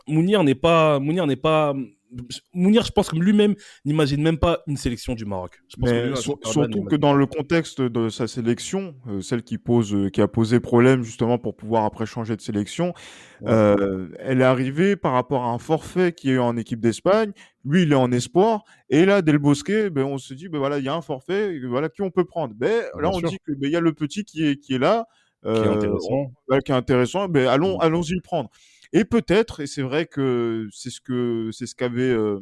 Mounir 0.07 0.43
n'est 0.43 0.55
pas, 0.55 0.99
Mounir 0.99 1.27
n'est 1.27 1.35
pas, 1.35 1.73
Mounir, 2.53 2.85
je 2.85 2.91
pense 2.91 3.09
que 3.09 3.17
lui-même 3.17 3.55
n'imagine 3.83 4.21
même 4.21 4.37
pas 4.37 4.61
une 4.67 4.77
sélection 4.77 5.13
du 5.13 5.25
Maroc. 5.25 5.59
surtout 6.15 6.83
que 6.85 6.95
dans 6.95 7.13
le 7.13 7.25
contexte 7.25 7.81
de 7.81 8.07
sa 8.07 8.27
sélection, 8.27 8.95
euh, 9.07 9.19
celle 9.19 9.43
qui 9.43 9.57
pose, 9.57 9.93
euh, 9.93 10.09
qui 10.09 10.21
a 10.21 10.27
posé 10.27 10.61
problème 10.61 11.03
justement 11.03 11.37
pour 11.37 11.57
pouvoir 11.57 11.83
après 11.83 12.05
changer 12.05 12.37
de 12.37 12.41
sélection, 12.41 12.93
euh, 13.45 14.07
elle 14.19 14.39
est 14.39 14.45
arrivée 14.45 14.95
par 14.95 15.13
rapport 15.13 15.43
à 15.43 15.49
un 15.49 15.57
forfait 15.57 16.13
qui 16.13 16.31
est 16.31 16.37
en 16.37 16.55
équipe 16.55 16.79
d'Espagne. 16.79 17.33
Lui, 17.65 17.83
il 17.83 17.91
est 17.91 17.95
en 17.95 18.11
espoir. 18.13 18.63
Et 18.89 19.05
là, 19.05 19.21
Del 19.21 19.39
Bosque, 19.39 19.89
ben, 19.89 20.05
on 20.05 20.17
se 20.17 20.33
dit, 20.33 20.47
ben 20.47 20.59
voilà, 20.59 20.77
il 20.77 20.85
y 20.85 20.89
a 20.89 20.95
un 20.95 21.01
forfait, 21.01 21.59
voilà 21.67 21.89
qui 21.89 22.01
on 22.01 22.11
peut 22.11 22.23
prendre. 22.23 22.53
Ben, 22.55 22.83
là, 22.97 23.09
on 23.11 23.19
dit 23.19 23.37
que 23.45 23.51
ben, 23.51 23.67
il 23.67 23.71
y 23.71 23.75
a 23.75 23.81
le 23.81 23.91
petit 23.91 24.23
qui 24.23 24.47
est 24.47 24.55
qui 24.55 24.75
est 24.75 24.79
là. 24.79 25.07
Qui 25.55 25.61
est 25.61 25.67
intéressant. 25.67 26.31
qui 26.65 26.71
est 26.71 26.75
intéressant. 26.75 27.27
Ben, 27.27 27.47
allons, 27.47 27.79
allons-y 27.79 28.13
le 28.13 28.21
prendre. 28.21 28.49
Et 28.93 29.05
peut-être, 29.05 29.61
et 29.61 29.67
c'est 29.67 29.81
vrai 29.81 30.05
que 30.05 30.67
c'est 30.71 30.89
ce 30.89 31.01
que 31.01 31.49
c'est 31.51 31.65
ce 31.65 31.75
qu'avait 31.75 32.03
euh, 32.03 32.39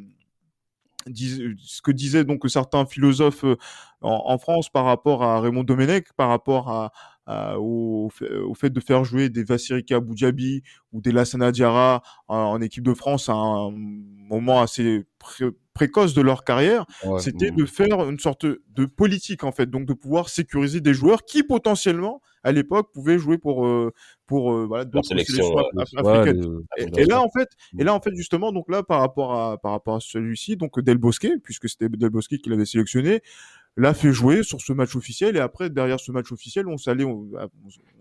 ce 1.08 1.82
que 1.82 1.92
disaient 1.92 2.24
donc 2.24 2.48
certains 2.50 2.86
philosophes 2.86 3.44
euh, 3.44 3.58
en, 4.02 4.38
France 4.38 4.70
par 4.70 4.86
rapport 4.86 5.24
à 5.24 5.40
Raymond 5.40 5.64
Domenech, 5.64 6.14
par 6.14 6.30
rapport 6.30 6.70
à, 6.70 6.92
au, 7.28 8.10
fait 8.10 8.70
de 8.70 8.80
faire 8.80 9.04
jouer 9.04 9.30
des 9.30 9.44
Vassirika 9.44 9.98
Abu 9.98 10.16
Dhabi 10.16 10.62
ou 10.94 11.02
des 11.02 11.12
Lassana 11.12 11.52
Diarra 11.52 12.04
en, 12.28 12.62
équipe 12.62 12.84
de 12.84 12.94
France 12.94 13.30
à 13.30 13.34
un 13.34 13.72
moment 13.72 14.62
assez 14.62 15.06
précoce 15.74 16.14
de 16.14 16.22
leur 16.22 16.44
carrière, 16.44 16.86
c'était 17.20 17.52
de 17.52 17.66
faire 17.66 18.10
une 18.10 18.20
sorte 18.20 18.46
de 18.46 18.86
politique 18.86 19.44
en 19.44 19.52
fait, 19.52 19.70
donc 19.70 19.86
de 19.86 19.94
pouvoir 19.94 20.30
sécuriser 20.30 20.82
des 20.82 20.94
joueurs 20.94 21.24
qui 21.24 21.44
potentiellement 21.44 22.22
à 22.46 22.52
l'époque 22.52 22.92
pouvaient 22.94 23.18
jouer 23.18 23.40
pour 23.40 23.66
euh, 23.66 23.92
pour 24.28 24.54
euh, 24.54 24.66
voilà 24.68 24.86
d'autres 24.86 25.08
sélections 25.08 25.58
africaines. 25.98 26.62
et, 26.78 27.06
là 27.06 27.20
en 27.20 27.30
fait, 27.30 27.50
et 27.78 27.84
là 27.84 27.94
en 27.94 28.00
fait 28.00 28.14
justement 28.16 28.52
donc 28.52 28.70
là 28.70 28.84
par 28.84 29.00
rapport 29.00 29.34
à 29.34 29.58
par 29.58 29.72
rapport 29.72 29.96
à 29.96 30.00
celui-ci 30.00 30.56
donc 30.56 30.80
Del 30.80 31.00
Bosque 31.00 31.28
puisque 31.44 31.68
c'était 31.68 31.90
Del 31.90 32.12
Bosque 32.12 32.38
qui 32.38 32.50
l'avait 32.50 32.68
sélectionné, 32.68 33.22
l'a 33.78 33.94
fait 33.94 34.14
jouer 34.14 34.44
sur 34.44 34.62
ce 34.62 34.72
match 34.72 34.96
officiel 34.96 35.36
et 35.36 35.40
après 35.40 35.70
derrière 35.70 36.00
ce 36.00 36.12
match 36.12 36.32
officiel 36.32 36.68
on 36.68 36.78
s'allait 36.78 37.04
on 37.04 37.28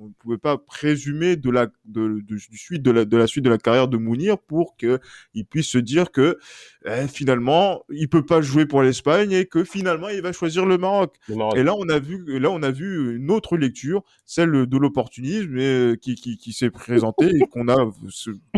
ne 0.00 0.12
pouvait 0.20 0.38
pas 0.38 0.56
présumer 0.56 1.36
de 1.36 1.50
la 1.50 1.66
de, 1.84 2.20
de, 2.20 2.36
du 2.36 2.58
suite 2.58 2.82
de 2.82 2.90
la 2.92 3.04
de 3.04 3.16
la 3.16 3.26
suite 3.26 3.44
de 3.44 3.50
la 3.50 3.58
carrière 3.58 3.88
de 3.88 3.96
Mounir 3.96 4.38
pour 4.38 4.76
que 4.76 5.00
il 5.34 5.44
puisse 5.46 5.68
se 5.68 5.78
dire 5.78 6.12
que 6.12 6.38
eh, 6.86 7.08
finalement 7.08 7.82
il 7.90 8.08
peut 8.08 8.24
pas 8.24 8.40
jouer 8.40 8.66
pour 8.66 8.82
l'Espagne 8.82 9.32
et 9.32 9.46
que 9.46 9.64
finalement 9.64 10.08
il 10.08 10.22
va 10.22 10.32
choisir 10.32 10.64
le 10.64 10.78
Maroc. 10.78 11.16
et 11.56 11.62
là 11.62 11.74
on 11.76 11.88
a 11.88 11.98
vu 11.98 12.38
là 12.38 12.50
on 12.50 12.62
a 12.62 12.70
vu 12.70 13.16
une 13.16 13.30
autre 13.32 13.56
lecture 13.56 14.04
celle 14.26 14.66
de 14.66 14.78
l'opportunisme 14.78 15.58
et 15.58 15.94
qui 16.00 16.14
qui, 16.14 16.36
qui 16.36 16.52
s'est 16.52 16.70
présentée 16.70 17.30
et 17.34 17.46
qu'on 17.50 17.68
a 17.68 17.90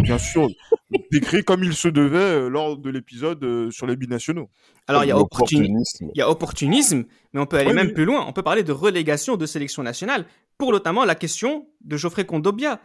bien 0.02 0.18
sûr 0.18 0.48
décrit 1.10 1.44
comme 1.44 1.64
il 1.64 1.74
se 1.74 1.88
devait 1.88 2.18
euh, 2.18 2.48
lors 2.48 2.76
de 2.76 2.90
l'épisode 2.90 3.42
euh, 3.44 3.70
sur 3.70 3.86
les 3.86 3.96
binationaux. 3.96 4.48
Alors 4.86 5.04
il 5.04 5.08
y 5.08 5.10
a 5.10 5.18
opportunisme, 5.18 6.10
il 6.14 6.18
y 6.18 6.22
a 6.22 6.30
opportunisme, 6.30 7.05
mais 7.32 7.40
on 7.40 7.46
peut 7.46 7.56
aller 7.56 7.72
même 7.72 7.92
plus 7.92 8.04
loin. 8.04 8.24
On 8.26 8.32
peut 8.32 8.42
parler 8.42 8.62
de 8.62 8.72
relégation 8.72 9.36
de 9.36 9.46
sélection 9.46 9.82
nationale 9.82 10.26
pour 10.58 10.72
notamment 10.72 11.04
la 11.04 11.14
question 11.14 11.68
de 11.82 11.96
Geoffrey 11.96 12.24
Kondobia. 12.24 12.80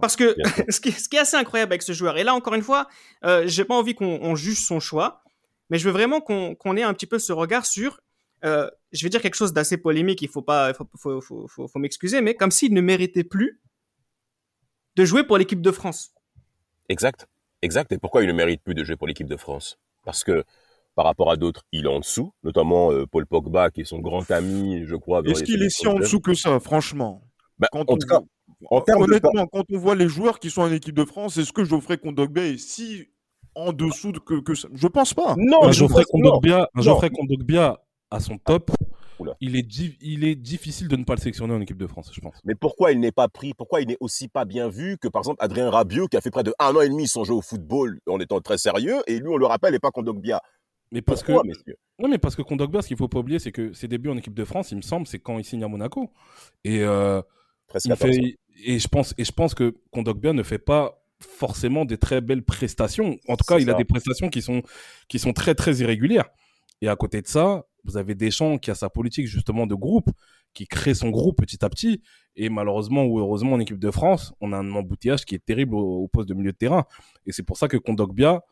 Parce 0.00 0.16
que 0.16 0.34
ce 0.68 0.80
qui, 0.80 0.88
est, 0.88 1.18
assez 1.18 1.36
incroyable 1.36 1.72
avec 1.72 1.82
ce 1.82 1.92
joueur, 1.92 2.18
et 2.18 2.24
là 2.24 2.34
encore 2.34 2.54
une 2.54 2.62
fois, 2.62 2.88
euh, 3.24 3.44
j'ai 3.46 3.64
pas 3.64 3.74
envie 3.74 3.94
qu'on 3.94 4.34
juge 4.34 4.64
son 4.64 4.80
choix, 4.80 5.22
mais 5.70 5.78
je 5.78 5.84
veux 5.84 5.92
vraiment 5.92 6.20
qu'on 6.20 6.76
ait 6.76 6.82
un 6.82 6.94
petit 6.94 7.06
peu 7.06 7.18
ce 7.18 7.32
regard 7.32 7.66
sur, 7.66 8.00
euh, 8.44 8.70
je 8.92 9.02
vais 9.02 9.10
dire 9.10 9.20
quelque 9.20 9.34
chose 9.34 9.52
d'assez 9.52 9.76
polémique, 9.76 10.22
il 10.22 10.28
faut 10.28 10.42
pas, 10.42 10.72
faut, 10.74 10.88
faut, 10.96 11.20
faut, 11.20 11.68
faut 11.68 11.78
m'excuser, 11.78 12.20
mais 12.20 12.34
comme 12.34 12.50
s'il 12.50 12.72
ne 12.72 12.80
méritait 12.80 13.24
plus 13.24 13.60
de 14.96 15.04
jouer 15.04 15.24
pour 15.24 15.38
l'équipe 15.38 15.60
de 15.60 15.70
France. 15.70 16.12
Exact, 16.88 17.28
exact. 17.62 17.92
Et 17.92 17.98
pourquoi 17.98 18.22
il 18.22 18.28
ne 18.28 18.32
mérite 18.32 18.62
plus 18.62 18.74
de 18.74 18.82
jouer 18.84 18.96
pour 18.96 19.06
l'équipe 19.06 19.28
de 19.28 19.36
France? 19.36 19.78
Parce 20.04 20.24
que 20.24 20.44
par 20.98 21.06
rapport 21.06 21.30
à 21.30 21.36
d'autres, 21.36 21.62
il 21.70 21.84
est 21.84 21.88
en 21.88 22.00
dessous, 22.00 22.32
notamment 22.42 22.90
euh, 22.90 23.06
Paul 23.06 23.24
Pogba, 23.24 23.70
qui 23.70 23.82
est 23.82 23.84
son 23.84 24.00
grand 24.00 24.28
ami, 24.32 24.82
je 24.84 24.96
crois. 24.96 25.22
Est-ce 25.24 25.44
qu'il 25.44 25.62
est 25.62 25.70
si 25.70 25.86
en 25.86 25.94
dessous 25.94 26.18
que 26.18 26.34
ça, 26.34 26.58
franchement? 26.58 27.22
Bah, 27.56 27.68
En 27.70 27.84
tout 27.84 27.98
cas, 27.98 28.18
en 28.68 28.82
honnêtement, 29.00 29.46
quand 29.46 29.62
on 29.70 29.78
voit 29.78 29.94
les 29.94 30.08
joueurs 30.08 30.40
qui 30.40 30.50
sont 30.50 30.62
en 30.62 30.72
équipe 30.72 30.96
de 30.96 31.04
France, 31.04 31.36
est-ce 31.36 31.52
que 31.52 31.62
Geoffrey 31.62 31.98
Kondogbia 31.98 32.46
est 32.46 32.58
si 32.58 33.10
en 33.54 33.72
dessous 33.72 34.10
que, 34.10 34.40
que 34.40 34.56
ça? 34.56 34.66
Je 34.74 34.88
pense 34.88 35.14
pas. 35.14 35.36
Non, 35.38 35.70
Geoffrey 35.70 36.02
Kondogbia, 36.10 37.78
à 38.10 38.18
son 38.18 38.36
top, 38.38 38.72
il 39.40 39.56
est, 39.56 39.66
il 40.00 40.24
est 40.24 40.34
difficile 40.34 40.88
de 40.88 40.96
ne 40.96 41.04
pas 41.04 41.14
le 41.14 41.20
sélectionner 41.20 41.54
en 41.54 41.60
équipe 41.60 41.78
de 41.78 41.86
France, 41.86 42.10
je 42.12 42.20
pense. 42.20 42.34
Mais 42.44 42.56
pourquoi 42.56 42.90
il 42.90 42.98
n'est 42.98 43.12
pas 43.12 43.28
pris 43.28 43.54
Pourquoi 43.54 43.82
il 43.82 43.86
n'est 43.88 43.96
aussi 44.00 44.26
pas 44.26 44.44
bien 44.44 44.68
vu 44.68 44.98
que, 44.98 45.06
par 45.06 45.20
exemple, 45.20 45.38
Adrien 45.44 45.70
Rabiot, 45.70 46.08
qui 46.08 46.16
a 46.16 46.20
fait 46.20 46.30
près 46.30 46.42
de 46.42 46.52
un 46.58 46.74
an 46.74 46.80
et 46.80 46.88
demi 46.88 47.06
sans 47.06 47.22
jouer 47.22 47.36
au 47.36 47.42
football 47.42 48.00
en 48.08 48.18
étant 48.18 48.40
très 48.40 48.58
sérieux, 48.58 48.96
et 49.06 49.20
lui, 49.20 49.28
on 49.28 49.36
le 49.36 49.46
rappelle, 49.46 49.72
n'est 49.72 49.78
pas 49.78 49.90
Kondogbia? 49.90 50.40
Mais 50.92 51.02
parce 51.02 51.22
que 51.22 51.32
non 51.32 52.08
mais 52.08 52.18
parce 52.18 52.36
que 52.36 52.42
Kondogbia, 52.42 52.82
ce 52.82 52.88
qu'il 52.88 52.96
faut 52.96 53.08
pas 53.08 53.18
oublier, 53.18 53.38
c'est 53.38 53.52
que 53.52 53.72
ses 53.72 53.88
débuts 53.88 54.08
en 54.08 54.16
équipe 54.16 54.34
de 54.34 54.44
France, 54.44 54.70
il 54.70 54.76
me 54.76 54.82
semble, 54.82 55.06
c'est 55.06 55.18
quand 55.18 55.38
il 55.38 55.44
signe 55.44 55.64
à 55.64 55.68
Monaco. 55.68 56.10
Et 56.64 56.82
euh, 56.82 57.20
il 57.84 57.96
fait, 57.96 58.38
et 58.64 58.78
je 58.78 58.88
pense 58.88 59.14
et 59.18 59.24
je 59.24 59.32
pense 59.32 59.54
que 59.54 59.74
Kondogbia 59.90 60.32
ne 60.32 60.42
fait 60.42 60.58
pas 60.58 61.02
forcément 61.20 61.84
des 61.84 61.98
très 61.98 62.20
belles 62.20 62.44
prestations. 62.44 63.18
En 63.28 63.36
tout 63.36 63.44
cas, 63.46 63.58
il 63.58 63.68
a 63.70 63.74
des 63.74 63.84
prestations 63.84 64.28
qui 64.28 64.42
sont 64.42 64.62
qui 65.08 65.18
sont 65.18 65.32
très 65.32 65.54
très 65.54 65.76
irrégulières. 65.76 66.28
Et 66.80 66.88
à 66.88 66.96
côté 66.96 67.20
de 67.20 67.26
ça, 67.26 67.66
vous 67.84 67.96
avez 67.96 68.14
Deschamps 68.14 68.58
qui 68.58 68.70
a 68.70 68.74
sa 68.74 68.88
politique 68.88 69.26
justement 69.26 69.66
de 69.66 69.74
groupe, 69.74 70.10
qui 70.54 70.66
crée 70.66 70.94
son 70.94 71.10
groupe 71.10 71.38
petit 71.38 71.64
à 71.64 71.68
petit. 71.68 72.02
Et 72.36 72.48
malheureusement 72.48 73.04
ou 73.04 73.18
heureusement 73.18 73.54
en 73.54 73.60
équipe 73.60 73.78
de 73.78 73.90
France, 73.90 74.32
on 74.40 74.52
a 74.52 74.58
un 74.58 74.72
embouteillage 74.72 75.24
qui 75.24 75.34
est 75.34 75.44
terrible 75.44 75.74
au, 75.74 76.06
poste 76.08 76.28
de 76.28 76.34
milieu 76.34 76.52
de 76.52 76.56
terrain. 76.56 76.84
Et 77.26 77.32
c'est 77.32 77.42
pour 77.42 77.56
ça 77.56 77.66
que 77.68 77.76
Kondogbia, 77.76 78.42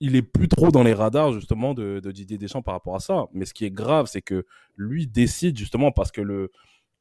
il 0.00 0.16
est 0.16 0.22
plus 0.22 0.48
trop 0.48 0.70
dans 0.70 0.82
les 0.82 0.94
radars 0.94 1.32
justement 1.32 1.74
de, 1.74 2.00
Didier 2.12 2.38
Deschamps 2.38 2.62
par 2.62 2.74
rapport 2.74 2.94
à 2.94 3.00
ça. 3.00 3.26
Mais 3.32 3.44
ce 3.44 3.54
qui 3.54 3.64
est 3.64 3.70
grave, 3.70 4.06
c'est 4.06 4.22
que 4.22 4.46
lui 4.76 5.06
décide 5.06 5.56
justement 5.58 5.92
parce 5.92 6.12
que 6.12 6.20
le, 6.20 6.52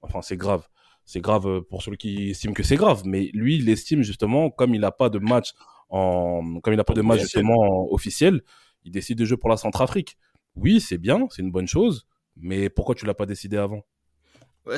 enfin 0.01 0.21
c'est 0.21 0.38
grave, 0.38 0.67
c'est 1.05 1.21
grave 1.21 1.62
pour 1.62 1.83
celui 1.83 1.97
qui 1.97 2.31
estime 2.31 2.53
que 2.53 2.63
c'est 2.63 2.75
grave, 2.75 3.03
mais 3.05 3.29
lui 3.33 3.57
il 3.57 3.69
estime 3.69 4.01
justement 4.01 4.49
comme 4.49 4.73
il 4.75 4.81
n'a 4.81 4.91
pas 4.91 5.10
de 5.10 5.19
match 5.19 5.53
en, 5.89 6.60
comme 6.62 6.73
il 6.73 6.77
n'a 6.77 6.83
pas 6.83 6.93
de 6.93 7.01
match 7.01 7.21
justement 7.21 7.91
officiel, 7.91 8.41
il 8.83 8.91
décide 8.91 9.17
de 9.17 9.25
jouer 9.25 9.38
pour 9.38 9.49
la 9.49 9.57
Centrafrique. 9.57 10.17
Oui, 10.55 10.81
c'est 10.81 10.97
bien, 10.97 11.27
c'est 11.29 11.43
une 11.43 11.51
bonne 11.51 11.67
chose, 11.67 12.07
mais 12.36 12.69
pourquoi 12.69 12.95
tu 12.95 13.05
l'as 13.05 13.13
pas 13.13 13.25
décidé 13.27 13.57
avant? 13.57 13.83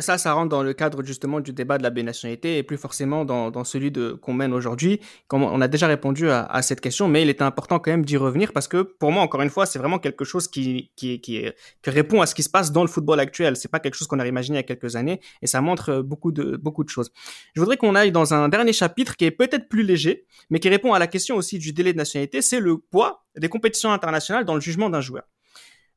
Ça, 0.02 0.18
ça 0.18 0.34
rentre 0.34 0.50
dans 0.50 0.64
le 0.64 0.74
cadre 0.74 1.04
justement 1.04 1.40
du 1.40 1.54
débat 1.54 1.78
de 1.78 1.84
la 1.84 1.90
bénationalité 1.90 2.58
et 2.58 2.64
plus 2.64 2.78
forcément 2.78 3.26
dans, 3.26 3.64
celui 3.64 3.92
de 3.92 4.14
qu'on 4.14 4.34
mène 4.34 4.54
aujourd'hui. 4.54 5.00
On 5.32 5.62
a 5.62 5.68
déjà 5.68 5.88
répondu 5.88 6.30
à, 6.30 6.62
cette 6.62 6.82
question, 6.82 7.08
mais 7.08 7.22
il 7.22 7.30
est 7.30 7.42
important 7.42 7.80
quand 7.80 7.92
même 7.92 8.06
d'y 8.06 8.18
revenir 8.18 8.54
parce 8.54 8.68
que 8.68 8.82
pour 8.82 9.12
moi, 9.12 9.24
encore 9.24 9.42
une 9.42 9.50
fois, 9.50 9.66
c'est 9.66 9.80
vraiment 9.80 10.00
quelque 10.00 10.26
chose 10.26 10.48
qui, 10.48 10.92
qui, 10.96 11.22
qui, 11.22 11.46
répond 11.86 12.22
à 12.22 12.26
ce 12.26 12.36
qui 12.36 12.44
se 12.44 12.50
passe 12.50 12.72
dans 12.72 12.82
le 12.82 12.88
football 12.88 13.20
actuel. 13.20 13.56
C'est 13.56 13.72
pas 13.72 13.80
quelque 13.80 13.96
chose 13.96 14.08
qu'on 14.08 14.20
a 14.20 14.28
imaginé 14.28 14.58
il 14.58 14.62
y 14.62 14.64
a 14.64 14.64
quelques 14.64 14.96
années 14.96 15.20
et 15.42 15.48
ça 15.48 15.62
montre 15.62 16.02
beaucoup 16.02 16.32
de, 16.32 16.58
beaucoup 16.58 16.84
de 16.84 16.90
choses. 16.90 17.12
Je 17.56 17.62
voudrais 17.62 17.78
qu'on 17.78 17.96
aille 17.96 18.12
dans 18.12 18.34
un 18.34 18.50
dernier 18.50 18.74
chapitre 18.74 19.16
qui 19.16 19.26
est 19.26 19.32
peut-être 19.32 19.70
plus 19.70 19.84
léger, 19.84 20.26
mais 20.50 20.60
qui 20.60 20.70
répond 20.70 20.94
à 20.94 21.00
la 21.00 21.08
question 21.08 21.36
aussi 21.36 21.60
du 21.60 21.74
délai 21.74 21.94
de 21.94 21.98
nationalité, 21.98 22.42
c'est 22.42 22.60
le 22.60 22.78
poids 22.78 23.26
des 23.38 23.50
compétitions 23.50 23.92
internationales 23.92 24.46
dans 24.46 24.56
le 24.56 24.62
jugement 24.62 24.90
d'un 24.90 25.02
joueur. 25.02 25.24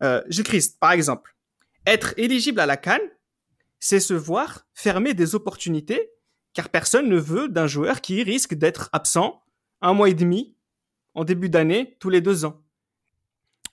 Euh, 0.02 0.22
Gilles 0.28 0.44
Christ, 0.44 0.78
par 0.80 0.92
exemple, 0.92 1.34
être 1.86 2.14
éligible 2.16 2.60
à 2.60 2.66
la 2.66 2.76
Cannes, 2.76 3.00
c'est 3.82 3.98
se 3.98 4.14
voir 4.14 4.64
fermer 4.74 5.12
des 5.12 5.34
opportunités, 5.34 6.12
car 6.54 6.68
personne 6.68 7.08
ne 7.08 7.16
veut 7.16 7.48
d'un 7.48 7.66
joueur 7.66 8.00
qui 8.00 8.22
risque 8.22 8.54
d'être 8.54 8.88
absent 8.92 9.42
un 9.80 9.92
mois 9.92 10.08
et 10.08 10.14
demi 10.14 10.54
en 11.14 11.24
début 11.24 11.48
d'année 11.48 11.96
tous 11.98 12.08
les 12.08 12.20
deux 12.20 12.44
ans. 12.44 12.62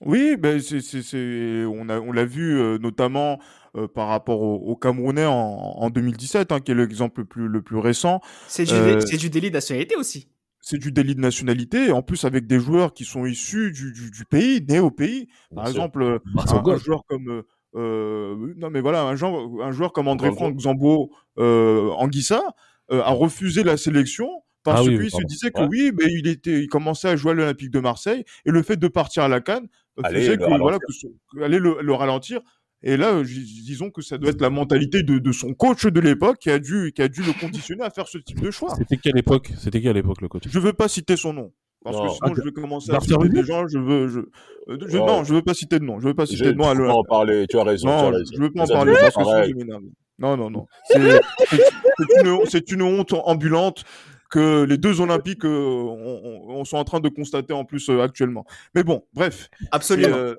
Oui, 0.00 0.36
ben 0.36 0.60
c'est, 0.60 1.64
on, 1.64 1.88
a, 1.88 2.00
on 2.00 2.10
l'a 2.10 2.24
vu 2.24 2.58
euh, 2.58 2.78
notamment 2.78 3.38
euh, 3.76 3.86
par 3.86 4.08
rapport 4.08 4.42
au, 4.42 4.74
Camerounais 4.74 5.26
en, 5.26 5.88
2017, 5.90 6.50
hein, 6.50 6.58
qui 6.60 6.72
est 6.72 6.74
l'exemple 6.74 7.20
le 7.20 7.26
plus, 7.26 7.46
le 7.46 7.62
plus 7.62 7.78
récent. 7.78 8.20
C'est 8.48 8.64
du, 8.64 9.16
du 9.16 9.30
délit 9.30 9.50
de 9.50 9.54
nationalité 9.54 9.94
aussi. 9.94 10.28
c'est 10.60 10.78
du 10.78 10.90
délit 10.90 11.14
de 11.14 11.20
nationalité, 11.20 11.92
en 11.92 12.02
plus 12.02 12.24
avec 12.24 12.48
des 12.48 12.58
joueurs 12.58 12.94
qui 12.94 13.04
sont 13.04 13.26
issus 13.26 13.70
du, 13.70 13.92
du, 13.92 14.10
du 14.10 14.24
pays, 14.24 14.60
nés 14.68 14.80
au 14.80 14.90
pays. 14.90 15.28
Par 15.54 15.64
Bien 15.64 15.72
exemple, 15.72 16.02
euh, 16.02 16.18
un, 16.36 16.68
un 16.68 16.78
joueur 16.78 17.04
comme 17.06 17.28
euh, 17.28 17.42
euh, 17.42 17.42
non 17.74 18.70
mais 18.70 18.80
voilà 18.80 19.02
un 19.04 19.16
joueur, 19.16 19.48
un 19.62 19.72
joueur 19.72 19.92
comme 19.92 20.08
André. 20.08 20.30
Franck 20.32 20.58
Zambo 20.60 21.10
euh, 21.38 21.90
Anguissa 21.90 22.42
euh, 22.90 23.02
a 23.02 23.10
refusé 23.10 23.62
la 23.62 23.76
sélection 23.76 24.28
parce 24.62 24.80
Ah 24.80 24.84
oui, 24.84 24.98
qu'il 24.98 25.10
se 25.10 25.24
disait 25.26 25.50
que 25.50 25.60
Ouais. 25.60 25.68
oui 25.70 25.92
mais 25.98 26.06
il 26.08 26.26
était 26.28 26.60
il 26.62 26.68
commençait 26.68 27.08
à 27.08 27.16
jouer 27.16 27.30
à 27.32 27.34
l'Olympique 27.34 27.70
de 27.70 27.80
Marseille 27.80 28.24
et 28.44 28.50
le 28.50 28.62
fait 28.62 28.76
de 28.76 28.88
partir 28.88 29.22
à 29.22 29.28
la 29.28 29.40
Cannes 29.40 29.68
euh, 29.98 30.08
faisait 30.10 30.36
que 30.36 30.44
voilà 30.44 30.64
ralentir. 30.64 31.10
que 31.32 31.42
allait 31.42 31.58
le, 31.58 31.78
le 31.80 31.92
ralentir 31.94 32.40
et 32.82 32.96
là 32.96 33.12
euh, 33.14 33.24
dis- 33.24 33.62
disons 33.64 33.90
que 33.90 34.02
ça 34.02 34.18
doit 34.18 34.30
être 34.30 34.40
la 34.42 34.50
mentalité 34.50 35.02
de, 35.02 35.18
de 35.18 35.32
son 35.32 35.54
coach 35.54 35.86
de 35.86 36.00
l'époque 36.00 36.38
qui 36.38 36.50
a 36.50 36.58
dû 36.58 36.92
qui 36.94 37.02
a 37.02 37.08
dû 37.08 37.22
le 37.22 37.32
conditionner 37.38 37.84
à 37.84 37.90
faire 37.90 38.08
ce 38.08 38.18
type 38.18 38.40
de 38.40 38.50
choix 38.50 38.74
C'était 38.76 38.96
quelle 38.96 39.16
époque? 39.18 39.50
C'était 39.58 39.80
quelle 39.80 39.96
époque 39.96 40.20
le 40.20 40.28
coach? 40.28 40.42
Je 40.46 40.58
veux 40.58 40.72
pas 40.72 40.88
citer 40.88 41.16
son 41.16 41.32
nom. 41.32 41.52
Parce 41.82 41.96
Non. 41.96 42.02
que 42.06 42.08
sinon, 42.10 42.28
Ah, 42.28 42.32
je 42.36 42.42
vais 42.42 42.52
commencer 42.52 42.92
à 42.92 43.00
citer 43.00 43.14
Rudy 43.14 43.34
des 43.40 43.44
gens, 43.44 43.66
je 43.66 43.78
veux, 43.78 44.08
je, 44.08 44.18
euh, 44.20 44.78
je- 44.86 44.98
Oh. 44.98 45.06
non, 45.06 45.24
je 45.24 45.32
veux 45.34 45.42
pas 45.42 45.54
citer 45.54 45.78
de 45.78 45.84
nom, 45.84 45.98
je 45.98 46.08
veux 46.08 46.14
pas 46.14 46.26
citer 46.26 46.52
de 46.52 46.52
nom 46.52 46.68
à 46.68 46.72
tu 46.72 46.78
peux 46.78 46.82
le- 46.84 46.90
en 46.90 47.02
parler, 47.04 47.46
tu 47.48 47.58
as 47.58 47.64
raison, 47.64 47.86
tu 47.88 47.92
as 47.92 48.02
Non, 48.02 48.10
raison. 48.10 48.32
je 48.36 48.40
veux 48.42 48.50
pas 48.52 48.62
en 48.64 48.66
parler 48.66 48.92
parce 48.92 49.04
que 49.06 49.10
sinon, 49.22 49.24
pareil. 49.24 49.50
je 49.52 49.56
m'énerve. 49.56 49.82
Non, 50.18 50.36
non, 50.36 50.50
non. 50.50 50.66
C'est 50.86 52.70
une, 52.70 52.80
une 52.80 52.82
honte 52.82 53.12
ambulante 53.14 53.84
que 54.30 54.64
les 54.64 54.76
deux 54.78 55.00
Olympiques 55.00 55.44
euh, 55.44 55.48
on, 55.48 56.20
on- 56.24 56.60
on 56.60 56.64
sont 56.64 56.76
en 56.76 56.84
train 56.84 57.00
de 57.00 57.08
constater 57.08 57.52
en 57.52 57.64
plus 57.64 57.88
euh, 57.88 58.00
actuellement. 58.02 58.44
Mais 58.74 58.84
bon, 58.84 59.02
bref. 59.14 59.48
Absolument. 59.72 60.14
Euh, 60.16 60.34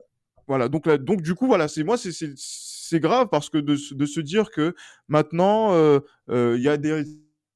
voilà, 0.48 0.70
donc 0.70 0.86
là, 0.86 0.98
donc 0.98 1.22
du 1.22 1.34
coup, 1.36 1.48
voilà, 1.48 1.68
c'est 1.68 1.84
moi, 1.84 1.98
c'est 1.98 2.12
c'est 2.12 2.32
c'est 2.36 3.00
grave 3.00 3.28
parce 3.32 3.50
que 3.50 3.58
de, 3.58 3.76
se- 3.76 3.94
de 3.94 4.06
se 4.06 4.20
dire 4.20 4.52
que 4.52 4.76
maintenant 5.08 5.74
euh, 5.74 6.00
euh, 6.30 6.56
il 6.58 6.64
y 6.64 6.70
a 6.70 6.78
des 6.78 7.04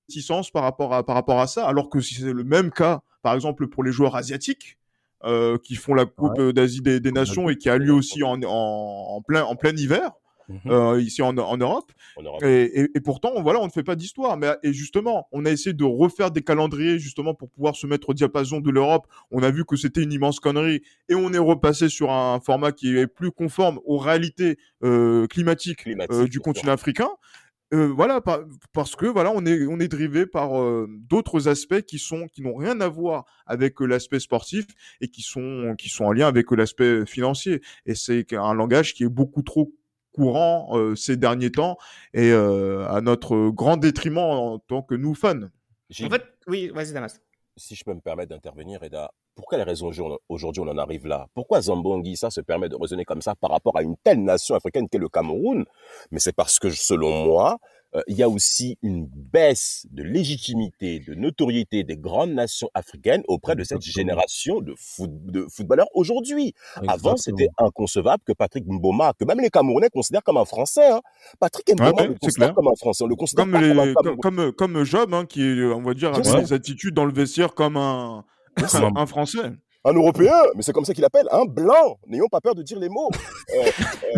réticences 0.10 0.50
par 0.52 0.64
rapport 0.64 0.94
à 0.94 1.06
par 1.06 1.16
rapport 1.16 1.40
à 1.40 1.48
ça, 1.48 1.68
alors 1.68 1.90
que 1.90 2.00
si 2.02 2.16
c'est 2.16 2.34
le 2.34 2.44
même 2.44 2.72
cas, 2.72 3.02
par 3.26 3.34
exemple 3.34 3.66
pour 3.68 3.84
les 3.84 3.92
joueurs 3.92 4.16
asiatiques 4.16 4.78
euh, 5.24 5.58
qui 5.58 5.74
font 5.76 5.96
la 5.96 6.06
Coupe 6.06 6.38
euh, 6.38 6.54
d'Asie 6.54 6.82
des, 6.82 7.00
des 7.00 7.12
Nations 7.12 7.50
et 7.50 7.56
qui 7.58 7.70
a 7.72 7.78
lieu 7.80 7.92
aussi 7.92 8.22
en, 8.22 8.40
en, 8.44 9.16
en 9.18 9.22
plein 9.24 9.44
en 9.44 9.56
plein 9.56 9.76
hiver 9.76 10.12
Mhm. 10.48 10.60
euh, 10.72 11.02
ici 11.02 11.24
en, 11.24 11.36
en 11.40 11.58
Europe. 11.58 11.92
Et, 12.44 12.82
et, 12.82 12.88
et 12.94 13.02
pourtant, 13.02 13.32
voilà, 13.42 13.60
on 13.62 13.66
ne 13.66 13.72
fait 13.72 13.82
pas 13.82 13.96
d'histoire. 13.96 14.38
Mais 14.38 14.50
et 14.62 14.74
justement, 14.74 15.28
on 15.32 15.44
a 15.44 15.50
essayé 15.50 15.74
de 15.74 15.84
refaire 15.84 16.30
des 16.30 16.44
calendriers 16.44 17.00
justement 17.00 17.34
pour 17.34 17.50
pouvoir 17.50 17.76
se 17.76 17.88
mettre 17.88 18.10
au 18.10 18.14
diapason 18.14 18.60
de 18.60 18.70
l'Europe. 18.70 19.08
On 19.32 19.42
a 19.42 19.50
vu 19.50 19.66
que 19.66 19.76
c'était 19.76 20.04
une 20.04 20.12
immense 20.14 20.40
connerie 20.40 20.84
et 21.10 21.16
on 21.16 21.34
est 21.34 21.40
repassé 21.40 21.90
sur 21.90 22.12
un 22.12 22.40
format 22.42 22.72
qui 22.74 22.96
est 22.96 23.08
plus 23.08 23.32
conforme 23.32 23.80
aux 23.86 23.98
réalités 23.98 24.60
euh, 24.84 25.26
climatiques 25.26 25.80
Climatique, 25.86 26.14
euh, 26.16 26.26
du 26.26 26.34
sûr. 26.34 26.44
continent 26.44 26.74
africain. 26.74 27.10
Euh, 27.74 27.88
voilà, 27.88 28.22
par- 28.22 28.42
parce 28.74 28.96
que 28.96 29.08
voilà, 29.08 29.32
on 29.34 29.44
est 29.46 29.66
on 29.66 29.80
est 29.80 29.88
drivé 29.88 30.26
par 30.28 30.62
euh, 30.62 30.88
d'autres 30.90 31.48
aspects 31.48 31.82
qui 31.82 31.98
sont 31.98 32.28
qui 32.28 32.42
n'ont 32.44 32.56
rien 32.56 32.80
à 32.80 32.88
voir 32.88 33.26
avec 33.48 33.82
euh, 33.82 33.86
l'aspect 33.86 34.20
sportif 34.20 34.66
et 35.02 35.08
qui 35.08 35.24
sont 35.24 35.74
qui 35.78 35.90
sont 35.90 36.06
en 36.06 36.12
lien 36.12 36.28
avec 36.28 36.52
euh, 36.52 36.56
l'aspect 36.56 37.06
financier. 37.08 37.62
Et 37.88 37.96
c'est 37.96 38.34
un 38.34 38.54
langage 38.54 38.94
qui 38.94 39.04
est 39.04 39.10
beaucoup 39.10 39.42
trop 39.42 39.74
courant 40.12 40.78
euh, 40.78 40.96
ces 40.96 41.18
derniers 41.18 41.52
temps 41.52 41.78
et 42.14 42.32
euh, 42.32 42.88
à 42.88 43.02
notre 43.02 43.50
grand 43.50 43.78
détriment 43.78 44.20
en 44.20 44.60
tant 44.60 44.82
que 44.84 44.94
nous 44.96 45.16
fans. 45.16 45.50
Gilles, 45.90 46.06
En 46.06 46.10
fait, 46.12 46.24
oui, 46.48 46.70
vas-y, 46.74 46.94
Damas. 46.94 47.20
si 47.58 47.76
je 47.76 47.84
peux 47.84 47.94
me 47.94 48.00
permettre 48.00 48.30
d'intervenir, 48.30 48.82
Eda, 48.84 49.12
pour 49.36 49.48
quelle 49.50 49.62
raison 49.62 49.92
aujourd'hui 50.30 50.62
on 50.62 50.68
en 50.68 50.78
arrive 50.78 51.06
là? 51.08 51.28
Pourquoi 51.34 51.62
Zambo 51.62 51.94
Anguissa 51.94 52.30
se 52.30 52.42
permet 52.42 52.70
de 52.70 52.76
raisonner 52.76 53.06
comme 53.06 53.22
ça 53.22 53.36
par 53.36 53.52
rapport 53.52 53.78
à 53.78 53.84
une 53.84 53.96
telle 53.98 54.24
nation 54.24 54.56
africaine 54.56 54.88
qu'est 54.90 54.98
le 54.98 55.10
Cameroun? 55.10 55.66
Mais 56.12 56.20
c'est 56.20 56.36
parce 56.36 56.58
que, 56.58 56.70
selon 56.70 57.26
moi, 57.26 57.60
euh, 57.96 58.02
il 58.08 58.16
y 58.18 58.24
a 58.24 58.30
aussi 58.30 58.78
une 58.82 59.06
baisse 59.06 59.86
de 59.92 60.04
légitimité, 60.04 61.00
de 61.00 61.14
notoriété 61.16 61.84
des 61.84 61.96
grandes 61.98 62.32
nations 62.32 62.70
africaines 62.74 63.24
auprès 63.28 63.56
de 63.56 63.64
cette 63.64 63.82
génération 63.82 64.60
de, 64.62 64.74
foot- 64.78 65.26
de 65.26 65.46
footballeurs 65.50 65.88
aujourd'hui. 65.94 66.54
Avant, 66.88 67.16
c'était 67.16 67.50
inconcevable 67.58 68.24
que 68.26 68.34
Patrick 68.34 68.66
Mboma, 68.66 69.14
que 69.18 69.24
même 69.26 69.40
les 69.40 69.50
Camerounais 69.50 69.90
considèrent 69.90 70.24
comme 70.24 70.38
un 70.38 70.46
Français, 70.46 70.90
hein. 70.92 71.02
Patrick 71.40 71.70
Mboma 71.74 72.08
le 72.08 72.16
considère 72.16 72.48
clair. 72.50 72.56
comme 72.56 72.68
un 72.68 72.76
Français, 72.76 73.04
on 73.04 73.08
le 73.08 73.16
considère 73.16 73.46
Comme 73.46 73.54
comme 73.54 74.40
un 74.40 74.52
comme 74.52 74.54
comme, 74.54 74.84
Job 74.84 75.14
hein, 75.14 75.26
qui 75.26 75.42
est 75.42 75.64
on 75.66 75.82
va 75.82 75.94
dire 75.94 76.14
a 76.14 76.20
des 76.20 76.54
attitudes 76.54 76.94
dans 76.96 77.06
le 77.06 77.14
vestiaire 77.14 77.54
comme 77.54 77.78
un 77.78 78.26
Un- 78.58 78.96
un 78.96 79.06
français. 79.06 79.52
Un 79.88 79.94
Européen, 79.94 80.34
mais 80.56 80.64
c'est 80.64 80.72
comme 80.74 80.84
ça 80.86 80.96
qu'il 80.96 81.06
appelle, 81.06 81.28
un 81.32 81.46
blanc. 81.46 82.00
N'ayons 82.08 82.28
pas 82.28 82.42
peur 82.42 82.56
de 82.56 82.64
dire 82.64 82.80
les 82.80 82.90
mots. 82.90 83.12
Euh, 83.56 83.64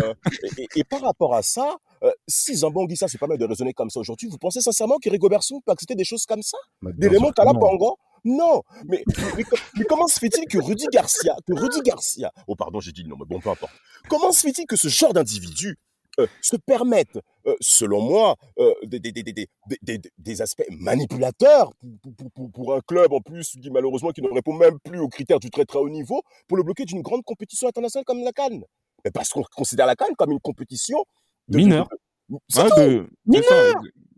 euh, 0.00 0.14
et, 0.56 0.62
et- 0.62 0.68
et 0.76 0.84
par 0.84 1.02
rapport 1.02 1.34
à 1.34 1.42
ça, 1.42 1.76
euh, 2.02 2.10
si 2.26 2.54
Zambangissa 2.56 3.06
se 3.06 3.18
permet 3.18 3.36
de 3.36 3.44
raisonner 3.44 3.74
comme 3.74 3.90
ça 3.90 4.00
aujourd'hui, 4.00 4.28
vous 4.30 4.38
pensez 4.38 4.62
sincèrement 4.62 4.96
que 4.98 5.10
Rigobert-Song 5.10 5.60
peut 5.66 5.72
accepter 5.72 5.94
des 5.94 6.04
choses 6.04 6.24
comme 6.24 6.40
ça? 6.42 6.56
Mais 6.80 6.92
Des 6.92 7.00
bien 7.00 7.10
Raymond 7.18 7.26
sûr 7.26 7.34
que 7.34 7.42
non. 7.52 7.96
Non. 8.24 8.62
Mais, 8.86 9.04
mais, 9.36 9.44
comment 9.88 10.06
se 10.06 10.18
fait-il 10.18 10.46
que 10.46 10.56
Rudy 10.58 10.86
Garcia, 10.90 11.36
que 11.46 11.52
Rudy 11.52 11.80
Garcia, 11.82 12.32
oh 12.46 12.56
pardon, 12.56 12.80
j'ai 12.80 12.92
dit 12.92 13.02
le 13.02 13.10
nom, 13.10 13.16
mais 13.18 13.26
bon, 13.26 13.38
peu 13.38 13.50
importe. 13.50 13.72
Comment 14.08 14.32
se 14.32 14.40
fait-il 14.40 14.64
que 14.66 14.76
ce 14.76 14.88
genre 14.88 15.12
d'individu 15.12 15.76
euh, 16.18 16.26
se 16.40 16.56
permettent, 16.56 17.18
euh, 17.46 17.54
selon 17.60 18.00
moi, 18.00 18.36
euh, 18.58 18.72
des, 18.84 18.98
des, 19.00 19.12
des, 19.12 19.48
des, 20.18 20.42
aspects 20.42 20.64
manipulateurs 20.70 21.72
pour, 22.02 22.14
pour, 22.14 22.30
pour, 22.32 22.50
pour 22.52 22.74
un 22.74 22.80
club 22.80 23.12
en 23.12 23.20
plus 23.20 23.56
qui 23.60 23.70
malheureusement 23.70 24.10
qui 24.10 24.22
ne 24.22 24.28
répond 24.28 24.52
même 24.52 24.78
plus 24.80 24.98
aux 25.00 25.08
critères 25.08 25.40
du 25.40 25.50
très 25.50 25.64
très 25.64 25.78
haut 25.78 25.88
niveau 25.88 26.22
pour 26.46 26.56
le 26.56 26.62
bloquer 26.62 26.84
d'une 26.84 27.02
grande 27.02 27.22
compétition 27.24 27.68
internationale 27.68 28.04
comme 28.04 28.22
la 28.22 28.32
Cannes. 28.32 28.64
Mais 29.04 29.10
parce 29.10 29.28
qu'on 29.30 29.42
considère 29.54 29.86
la 29.86 29.96
Cannes 29.96 30.14
comme 30.16 30.32
une 30.32 30.40
compétition 30.40 31.04
de- 31.48 31.58
Mineure. 31.58 31.88
De, 32.28 32.38
ça, 32.48 32.68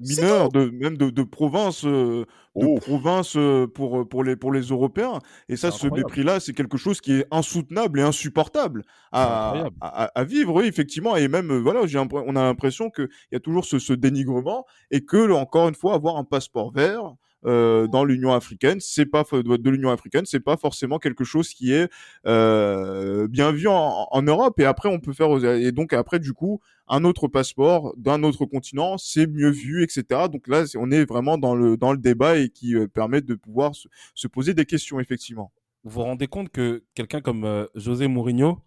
C'est 0.02 0.22
mineur, 0.22 0.48
de, 0.50 0.70
même 0.70 0.96
de, 0.96 1.10
de 1.10 1.22
province, 1.22 1.84
euh, 1.84 2.24
de 2.56 2.66
Oh. 2.66 2.76
province 2.76 3.36
euh, 3.36 3.66
pour, 3.66 4.08
pour, 4.08 4.24
les, 4.24 4.34
pour 4.36 4.52
les 4.52 4.62
Européens. 4.62 5.18
Et 5.48 5.56
ça, 5.56 5.70
ce 5.70 5.86
mépris-là, 5.86 6.40
c'est 6.40 6.52
quelque 6.52 6.76
chose 6.76 7.00
qui 7.00 7.12
est 7.12 7.26
insoutenable 7.30 8.00
et 8.00 8.02
insupportable 8.02 8.82
à, 9.12 9.66
à, 9.80 10.04
à 10.06 10.24
vivre, 10.24 10.54
oui, 10.54 10.66
effectivement. 10.66 11.16
Et 11.16 11.28
même, 11.28 11.50
euh, 11.52 11.58
voilà, 11.60 11.86
j'ai 11.86 11.98
on 11.98 12.36
a 12.36 12.42
l'impression 12.42 12.90
qu'il 12.90 13.08
y 13.32 13.36
a 13.36 13.40
toujours 13.40 13.64
ce, 13.64 13.78
ce 13.78 13.92
dénigrement 13.92 14.64
et 14.90 15.04
que, 15.04 15.30
encore 15.32 15.68
une 15.68 15.74
fois, 15.74 15.94
avoir 15.94 16.16
un 16.16 16.24
passeport 16.24 16.72
vert, 16.72 17.14
euh, 17.46 17.86
dans 17.86 18.04
l'Union 18.04 18.32
africaine, 18.32 18.78
c'est 18.80 19.06
pas 19.06 19.24
de 19.32 19.70
l'Union 19.70 19.90
africaine, 19.90 20.26
c'est 20.26 20.40
pas 20.40 20.56
forcément 20.56 20.98
quelque 20.98 21.24
chose 21.24 21.48
qui 21.50 21.72
est 21.72 21.88
euh, 22.26 23.28
bien 23.28 23.52
vu 23.52 23.66
en, 23.68 24.06
en 24.10 24.22
Europe. 24.22 24.58
Et 24.60 24.64
après, 24.64 24.88
on 24.88 25.00
peut 25.00 25.12
faire 25.12 25.30
et 25.44 25.72
donc 25.72 25.92
après 25.92 26.18
du 26.18 26.32
coup 26.32 26.60
un 26.88 27.04
autre 27.04 27.28
passeport 27.28 27.94
d'un 27.96 28.22
autre 28.24 28.44
continent, 28.46 28.98
c'est 28.98 29.26
mieux 29.26 29.50
vu, 29.50 29.82
etc. 29.82 30.28
Donc 30.30 30.48
là, 30.48 30.64
on 30.76 30.90
est 30.90 31.04
vraiment 31.04 31.38
dans 31.38 31.54
le 31.54 31.76
dans 31.76 31.92
le 31.92 31.98
débat 31.98 32.36
et 32.38 32.48
qui 32.50 32.74
euh, 32.74 32.86
permet 32.88 33.20
de 33.20 33.34
pouvoir 33.34 33.74
se, 33.74 33.88
se 34.14 34.28
poser 34.28 34.54
des 34.54 34.66
questions 34.66 35.00
effectivement. 35.00 35.52
Vous 35.84 35.90
vous 35.92 36.02
rendez 36.02 36.26
compte 36.26 36.50
que 36.50 36.84
quelqu'un 36.94 37.20
comme 37.22 37.44
euh, 37.44 37.66
José 37.74 38.06
Mourinho, 38.06 38.58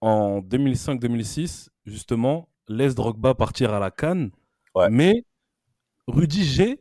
en 0.00 0.40
2005-2006, 0.40 1.68
justement, 1.84 2.48
laisse 2.68 2.94
Drogba 2.94 3.34
partir 3.34 3.72
à 3.74 3.80
la 3.80 3.90
Cannes, 3.90 4.30
Ouais. 4.74 4.88
mais 4.88 5.24
Rudy 6.06 6.44
G, 6.44 6.80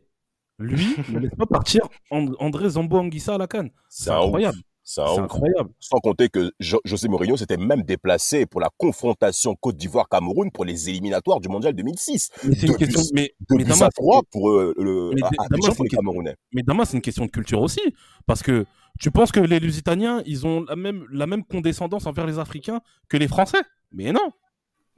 lui, 0.60 0.96
ne 1.10 1.20
laisse 1.20 1.36
pas 1.38 1.46
partir 1.46 1.82
And- 2.12 2.34
André 2.40 2.70
Zambo 2.70 2.98
Anguissa 2.98 3.36
à 3.36 3.38
la 3.38 3.48
Cannes. 3.48 3.70
C'est 3.90 4.12
incroyable. 4.12 4.58
C'est 4.84 5.02
incroyable. 5.02 5.70
Sans 5.80 6.00
compter 6.00 6.30
que 6.30 6.52
Jo- 6.60 6.82
José 6.84 7.08
Mourinho 7.10 7.38
s'était 7.38 7.58
même 7.58 7.84
déplacé 7.84 8.48
pour 8.48 8.60
la 8.60 8.70
confrontation 8.76 9.56
Côte 9.56 9.78
d'Ivoire-Cameroun 9.78 10.50
pour 10.52 10.66
les 10.66 10.90
éliminatoires 10.90 11.40
du 11.40 11.48
Mondial 11.48 11.74
2006. 11.76 12.30
Mais 12.44 12.56
c'est 12.56 12.66
une 12.68 12.76
question. 12.76 13.02
Mais, 13.14 13.32
Damas, 13.50 13.90
trois 13.96 14.22
pour 14.32 14.50
le, 14.50 14.74
Mais 15.14 15.22
c'est 15.62 15.80
une- 15.84 15.88
Camerounais. 15.90 16.36
Mais 16.54 16.64
Damas, 16.64 16.86
c'est 16.90 16.98
une 16.98 17.02
question 17.04 17.26
de 17.26 17.30
culture 17.32 17.62
aussi. 17.62 17.82
Parce 18.26 18.42
que 18.42 18.66
tu 19.00 19.12
penses 19.12 19.32
que 19.32 19.40
les 19.40 19.60
Lusitaniens, 19.60 20.24
ils 20.26 20.48
ont 20.48 20.64
la 20.68 20.76
même, 20.76 21.06
la 21.12 21.28
même 21.28 21.44
condescendance 21.46 22.08
envers 22.08 22.26
les 22.26 22.40
Africains 22.40 22.82
que 23.10 23.18
les 23.18 23.28
Français? 23.28 23.62
Mais 23.92 24.12
non 24.12 24.32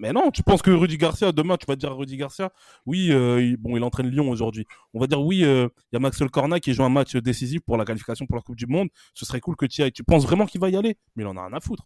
Mais 0.02 0.14
non, 0.14 0.32
tu 0.32 0.42
penses 0.42 0.64
que 0.64 0.72
Rudy 0.72 0.98
Garcia, 0.98 1.32
demain, 1.32 1.58
tu 1.58 1.68
vas 1.68 1.76
dire 1.76 1.92
à 1.92 1.94
Rudy 1.94 2.18
Garcia, 2.18 2.50
oui, 2.88 3.12
euh, 3.12 3.40
il, 3.40 3.56
bon, 3.56 3.78
il 3.78 3.84
entraîne 3.84 4.08
Lyon 4.08 4.32
aujourd'hui. 4.32 4.66
On 4.96 5.00
va 5.00 5.06
dire, 5.06 5.22
oui, 5.22 5.44
euh, 5.46 5.68
il 5.92 5.96
y 5.96 5.98
a 5.98 6.00
Maxwell 6.00 6.32
Corna 6.32 6.60
qui 6.60 6.74
joue 6.74 6.84
un 6.84 6.90
match 6.90 7.16
décisif 7.18 7.62
pour 7.62 7.78
la 7.78 7.86
qualification 7.86 8.26
pour 8.26 8.36
la 8.36 8.42
Coupe 8.42 8.56
du 8.56 8.66
Monde. 8.66 8.88
Ce 9.14 9.26
serait 9.28 9.40
cool 9.40 9.56
que 9.56 9.68
tu 9.68 9.82
y 9.82 9.84
ailles. 9.84 9.92
Tu 9.92 10.04
penses 10.04 10.24
vraiment 10.24 10.48
qu'il 10.48 10.60
va 10.60 10.72
y 10.72 10.76
aller? 10.76 10.98
Mais 11.16 11.22
il 11.24 11.28
en 11.28 11.38
a 11.38 11.46
rien 11.46 11.56
à 11.56 11.60
foutre. 11.60 11.84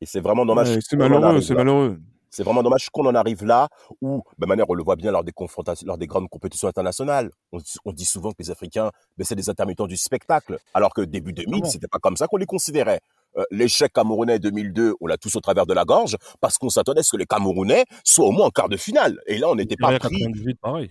Et 0.00 0.06
c'est 0.06 0.20
vraiment 0.20 0.46
dommage. 0.46 0.68
Ouais, 0.68 0.78
c'est 0.80 0.96
qu'on 0.96 1.02
en 1.06 1.08
malheureux, 1.08 1.24
arrive 1.24 1.42
c'est 1.42 1.54
là. 1.54 1.64
malheureux. 1.64 2.00
C'est 2.30 2.44
vraiment 2.44 2.62
dommage 2.62 2.88
qu'on 2.90 3.06
en 3.06 3.14
arrive 3.16 3.44
là 3.44 3.68
où, 4.00 4.22
de 4.38 4.46
manière, 4.46 4.66
on 4.70 4.74
le 4.74 4.84
voit 4.84 4.96
bien 4.96 5.10
lors 5.10 5.24
des 5.24 5.32
confrontations, 5.32 5.86
lors 5.88 5.98
des 5.98 6.06
grandes 6.06 6.28
compétitions 6.28 6.68
internationales. 6.68 7.30
On, 7.50 7.58
on 7.84 7.92
dit 7.92 8.04
souvent 8.04 8.30
que 8.30 8.36
les 8.38 8.50
Africains, 8.52 8.92
ben, 9.16 9.24
c'est 9.24 9.34
des 9.36 9.50
intermittents 9.50 9.88
du 9.88 9.96
spectacle. 9.96 10.58
Alors 10.72 10.94
que 10.94 11.00
début 11.00 11.32
2000, 11.32 11.50
Vraiment. 11.50 11.68
c'était 11.68 11.88
pas 11.88 11.98
comme 11.98 12.16
ça 12.16 12.28
qu'on 12.28 12.36
les 12.36 12.46
considérait. 12.46 13.00
Euh, 13.36 13.42
L'échec 13.50 13.92
camerounais 13.92 14.38
2002, 14.38 14.94
on 15.00 15.06
l'a 15.06 15.16
tous 15.16 15.34
au 15.36 15.40
travers 15.40 15.66
de 15.66 15.74
la 15.74 15.84
gorge 15.84 16.16
parce 16.40 16.58
qu'on 16.58 16.68
s'attendait 16.70 17.00
à 17.00 17.02
ce 17.02 17.10
que 17.12 17.16
les 17.16 17.26
Camerounais 17.26 17.84
soient 18.04 18.26
au 18.26 18.32
moins 18.32 18.46
en 18.46 18.50
quart 18.50 18.68
de 18.68 18.76
finale. 18.76 19.18
Et 19.26 19.38
là, 19.38 19.48
on 19.48 19.54
n'était 19.54 19.76
pas 19.76 19.92
Nigeria 19.92 20.08
pris. 20.08 20.18
98, 20.20 20.58
pareil. 20.60 20.90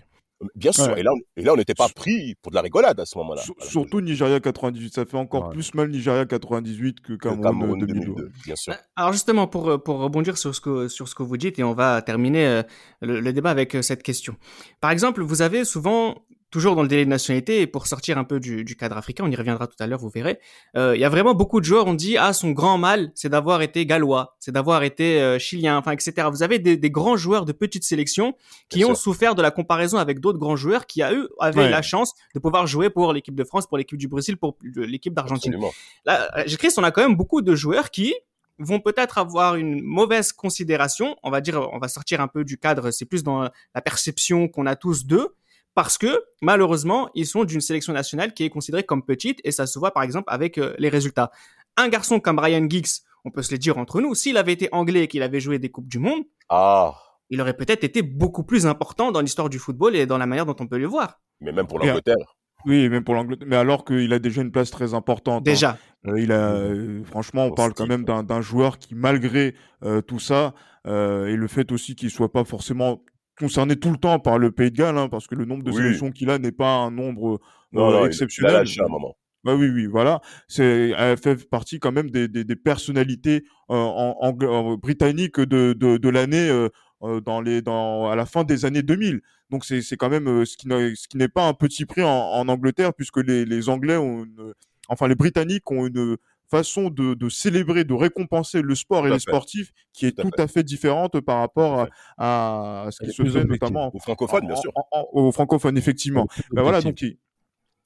Bien 0.56 0.74
sûr. 0.74 0.88
Ouais. 0.88 1.00
Et 1.00 1.04
là, 1.04 1.12
on, 1.14 1.20
et 1.38 1.44
là, 1.44 1.54
on 1.54 1.56
n'était 1.56 1.74
pas 1.74 1.88
pris 1.88 2.36
pour 2.42 2.52
de 2.52 2.56
la 2.56 2.62
rigolade 2.62 3.00
à 3.00 3.06
ce 3.06 3.18
moment-là. 3.20 3.42
Surtout 3.60 4.02
Nigeria 4.02 4.42
98, 4.42 4.94
ça 4.94 5.06
fait 5.06 5.16
encore 5.16 5.46
Ouais. 5.48 5.54
plus 5.54 5.74
mal 5.74 5.90
Nigeria 5.90 6.26
98 6.26 7.00
que 7.00 7.14
Cameroun, 7.14 7.44
Cameroun 7.44 7.80
2002. 7.80 8.00
2002, 8.08 8.32
bien 8.44 8.56
sûr. 8.58 8.74
Alors 8.98 9.14
justement, 9.14 9.48
pour, 9.48 9.70
euh, 9.70 9.78
pour 9.78 10.00
rebondir 10.00 10.38
sur 10.38 10.54
ce, 10.54 10.60
que, 10.60 10.90
sur 10.90 11.08
ce 11.08 11.16
que 11.16 11.24
vous 11.24 11.38
dites, 11.38 11.60
et 11.60 11.64
on 11.64 11.74
va 11.74 12.02
terminer 12.02 12.46
euh, 12.46 12.64
le, 13.02 13.22
le 13.22 13.32
débat 13.32 13.52
avec 13.52 13.74
euh, 13.76 13.82
cette 13.82 14.04
question. 14.04 14.36
Par 14.82 14.92
exemple, 14.92 15.22
vous 15.22 15.42
avez 15.42 15.64
souvent 15.64 16.16
toujours 16.54 16.76
dans 16.76 16.84
le 16.84 16.88
délai 16.88 17.04
de 17.04 17.10
nationalité 17.10 17.62
et 17.62 17.68
pour 17.68 17.88
sortir 17.88 18.20
un 18.20 18.24
peu 18.24 18.40
du, 18.40 18.64
du 18.64 18.76
cadre 18.76 18.96
africain, 18.96 19.24
on 19.26 19.32
y 19.32 19.36
reviendra 19.36 19.66
tout 19.66 19.76
à 19.80 19.88
l'heure, 19.88 19.98
vous 20.00 20.10
verrez. 20.10 20.40
Euh, 20.78 20.96
Il 20.96 21.02
y 21.02 21.04
a 21.04 21.10
vraiment 21.10 21.34
beaucoup 21.34 21.60
de 21.60 21.66
joueurs, 21.66 21.88
on 21.88 21.96
dit 21.96 22.16
ah 22.18 22.32
son 22.32 22.52
grand 22.52 22.78
mal, 22.78 23.12
c'est 23.16 23.28
d'avoir 23.30 23.64
été 23.64 23.86
gallois, 23.88 24.36
c'est 24.40 24.52
d'avoir 24.52 24.84
été 24.84 25.20
euh, 25.20 25.40
chilien, 25.40 25.78
enfin 25.80 25.92
etc. 25.94 26.28
Vous 26.32 26.44
avez 26.44 26.60
des, 26.60 26.78
des, 26.78 26.92
grands 26.92 27.18
joueurs 27.18 27.46
de 27.46 27.54
petites 27.54 27.84
sélections 27.84 28.36
qui 28.70 28.78
Bien 28.80 28.88
ont 28.90 28.96
sûr. 28.96 29.04
souffert 29.04 29.34
de 29.34 29.42
la 29.42 29.50
comparaison 29.50 29.98
avec 29.98 30.20
d'autres 30.20 30.38
grands 30.40 30.56
joueurs 30.56 30.86
qui 30.86 31.02
à 31.02 31.12
eux 31.12 31.30
avaient 31.40 31.62
Ouais. 31.64 31.70
la 31.70 31.82
chance 31.82 32.14
de 32.36 32.40
pouvoir 32.40 32.68
jouer 32.68 32.90
pour 32.92 33.12
l'équipe 33.14 33.36
de 33.36 33.44
France, 33.44 33.66
pour 33.66 33.80
l'équipe 33.80 33.98
du 33.98 34.08
Brésil, 34.08 34.38
pour 34.38 34.56
l'équipe 34.76 35.14
d'Argentine. 35.16 35.58
Là, 36.06 36.30
euh, 36.38 36.44
Christ, 36.58 36.78
on 36.78 36.84
a 36.84 36.92
quand 36.92 37.02
même 37.02 37.16
beaucoup 37.16 37.42
de 37.42 37.56
joueurs 37.56 37.90
qui 37.90 38.14
vont 38.60 38.80
peut-être 38.80 39.18
avoir 39.18 39.56
une 39.56 39.82
mauvaise 39.82 40.32
considération. 40.32 41.16
On 41.24 41.32
va 41.32 41.42
dire, 41.42 41.68
on 41.74 41.80
va 41.80 41.88
sortir 41.88 42.22
un 42.22 42.28
peu 42.28 42.44
du 42.44 42.58
cadre. 42.60 42.92
C'est 42.92 43.06
plus 43.06 43.24
dans 43.24 43.42
la 43.74 43.82
perception 43.82 44.48
qu'on 44.48 44.68
a 44.68 44.76
tous 44.76 45.06
d'eux. 45.08 45.36
Parce 45.76 45.98
que, 45.98 46.24
malheureusement, 46.42 47.10
ils 47.16 47.26
sont 47.26 47.44
d'une 47.46 47.62
sélection 47.62 47.94
nationale 47.94 48.34
qui 48.34 48.44
est 48.44 48.50
considérée 48.50 48.84
comme 48.84 49.04
petite 49.04 49.40
et 49.44 49.52
ça 49.52 49.66
se 49.66 49.80
voit, 49.80 49.92
par 49.92 50.04
exemple, 50.04 50.26
avec 50.28 50.58
euh, 50.58 50.76
les 50.78 50.90
résultats. 50.90 51.32
Un 51.78 51.88
garçon 51.90 52.20
comme 52.20 52.38
Ryan 52.40 52.68
Giggs, 52.70 53.02
on 53.26 53.32
peut 53.32 53.42
se 53.42 53.52
le 53.52 53.58
dire 53.58 53.78
entre 53.78 54.00
nous, 54.02 54.14
s'il 54.16 54.38
avait 54.38 54.54
été 54.54 54.70
anglais 54.72 55.04
et 55.04 55.08
qu'il 55.08 55.24
avait 55.24 55.40
joué 55.40 55.58
des 55.60 55.70
Coupes 55.70 55.88
du 55.88 55.98
Monde, 56.00 56.24
Ah, 56.50 56.94
il 57.30 57.42
aurait 57.42 57.56
peut-être 57.56 57.84
été 57.84 58.02
beaucoup 58.04 58.44
plus 58.44 58.68
important 58.68 59.12
dans 59.12 59.22
l'histoire 59.22 59.50
du 59.50 59.58
football 59.58 59.96
et 59.96 60.06
dans 60.06 60.18
la 60.20 60.28
manière 60.28 60.46
dont 60.46 60.56
on 60.60 60.68
peut 60.68 60.78
le 60.78 60.88
voir. 60.88 61.20
mais 61.42 61.52
même 61.52 61.66
pour 61.68 61.84
Et- 61.84 61.88
l'Angleterre. 61.88 62.36
Oui, 62.66 62.88
même 62.88 63.04
pour 63.04 63.14
l'Angleterre. 63.16 63.48
Mais 63.50 63.58
alors 63.58 63.84
qu'il 63.84 64.14
a 64.14 64.20
déjà 64.20 64.42
une 64.42 64.52
place 64.52 64.72
très 64.72 64.94
importante. 64.94 65.40
hein. 65.42 65.52
Déjà. 65.52 65.78
Euh, 66.08 66.18
il 66.20 66.32
a, 66.32 66.52
euh, 66.54 67.04
franchement, 67.04 67.46
on 67.48 67.52
parle 67.52 67.74
quand 67.74 67.84
type, 67.84 67.92
même 67.92 68.06
d'un 68.06 68.24
d'un 68.24 68.40
joueur 68.42 68.78
qui, 68.78 68.96
malgré 68.96 69.54
euh, 69.84 70.02
tout 70.02 70.20
ça, 70.20 70.54
euh, 70.88 71.26
et 71.28 71.36
le 71.36 71.48
fait 71.48 71.72
aussi 71.74 71.96
qu'il 71.96 72.10
soit 72.10 72.32
pas 72.32 72.46
forcément 72.46 73.02
concerné 73.40 73.76
tout 73.76 73.92
le 73.92 73.98
temps 73.98 74.20
par 74.20 74.38
le 74.38 74.52
Pays 74.52 74.72
de 74.72 74.78
Galles, 74.78 74.98
hein, 74.98 75.10
parce 75.10 75.28
que 75.28 75.36
le 75.36 75.46
nombre 75.46 75.64
de 75.64 75.72
Oui. 75.72 75.78
sélections 75.78 76.12
qu'il 76.12 76.30
a 76.30 76.38
n'est 76.40 76.52
pas 76.52 76.76
un 76.76 76.92
nombre 76.92 77.40
Non, 77.72 77.90
euh, 77.90 77.92
non, 77.94 78.00
il 78.00 78.04
a 78.04 78.08
exceptionnel. 78.08 78.54
lâché 78.54 78.82
un 78.82 78.88
moment. 78.88 79.16
Bah 79.44 79.56
oui, 79.56 79.70
oui, 79.70 79.88
voilà. 79.88 80.22
C'est, 80.48 80.94
elle 80.98 81.18
fait 81.18 81.50
partie 81.50 81.78
quand 81.80 81.92
même 81.92 82.10
des, 82.10 82.28
des, 82.30 82.46
des 82.46 82.56
personnalités 82.56 83.44
euh, 83.70 83.74
en, 83.76 84.16
en- 84.22 84.46
en- 84.46 84.78
britanniques 84.78 85.40
de, 85.40 85.74
de, 85.74 85.98
de 85.98 86.10
l'année 86.10 86.50
euh, 86.50 86.70
euh, 87.02 87.20
dans 87.20 87.42
les, 87.42 87.62
dans, 87.62 88.08
à 88.10 88.16
la 88.16 88.26
fin 88.26 88.46
des 88.46 88.64
années 88.64 88.84
2000. 88.84 89.20
Donc 89.50 89.66
c'est, 89.66 89.82
c'est 89.82 89.98
quand 89.98 90.10
même 90.10 90.28
euh, 90.30 90.46
ce 90.46 90.56
qui, 90.56 90.68
ce 90.70 91.08
qui 91.10 91.18
n'est 91.18 91.28
pas 91.28 91.46
un 91.48 91.54
petit 91.54 91.86
prix 91.86 92.04
en, 92.04 92.08
en 92.10 92.48
Angleterre, 92.48 92.94
puisque 92.94 93.18
les, 93.18 93.44
les 93.44 93.68
Anglais 93.68 93.98
ont 93.98 94.24
une, 94.24 94.54
enfin 94.88 95.10
les 95.10 95.16
Britanniques 95.16 95.70
ont 95.72 95.88
une 95.88 96.16
façon 96.58 96.90
de, 96.90 97.14
de 97.14 97.30
célébrer, 97.30 97.84
de 97.84 97.94
récompenser 97.94 98.62
le 98.62 98.76
sport 98.76 99.02
Tout 99.02 99.08
et 99.08 99.10
les 99.12 99.16
fait. 99.16 99.30
sportifs 99.32 99.72
qui 99.94 100.06
est 100.06 100.12
Tout 100.12 100.22
à 100.22 100.24
tout 100.32 100.42
à 100.42 100.48
fait 100.48 100.64
différente 100.64 101.20
par 101.22 101.40
rapport 101.40 101.88
à, 102.18 102.88
ce 102.92 103.04
qui 103.04 103.12
se 103.12 103.24
fait 103.24 103.44
notamment 103.46 103.92
Aux 103.94 104.00
francophones, 104.00 104.46
bien 104.46 104.56
en- 104.56 104.62
sûr. 104.62 104.72
en- 104.76 104.86
en- 104.92 105.08
aux 105.14 105.32
francophones, 105.32 105.78
effectivement. 105.78 106.28
Ben 106.52 106.62
voilà, 106.62 106.82
donc 106.82 107.02
il- 107.02 107.18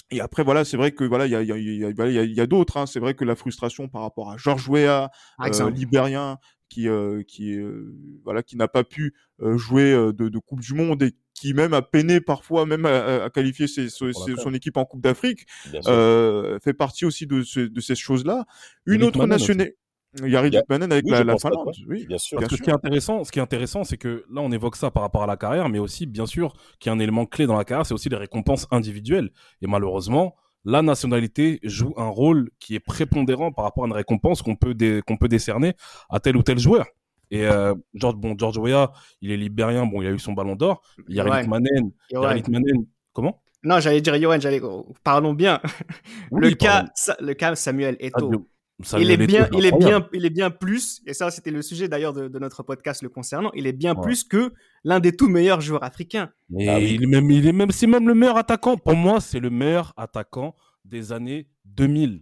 et 0.09 0.22
après 0.22 0.43
voilà, 0.43 0.63
c'est 0.63 0.78
vrai 0.78 0.91
que 0.91 1.03
voilà, 1.03 1.26
il 1.26 1.32
y 1.32 1.36
a 1.36 1.41
il 1.41 1.47
y 1.47 1.51
a 1.51 1.57
il 1.57 1.78
y 1.80 1.86
a, 1.86 1.91
voilà, 1.93 2.11
il 2.11 2.15
y 2.15 2.20
a, 2.20 2.24
il 2.24 2.34
y 2.34 2.39
a 2.41 2.47
d'autres. 2.47 2.78
Hein. 2.78 2.86
C'est 2.86 2.99
vrai 2.99 3.13
que 3.13 3.26
la 3.26 3.36
frustration 3.36 3.88
par 3.89 4.01
rapport 4.03 4.32
à 4.32 4.38
George 4.38 4.68
Weah, 4.70 5.11
Par 5.38 5.47
euh, 5.61 5.70
libérien, 5.70 6.38
qui 6.70 6.88
euh, 6.88 7.24
qui 7.28 7.53
euh, 7.55 7.93
voilà, 8.24 8.41
qui 8.43 8.55
n'a 8.57 8.68
pas 8.70 8.84
pu 8.86 9.13
euh, 9.41 9.57
jouer 9.57 9.91
euh, 9.91 10.13
de, 10.13 10.30
de 10.30 10.39
Coupe 10.39 10.61
du 10.61 10.74
Monde 10.74 11.03
et 11.03 11.11
qui 11.40 11.54
même 11.54 11.74
a 11.74 11.84
peiné 11.84 12.20
parfois 12.20 12.66
même 12.66 12.86
à, 12.86 13.30
qualifier 13.30 13.68
ses- 13.68 13.90
ses- 13.90 14.12
ses- 14.14 14.36
son 14.38 14.54
équipe 14.56 14.76
en 14.78 14.86
Coupe 14.86 15.02
d'Afrique, 15.02 15.46
euh, 15.88 16.58
fait 16.64 16.74
partie 16.74 17.06
aussi 17.06 17.28
de, 17.28 17.44
ce- 17.44 17.60
de 17.60 17.80
ces 17.80 17.94
choses-là. 17.96 18.46
Une 18.88 19.04
autre 19.04 19.20
aussi. 19.20 19.30
nationalité, 19.30 19.78
Yari 20.24 20.50
Litmanen 20.50 20.92
avec 20.92 21.06
oui, 21.06 21.12
la, 21.12 21.24
pas, 21.26 21.38
Finlande, 21.38 21.76
oui. 21.88 22.08
bien 22.08 22.18
sûr. 22.18 22.40
bien 22.40 22.48
ce 22.50 22.56
qui 22.56 22.70
est 22.72 22.74
intéressant, 22.74 23.24
ce 23.24 23.32
qui 23.32 23.38
est 23.38 23.42
intéressant, 23.42 23.84
c'est 23.84 23.98
que 23.98 24.26
là, 24.34 24.42
on 24.42 24.52
évoque 24.52 24.76
ça 24.78 24.90
par 24.90 25.04
rapport 25.04 25.22
à 25.22 25.28
la 25.28 25.38
carrière, 25.38 25.70
mais 25.70 25.78
aussi, 25.78 26.08
bien 26.08 26.26
sûr, 26.26 26.54
qu'il 26.80 26.90
y 26.90 26.92
a 26.92 26.96
un 26.96 27.00
élément 27.00 27.28
clé 27.28 27.46
dans 27.46 27.56
la 27.58 27.64
carrière, 27.66 27.86
c'est 27.86 27.94
aussi 27.94 28.10
les 28.10 28.16
récompenses 28.18 28.66
individuelles. 28.72 29.30
Et 29.62 29.68
malheureusement, 29.68 30.36
la 30.66 30.82
nationalité 30.82 31.60
joue 31.64 31.94
un 31.98 32.08
rôle 32.08 32.50
qui 32.60 32.74
est 32.74 32.80
prépondérant 32.80 33.52
par 33.52 33.64
rapport 33.66 33.84
à 33.84 33.88
une 33.88 33.94
récompense 33.94 34.42
qu'on 34.42 34.56
peut, 34.56 34.74
dé- 34.74 35.02
qu'on 35.06 35.18
peut 35.18 35.28
décerner 35.28 35.76
à 36.10 36.20
tel 36.20 36.36
ou 36.36 36.42
tel 36.42 36.58
joueur. 36.58 36.88
Et 37.32 37.46
euh, 37.46 37.76
George, 37.94 38.16
bon, 38.16 38.36
George 38.38 38.58
Weah, 38.58 38.92
il 39.22 39.32
est 39.32 39.38
libérien, 39.38 39.86
bon, 39.86 40.02
il 40.02 40.08
a 40.08 40.12
eu 40.12 40.20
son 40.20 40.34
ballon 40.34 40.56
d'or. 40.56 40.82
Yari 41.08 41.30
Ouais. 41.30 41.42
Litmanen, 41.42 41.92
Johan. 42.12 42.24
Yari 42.24 42.36
Litmanen, 42.38 42.86
comment? 43.14 43.42
Non, 43.64 43.80
j'allais 43.80 44.02
dire 44.02 44.16
Johan, 44.22 44.40
j'allais, 44.40 44.62
parlons 45.04 45.34
bien. 45.34 45.60
le 46.32 46.52
cas. 46.52 46.86
Sa- 46.96 47.18
le 47.20 47.34
cas 47.34 47.56
Samuel 47.56 47.98
Eto'o. 48.00 48.32
Sadio- 48.32 48.48
Samuel 48.84 49.08
il 49.08 49.12
est 49.22 49.28
bien, 49.28 49.48
il 49.54 49.66
est 49.66 49.76
bien, 49.78 50.08
il 50.14 50.26
est 50.26 50.30
bien 50.30 50.52
plus, 50.52 51.02
et 51.08 51.16
ça 51.16 51.32
c'était 51.32 51.50
le 51.50 51.64
sujet 51.64 51.88
d'ailleurs 51.88 52.14
de, 52.14 52.28
de 52.28 52.38
notre 52.40 52.62
podcast 52.62 53.02
le 53.02 53.10
concernant, 53.10 53.50
il 53.56 53.66
est 53.66 53.72
bien 53.74 53.96
Ouais. 53.96 54.02
plus 54.04 54.24
que 54.24 54.54
l'un 54.84 55.00
des 55.00 55.14
tout 55.14 55.28
meilleurs 55.30 55.62
joueurs 55.62 55.84
africains. 55.84 56.30
Mais 56.52 56.68
Ah 56.68 56.78
oui. 56.78 56.92
il 56.94 57.04
est 57.04 57.08
même, 57.08 57.32
il 57.32 57.48
est 57.48 57.52
même, 57.54 57.72
c'est 57.72 57.88
même 57.88 58.08
le 58.08 58.14
meilleur 58.14 58.38
attaquant. 58.38 58.78
Pour 58.78 58.96
moi, 58.96 59.20
c'est 59.20 59.40
le 59.40 59.50
meilleur 59.50 59.94
attaquant 59.98 60.56
des 60.86 61.12
années 61.12 61.48
2000. 61.66 62.22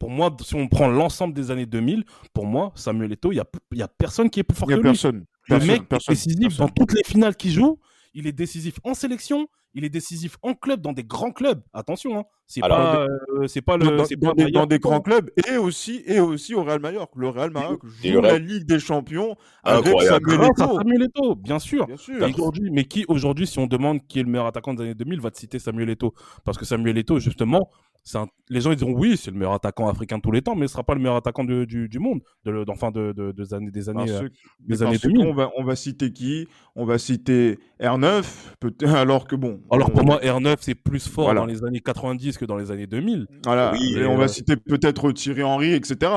Pour 0.00 0.10
moi, 0.10 0.34
si 0.42 0.56
on 0.56 0.66
prend 0.66 0.88
l'ensemble 0.88 1.34
des 1.34 1.52
années 1.52 1.66
2000, 1.66 2.04
pour 2.34 2.46
moi, 2.46 2.72
Samuel 2.74 3.12
Eto'o, 3.12 3.30
il 3.32 3.36
y 3.78 3.82
a, 3.82 3.88
personne 3.88 4.28
qui 4.30 4.40
est 4.40 4.42
plus 4.42 4.56
fort 4.56 4.68
Il 4.68 4.72
y 4.72 4.74
a 4.74 4.76
que 4.78 4.82
lui. 4.82 4.88
personne. 4.88 5.18
Le 5.48 5.56
Personne, 5.56 5.68
mec 5.68 5.88
personne, 5.88 6.12
est 6.12 6.16
décisif 6.16 6.40
personne. 6.48 6.66
dans 6.66 6.72
toutes 6.72 6.92
les 6.94 7.04
finales 7.04 7.36
qu'il 7.36 7.50
joue. 7.52 7.78
Il 8.14 8.26
est 8.26 8.32
décisif 8.32 8.80
en 8.82 8.94
sélection. 8.94 9.46
Il 9.72 9.84
est 9.84 9.88
décisif 9.88 10.36
en 10.42 10.54
club, 10.54 10.80
dans 10.80 10.92
des 10.92 11.04
grands 11.04 11.30
clubs. 11.30 11.62
Attention, 11.72 12.18
hein. 12.18 12.24
c'est 12.48 12.60
pas, 12.60 13.06
euh, 13.06 13.46
c'est 13.46 13.60
pas 13.62 13.76
le, 13.76 13.84
dans, 13.96 14.04
pas 14.04 14.34
des, 14.34 14.50
dans 14.50 14.66
des 14.66 14.80
grands 14.80 15.00
clubs 15.00 15.30
et 15.48 15.58
aussi 15.58 16.02
et 16.06 16.18
aussi 16.18 16.54
au 16.56 16.64
Real 16.64 16.80
Mallorca. 16.80 17.12
Le 17.14 17.28
Real 17.28 17.52
Mallorca 17.52 17.86
joue 18.02 18.20
la 18.20 18.30
Real- 18.30 18.42
Ligue 18.42 18.64
des 18.64 18.80
Champions 18.80 19.36
avec 19.62 19.86
Incroyable. 19.86 20.28
Samuel 20.28 20.50
Eto'o. 20.50 20.76
Samuel 20.78 21.02
Eto'o, 21.04 21.34
bien 21.36 21.58
sûr. 21.60 21.86
Bien 21.86 21.96
sûr. 21.96 22.16
Mais 22.18 22.34
aujourd'hui, 22.34 22.70
mais 22.72 22.82
qui 22.84 23.04
aujourd'hui, 23.06 23.46
si 23.46 23.60
on 23.60 23.68
demande 23.68 24.04
qui 24.08 24.18
est 24.18 24.24
le 24.24 24.28
meilleur 24.28 24.46
attaquant 24.46 24.74
des 24.74 24.82
années 24.82 24.94
2000, 24.94 25.20
va 25.20 25.30
te 25.30 25.38
citer 25.38 25.60
Samuel 25.60 25.90
Eto'o. 25.90 26.14
Parce 26.44 26.58
que 26.58 26.64
Samuel 26.64 26.98
Eto'o, 26.98 27.20
justement, 27.20 27.70
un- 28.14 28.26
les 28.48 28.60
gens 28.60 28.70
ils 28.72 28.76
diront 28.76 28.92
oui, 28.92 29.16
c'est 29.16 29.30
le 29.30 29.36
meilleur 29.36 29.52
attaquant 29.54 29.88
africain 29.88 30.16
de 30.16 30.22
tous 30.22 30.32
les 30.32 30.42
temps, 30.42 30.54
mais 30.56 30.66
ce 30.66 30.72
sera 30.72 30.82
pas 30.82 30.94
le 30.94 31.00
meilleur 31.00 31.16
attaquant 31.16 31.44
de- 31.44 31.64
du, 31.64 31.88
du 31.88 31.98
monde, 31.98 32.20
de, 32.44 32.64
enfin 32.68 32.90
de, 32.90 33.12
de- 33.12 33.32
des 33.32 33.54
années, 33.54 33.70
des 33.70 33.88
années, 33.88 34.10
euh, 34.10 34.28
des 34.60 34.82
années 34.82 34.98
que 34.98 35.08
2000. 35.08 35.26
on 35.26 35.32
va 35.34 35.50
on 35.56 35.64
va 35.64 35.76
citer 35.76 36.12
qui? 36.12 36.48
On 36.74 36.84
va 36.84 36.98
citer 36.98 37.58
R9 37.80 38.24
peut-être 38.60 38.82
alors 38.94 39.26
que 39.26 39.36
bon. 39.36 39.60
Alors 39.70 39.88
on- 39.90 39.92
pour 39.96 40.04
moi, 40.04 40.18
R9 40.22 40.56
c'est 40.60 40.74
plus 40.74 41.06
fort 41.08 41.24
Voilà. 41.26 41.40
dans 41.40 41.46
les 41.46 41.62
années 41.64 41.80
90 41.80 42.38
que 42.38 42.44
dans 42.44 42.56
les 42.56 42.70
années 42.70 42.86
2000. 42.86 43.26
voilà. 43.44 43.72
Oui, 43.74 43.94
et 43.96 44.00
et 44.00 44.06
on 44.06 44.14
euh, 44.14 44.18
va 44.18 44.28
citer 44.28 44.56
peut-être 44.56 45.12
Thierry 45.12 45.42
Henry, 45.42 45.72
etc. 45.74 46.10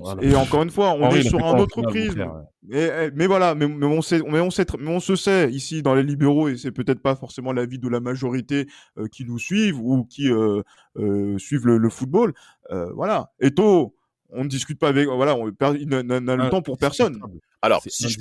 Voilà. 0.00 0.22
Et 0.24 0.34
encore 0.34 0.62
une 0.62 0.70
fois, 0.70 0.92
on 0.92 1.02
Henry, 1.04 1.20
est 1.20 1.28
sur 1.28 1.44
un 1.44 1.58
autre 1.58 1.82
prisme. 1.82 2.26
Et- 2.72 2.78
et- 2.78 3.10
mais 3.14 3.26
voilà, 3.26 3.54
mais, 3.54 3.66
mais 3.68 3.86
on 3.86 4.02
sait, 4.02 4.20
mais 4.26 4.40
on 4.40 4.50
sait, 4.50 4.64
tr- 4.64 4.76
mais 4.80 4.90
on 4.90 5.00
se 5.00 5.16
sait 5.16 5.50
ici 5.50 5.82
dans 5.82 5.94
les 5.94 6.02
libéraux 6.02 6.48
et 6.48 6.56
c'est 6.56 6.72
peut-être 6.72 7.00
pas 7.00 7.16
forcément 7.16 7.52
l'avis 7.52 7.78
de 7.78 7.88
la 7.88 8.00
majorité 8.00 8.66
euh, 8.98 9.06
qui 9.08 9.24
nous 9.24 9.38
suivent 9.38 9.78
ou 9.80 10.04
qui 10.04 10.30
euh, 10.30 10.62
euh, 10.96 11.38
suivent 11.38 11.66
le, 11.66 11.78
le 11.78 11.90
football. 11.90 12.32
Euh, 12.70 12.90
voilà. 12.94 13.30
Eto, 13.40 13.94
on 14.30 14.44
ne 14.44 14.48
discute 14.48 14.78
pas 14.78 14.88
avec, 14.88 15.06
voilà, 15.08 15.34
on, 15.36 15.46
n'a- 15.46 16.02
le 16.36 16.42
Un- 16.42 16.48
temps 16.50 16.62
pour 16.62 16.78
personne. 16.78 17.18
Alors, 17.62 17.82
si 17.86 18.08
je, 18.08 18.18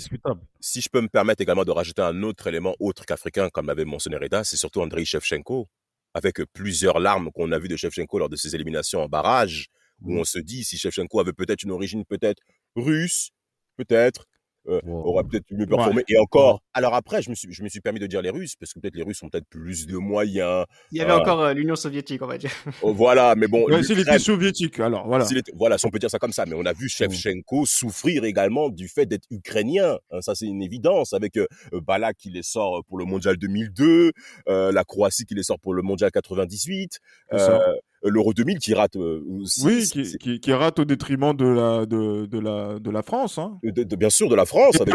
si 0.60 0.82
je 0.82 0.90
peux 0.90 1.02
me 1.02 1.08
permettre 1.08 1.42
également 1.42 1.64
de 1.64 1.72
rajouter 1.72 2.02
un 2.02 2.24
autre 2.24 2.48
élément 2.48 2.76
autre 2.80 3.06
qu'africain, 3.06 3.50
comme 3.50 3.68
l'avait 3.68 3.86
mentionné 3.86 4.18
Reda, 4.18 4.44
c'est 4.44 4.58
surtout 4.58 4.82
Andrei 4.82 5.06
Shevchenko, 5.06 5.68
avec 6.14 6.42
plusieurs 6.54 7.00
larmes 7.00 7.30
qu'on 7.32 7.52
a 7.52 7.60
vues 7.60 7.68
de 7.68 7.78
Shevchenko 7.78 8.20
lors 8.20 8.30
de 8.30 8.36
ses 8.36 8.56
éliminations 8.56 9.02
en 9.04 9.08
barrage, 9.08 9.68
où 10.04 10.14
Mm. 10.14 10.20
on 10.20 10.24
se 10.24 10.40
dit 10.40 10.64
si 10.64 10.78
Shevchenko 10.78 11.20
avait 11.20 11.34
peut-être 11.34 11.64
une 11.64 11.72
origine 11.72 12.06
peut-être 12.06 12.42
russe, 12.76 13.30
peut-être, 13.78 14.26
euh, 14.68 14.82
Wow. 14.84 15.06
aurait 15.08 15.24
peut-être 15.24 15.46
mieux 15.52 15.60
Ouais. 15.62 15.68
performé. 15.68 16.04
Et 16.10 16.18
encore, 16.20 16.62
alors 16.74 16.94
après, 16.94 17.22
je 17.22 17.30
me, 17.30 17.36
suis, 17.36 17.52
je 17.52 17.64
me 17.64 17.70
suis 17.70 17.80
permis 17.80 18.00
de 18.00 18.06
dire 18.08 18.22
les 18.22 18.30
Russes, 18.30 18.56
parce 18.60 18.74
que 18.74 18.80
peut-être 18.80 18.96
les 18.96 19.04
Russes 19.04 19.24
ont 19.24 19.30
peut-être 19.30 19.48
plus 19.50 19.88
de 19.88 19.96
moyens. 19.98 20.66
Il 20.92 20.98
y 20.98 21.02
avait 21.02 21.14
Ah. 21.14 21.20
encore 21.20 21.42
euh, 21.42 21.54
l'Union 21.54 21.78
soviétique, 21.78 22.22
on 22.22 22.28
va 22.28 22.38
dire. 22.38 22.52
Oh, 22.82 22.94
voilà, 22.94 23.36
mais 23.36 23.48
bon, 23.48 23.64
Ouais, 23.66 23.82
s'il 23.84 23.96
l'Ukraine- 23.96 24.16
était 24.16 24.24
soviétique, 24.24 24.78
alors 24.82 25.08
voilà. 25.08 25.26
Voilà, 25.56 25.78
si 25.78 25.86
on 25.86 25.90
peut 25.90 25.98
dire 25.98 26.12
ça 26.12 26.20
comme 26.20 26.34
ça, 26.34 26.46
mais 26.46 26.56
on 26.56 26.66
a 26.66 26.74
vu 26.74 26.90
Shevchenko 26.90 27.66
souffrir 27.66 28.26
également 28.26 28.70
du 28.70 28.90
fait 28.90 29.06
d'être 29.06 29.26
ukrainien. 29.32 29.98
Hein, 30.12 30.22
ça, 30.22 30.36
c'est 30.36 30.46
une 30.46 30.62
évidence 30.62 31.14
avec 31.14 31.38
euh, 31.38 31.48
Balak 31.72 32.18
qui 32.18 32.30
les 32.30 32.44
sort 32.44 32.84
pour 32.86 32.98
le 32.98 33.06
mondial 33.06 33.38
2002, 33.38 34.12
euh, 34.50 34.72
la 34.74 34.84
Croatie 34.84 35.26
qui 35.26 35.36
les 35.36 35.44
sort 35.44 35.60
pour 35.60 35.74
le 35.74 35.82
mondial 35.82 36.12
98, 36.12 37.00
C'est 37.32 37.38
ça. 37.40 37.62
euh, 37.62 37.76
l'Euro 38.04 38.34
2000 38.34 38.60
qui 38.60 38.74
rate 38.74 38.96
euh, 38.96 39.22
aussi. 39.42 39.66
Oui, 39.66 39.84
qui, 39.92 40.18
qui, 40.18 40.40
qui 40.40 40.54
rate 40.54 40.80
au 40.80 40.86
détriment 40.86 41.34
de 41.36 41.46
la, 41.46 41.86
de, 41.86 42.26
de 42.26 42.40
la, 42.40 42.80
de 42.80 42.90
la 42.92 43.02
France. 43.02 43.38
Hein. 43.38 43.58
de- 43.64 43.84
de- 43.84 43.96
bien 43.96 44.10
sûr 44.10 44.30
de 44.30 44.36
la 44.36 44.46
France. 44.46 44.76
Et 44.76 44.82
avec 44.82 44.94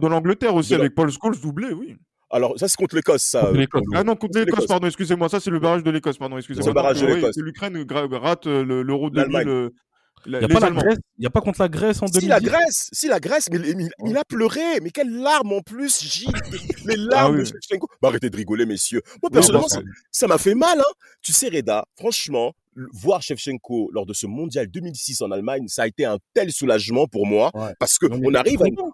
de 0.00 0.06
l'Angleterre 0.08 0.54
aussi, 0.54 0.74
avec 0.74 0.94
Paul 0.94 1.10
Scholes 1.10 1.38
doublé, 1.40 1.72
oui. 1.72 1.96
Alors, 2.28 2.58
ça, 2.58 2.66
c'est 2.66 2.76
contre 2.76 2.96
l'Écosse, 2.96 3.22
ça. 3.22 3.42
Contre 3.42 3.76
euh, 3.76 3.80
Ah 3.94 4.02
non, 4.02 4.16
contre 4.16 4.38
l'Écosse, 4.40 4.66
pardon, 4.66 4.86
excusez-moi, 4.88 5.28
ça 5.28 5.38
c'est 5.38 5.50
le 5.50 5.60
barrage 5.60 5.84
de 5.84 5.90
l'Écosse, 5.92 6.18
pardon, 6.18 6.36
excusez-moi. 6.38 6.64
C'est 6.94 7.40
euh, 7.40 7.44
l'Ukraine 7.44 7.84
rate 8.16 8.46
euh, 8.48 8.64
le- 8.64 8.82
l'Euro 8.82 9.10
2000. 9.10 9.48
Il 10.26 10.32
n'y 10.38 10.44
a, 10.44 10.48
pas 10.48 10.60
la 10.60 10.66
Allemands. 10.66 10.80
Grèce- 10.82 10.98
y 11.18 11.26
a 11.26 11.30
pas 11.30 11.40
contre 11.40 11.60
la 11.62 11.68
Grèce 11.68 12.02
en 12.02 12.06
2010 12.06 12.20
Si 12.20 12.26
la 12.28 12.40
Grèce, 12.40 12.88
si 12.92 13.08
la 13.08 13.20
Grèce, 13.20 13.48
mais, 13.50 13.58
mais- 13.58 13.74
mais 14.02 14.10
il 14.10 14.16
a 14.16 14.24
pleuré, 14.24 14.80
mais 14.82 14.90
quelles 14.90 15.12
larmes 15.16 15.52
en 15.52 15.60
plus, 15.60 16.02
Gilles, 16.02 16.32
les 16.84 16.96
larmes 16.96 17.34
Ah 17.34 17.38
de 17.38 17.42
oui. 17.42 17.46
Shevchenko. 17.46 17.88
Bah, 18.02 18.08
arrêtez 18.08 18.28
de 18.30 18.36
rigoler, 18.36 18.66
messieurs. 18.66 19.02
Moi, 19.22 19.30
personnellement, 19.30 19.68
ça- 20.10 20.26
m'a 20.26 20.38
fait 20.38 20.54
mal, 20.54 20.78
hein. 20.80 20.92
Tu 21.22 21.32
sais, 21.32 21.48
Reda, 21.48 21.84
franchement, 21.96 22.52
voir 22.92 23.22
Shevchenko 23.22 23.90
lors 23.92 24.04
de 24.04 24.12
ce 24.12 24.26
mondial 24.26 24.66
2006 24.68 25.22
en 25.22 25.30
Allemagne, 25.30 25.68
ça 25.68 25.82
a 25.82 25.86
été 25.86 26.04
un 26.04 26.18
tel 26.34 26.52
soulagement 26.52 27.06
pour 27.06 27.26
moi, 27.26 27.50
Ouais. 27.54 27.74
parce 27.78 27.96
que 27.98 28.06
On 28.06 28.34
arrive 28.34 28.60
à 28.62 28.66
contents. 28.66 28.92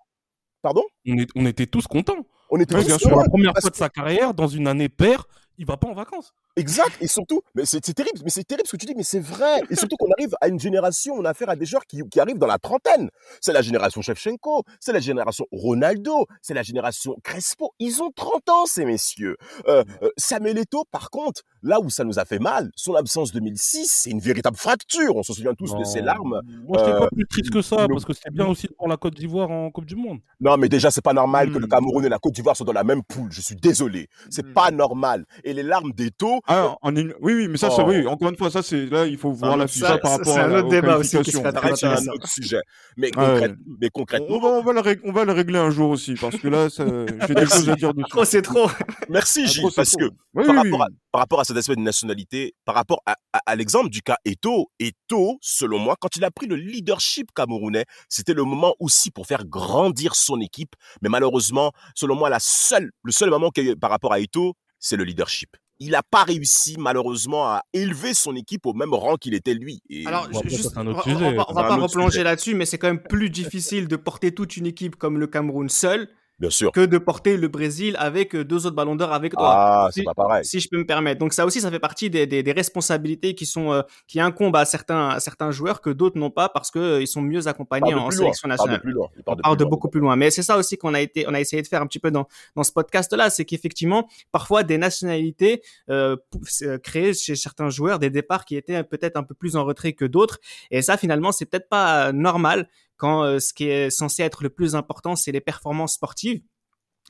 Pardon? 0.60 0.84
On, 1.08 1.18
est- 1.18 1.30
on 1.34 1.46
était 1.46 1.66
tous 1.66 1.86
contents. 1.86 2.24
On 2.50 2.60
était 2.60 2.74
tous 2.74 2.84
bien 2.86 2.98
sûr. 2.98 3.08
Heureux, 3.10 3.22
la 3.22 3.28
première 3.28 3.52
fois 3.58 3.70
de 3.70 3.74
sa 3.76 3.88
carrière, 3.88 4.34
dans 4.34 4.46
une 4.48 4.68
année 4.68 4.88
paire, 4.90 5.26
il 5.58 5.66
va 5.66 5.76
pas 5.76 5.88
en 5.88 5.94
vacances. 5.94 6.32
Exact. 6.56 6.92
Et 7.00 7.06
surtout, 7.06 7.40
mais 7.54 7.64
c'est 7.64 7.80
terrible, 7.80 8.18
mais 8.24 8.30
c'est 8.30 8.44
terrible 8.44 8.66
ce 8.66 8.72
que 8.72 8.76
tu 8.76 8.86
dis, 8.86 8.94
mais 8.94 9.02
c'est 9.02 9.20
vrai. 9.20 9.62
Et 9.70 9.74
surtout 9.76 9.96
qu'on 9.96 10.10
arrive 10.12 10.34
à 10.40 10.48
une 10.48 10.60
génération, 10.60 11.14
on 11.14 11.24
a 11.24 11.30
affaire 11.30 11.48
à 11.48 11.56
des 11.56 11.64
joueurs 11.64 11.86
qui, 11.86 12.02
qui 12.10 12.20
arrivent 12.20 12.38
dans 12.38 12.46
la 12.46 12.58
trentaine. 12.58 13.08
C'est 13.40 13.54
la 13.54 13.62
génération 13.62 14.02
Shevchenko, 14.02 14.64
c'est 14.78 14.92
la 14.92 15.00
génération 15.00 15.46
Ronaldo, 15.50 16.26
c'est 16.42 16.52
la 16.52 16.62
génération 16.62 17.16
Crespo. 17.22 17.72
Ils 17.78 18.02
ont 18.02 18.10
30 18.14 18.48
ans, 18.50 18.66
ces 18.66 18.84
messieurs. 18.84 19.36
Euh, 19.66 19.82
euh, 20.02 20.10
Samuel 20.18 20.58
Eto'o, 20.58 20.84
par 20.90 21.08
contre, 21.10 21.40
là 21.62 21.80
où 21.80 21.88
ça 21.88 22.04
nous 22.04 22.18
a 22.18 22.24
fait 22.26 22.38
mal, 22.38 22.70
son 22.76 22.94
absence 22.96 23.32
2006, 23.32 23.86
c'est 24.02 24.10
une 24.10 24.20
véritable 24.20 24.56
fracture. 24.58 25.16
On 25.16 25.22
se 25.22 25.32
souvient 25.32 25.54
tous 25.54 25.74
de 25.74 25.84
ses 25.84 26.02
larmes. 26.02 26.42
Moi, 26.68 26.78
je 26.84 26.90
Euh, 26.90 26.98
pas 26.98 27.08
plus 27.08 27.26
triste 27.26 27.50
que 27.50 27.62
ça, 27.62 27.86
le- 27.86 27.94
parce 27.94 28.04
que 28.04 28.12
c'est 28.12 28.30
bien 28.30 28.46
aussi 28.46 28.68
pour 28.68 28.88
la 28.88 28.98
Côte 28.98 29.14
d'Ivoire 29.14 29.50
en 29.50 29.70
Coupe 29.70 29.86
du 29.86 29.96
Monde. 29.96 30.18
Non, 30.40 30.58
mais 30.58 30.68
déjà, 30.68 30.90
c'est 30.90 31.00
pas 31.00 31.14
normal 31.14 31.50
que 31.50 31.58
le 31.58 31.66
Hmm. 31.66 31.70
Cameroun 31.70 32.04
et 32.04 32.08
la 32.10 32.18
Côte 32.18 32.34
d'Ivoire 32.34 32.56
soient 32.56 32.66
dans 32.66 32.72
la 32.72 32.84
même 32.84 33.02
poule. 33.02 33.30
Je 33.32 33.40
suis 33.40 33.56
désolé. 33.56 34.08
C'est 34.28 34.44
Hmm. 34.44 34.52
pas 34.52 34.70
normal. 34.70 35.24
Et 35.44 35.54
les 35.54 35.62
larmes 35.62 35.92
d'Eto, 35.92 36.40
Ah, 36.48 36.76
en 36.82 36.96
une- 36.96 37.14
Oui, 37.20 37.34
oui, 37.34 37.48
mais 37.48 37.56
ça, 37.56 37.70
ça, 37.70 37.84
Oh. 37.84 37.88
oui. 37.88 38.04
Encore 38.06 38.28
une 38.28 38.36
fois, 38.36 38.50
ça, 38.50 38.62
c'est 38.62 38.86
là, 38.86 39.06
il 39.06 39.16
faut 39.16 39.30
voir 39.32 39.52
un 39.52 39.56
la 39.58 39.68
FIFA 39.68 39.86
ça- 39.86 39.98
par 39.98 40.10
rapport 40.12 40.34
c'est 40.34 40.40
à 40.40 40.44
un 40.44 40.48
la, 40.48 40.58
autre 40.58 40.68
débat 40.68 40.98
aussi 40.98 41.16
qui 41.22 41.30
serait 41.30 41.52
c'est 41.76 41.86
un 41.86 42.08
autre 42.08 42.28
sujet. 42.28 42.60
Mais, 42.96 43.10
Ah 43.16 43.34
ouais. 43.34 43.54
On 43.84 43.88
concrètement, 43.92 44.40
va, 44.40 44.48
on 44.48 44.62
va 44.62 44.72
le 44.72 45.00
on 45.04 45.12
va 45.12 45.24
le 45.24 45.32
régler 45.32 45.58
un 45.60 45.70
jour 45.70 45.90
aussi, 45.90 46.14
parce 46.14 46.36
que 46.36 46.48
là, 46.48 46.68
ça- 46.68 46.84
j'ai 47.28 47.34
des 47.34 47.46
choses 47.46 47.68
à 47.68 47.76
dire 47.76 47.94
dessus. 47.94 48.12
Oh, 48.16 48.24
c'est 48.24 48.42
trop. 48.42 48.68
merci 49.08 49.42
Ah, 49.44 49.46
Gilles, 49.46 49.60
trop, 49.62 49.70
c'est 49.70 49.76
parce 49.76 49.90
trop. 49.92 50.00
que 50.00 50.04
Oui, 50.34 50.44
par, 50.46 50.54
oui, 50.56 50.70
rapport 50.70 50.82
à, 50.82 50.86
par 51.12 51.20
rapport 51.20 51.40
à 51.40 51.44
cet 51.44 51.56
aspect 51.56 51.76
de 51.76 51.80
nationalité, 51.80 52.54
par 52.64 52.74
rapport 52.74 53.02
à, 53.06 53.14
à- 53.32 53.40
à 53.46 53.54
l'exemple 53.56 53.88
du 53.90 54.02
cas 54.02 54.16
Eto, 54.24 54.70
Eto, 54.80 55.38
selon 55.40 55.78
moi, 55.78 55.94
quand 56.00 56.16
il 56.16 56.24
a 56.24 56.30
pris 56.32 56.46
le 56.46 56.56
leadership 56.56 57.28
camerounais, 57.34 57.84
c'était 58.08 58.34
le 58.34 58.42
moment 58.42 58.74
aussi 58.80 59.10
pour 59.12 59.26
faire 59.26 59.44
grandir 59.46 60.16
son 60.16 60.40
équipe. 60.40 60.74
Mais 61.02 61.08
malheureusement, 61.08 61.70
selon 61.94 62.16
moi, 62.16 62.28
la 62.30 62.38
seule, 62.40 62.90
le 63.04 63.12
seul 63.12 63.30
moment 63.30 63.50
qu'il 63.50 63.64
y 63.64 63.68
a 63.68 63.72
eu 63.72 63.76
par 63.76 63.90
rapport 63.90 64.12
à 64.12 64.18
Eto, 64.18 64.54
c'est 64.80 64.96
le 64.96 65.04
leadership. 65.04 65.50
Il 65.84 65.90
n'a 65.90 66.02
pas 66.02 66.22
réussi, 66.24 66.76
malheureusement, 66.78 67.46
à 67.48 67.62
élever 67.72 68.14
son 68.14 68.36
équipe 68.36 68.66
au 68.66 68.72
même 68.72 68.94
rang 68.94 69.16
qu'il 69.16 69.34
était 69.34 69.54
lui. 69.54 69.82
Et 69.90 70.06
Alors, 70.06 70.28
juste, 70.48 70.72
on 70.76 70.84
va- 70.92 71.02
on 71.26 71.34
va, 71.36 71.44
on 71.48 71.54
pas 71.54 71.76
replonger 71.82 72.22
là-dessus, 72.22 72.54
mais 72.54 72.66
c'est 72.66 72.78
quand 72.78 72.86
même 72.88 73.02
plus 73.02 73.30
difficile 73.30 73.88
de 73.88 73.96
porter 73.96 74.32
toute 74.32 74.56
une 74.56 74.66
équipe 74.66 74.94
comme 74.96 75.18
le 75.18 75.26
Cameroun 75.26 75.68
seul 75.68 76.08
bien 76.38 76.50
sûr. 76.50 76.72
que 76.72 76.84
de 76.84 76.98
porter 76.98 77.36
le 77.36 77.48
Brésil 77.48 77.96
avec 77.98 78.34
euh, 78.34 78.44
deux 78.44 78.66
autres 78.66 78.76
ballons 78.76 78.96
d'or 78.96 79.12
avec 79.12 79.32
toi. 79.34 79.42
Ah, 79.54 79.88
Si- 79.92 80.00
c'est 80.00 80.04
pas 80.04 80.14
pareil. 80.14 80.44
si 80.44 80.60
je 80.60 80.68
peux 80.68 80.78
me 80.78 80.86
permettre. 80.86 81.18
Donc 81.20 81.32
ça 81.32 81.46
aussi, 81.46 81.60
ça 81.60 81.70
fait 81.70 81.78
partie 81.78 82.10
des, 82.10 82.26
des, 82.26 82.42
des 82.42 82.52
responsabilités 82.52 83.34
qui 83.34 83.46
sont 83.46 83.72
euh, 83.72 83.82
qui 84.08 84.20
incombent 84.20 84.56
à 84.56 84.64
certains 84.64 85.08
à 85.10 85.20
certains 85.20 85.50
joueurs 85.50 85.80
que 85.80 85.90
d'autres 85.90 86.18
n'ont 86.18 86.30
pas 86.30 86.48
parce 86.48 86.70
que 86.70 86.78
euh, 86.78 87.00
ils 87.02 87.06
sont 87.06 87.22
mieux 87.22 87.46
accompagnés 87.48 87.94
en 87.94 88.00
loin. 88.02 88.10
sélection 88.10 88.48
de 88.48 88.52
nationale. 88.52 88.80
plus 88.80 88.92
loin. 88.92 89.08
Il 89.16 89.22
part 89.22 89.36
on 89.38 89.40
part 89.42 89.56
de 89.56 89.62
loin. 89.64 89.70
beaucoup 89.70 89.88
plus 89.88 90.00
loin. 90.00 90.16
Mais 90.16 90.30
c'est 90.30 90.42
ça 90.42 90.56
aussi 90.58 90.76
qu'on 90.78 90.94
a 90.94 91.00
été, 91.00 91.24
on 91.28 91.34
a 91.34 91.40
essayé 91.40 91.62
de 91.62 91.66
faire 91.68 91.82
un 91.82 91.86
petit 91.86 91.98
peu 92.00 92.10
dans 92.10 92.26
dans 92.56 92.64
ce 92.64 92.72
podcast-là, 92.72 93.30
c'est 93.30 93.44
qu'effectivement, 93.44 94.08
parfois 94.32 94.62
des 94.62 94.78
nationalités 94.78 95.62
euh, 95.90 96.16
euh, 96.62 96.78
créées 96.78 97.14
chez 97.14 97.36
certains 97.36 97.70
joueurs 97.70 97.98
des 97.98 98.10
départs 98.10 98.44
qui 98.44 98.56
étaient 98.56 98.82
peut-être 98.84 99.16
un 99.16 99.22
peu 99.22 99.34
plus 99.34 99.56
en 99.56 99.64
retrait 99.64 99.92
que 99.92 100.04
d'autres. 100.04 100.38
Et 100.70 100.82
ça, 100.82 100.96
finalement, 100.96 101.32
c'est 101.32 101.46
peut-être 101.46 101.68
pas 101.68 102.12
normal 102.12 102.68
quand 103.02 103.24
euh, 103.24 103.40
ce 103.40 103.52
qui 103.52 103.64
est 103.68 103.90
censé 103.90 104.22
être 104.22 104.42
le 104.44 104.50
plus 104.50 104.74
important, 104.76 105.16
c'est 105.16 105.32
les 105.32 105.40
performances 105.40 105.94
sportives. 105.94 106.40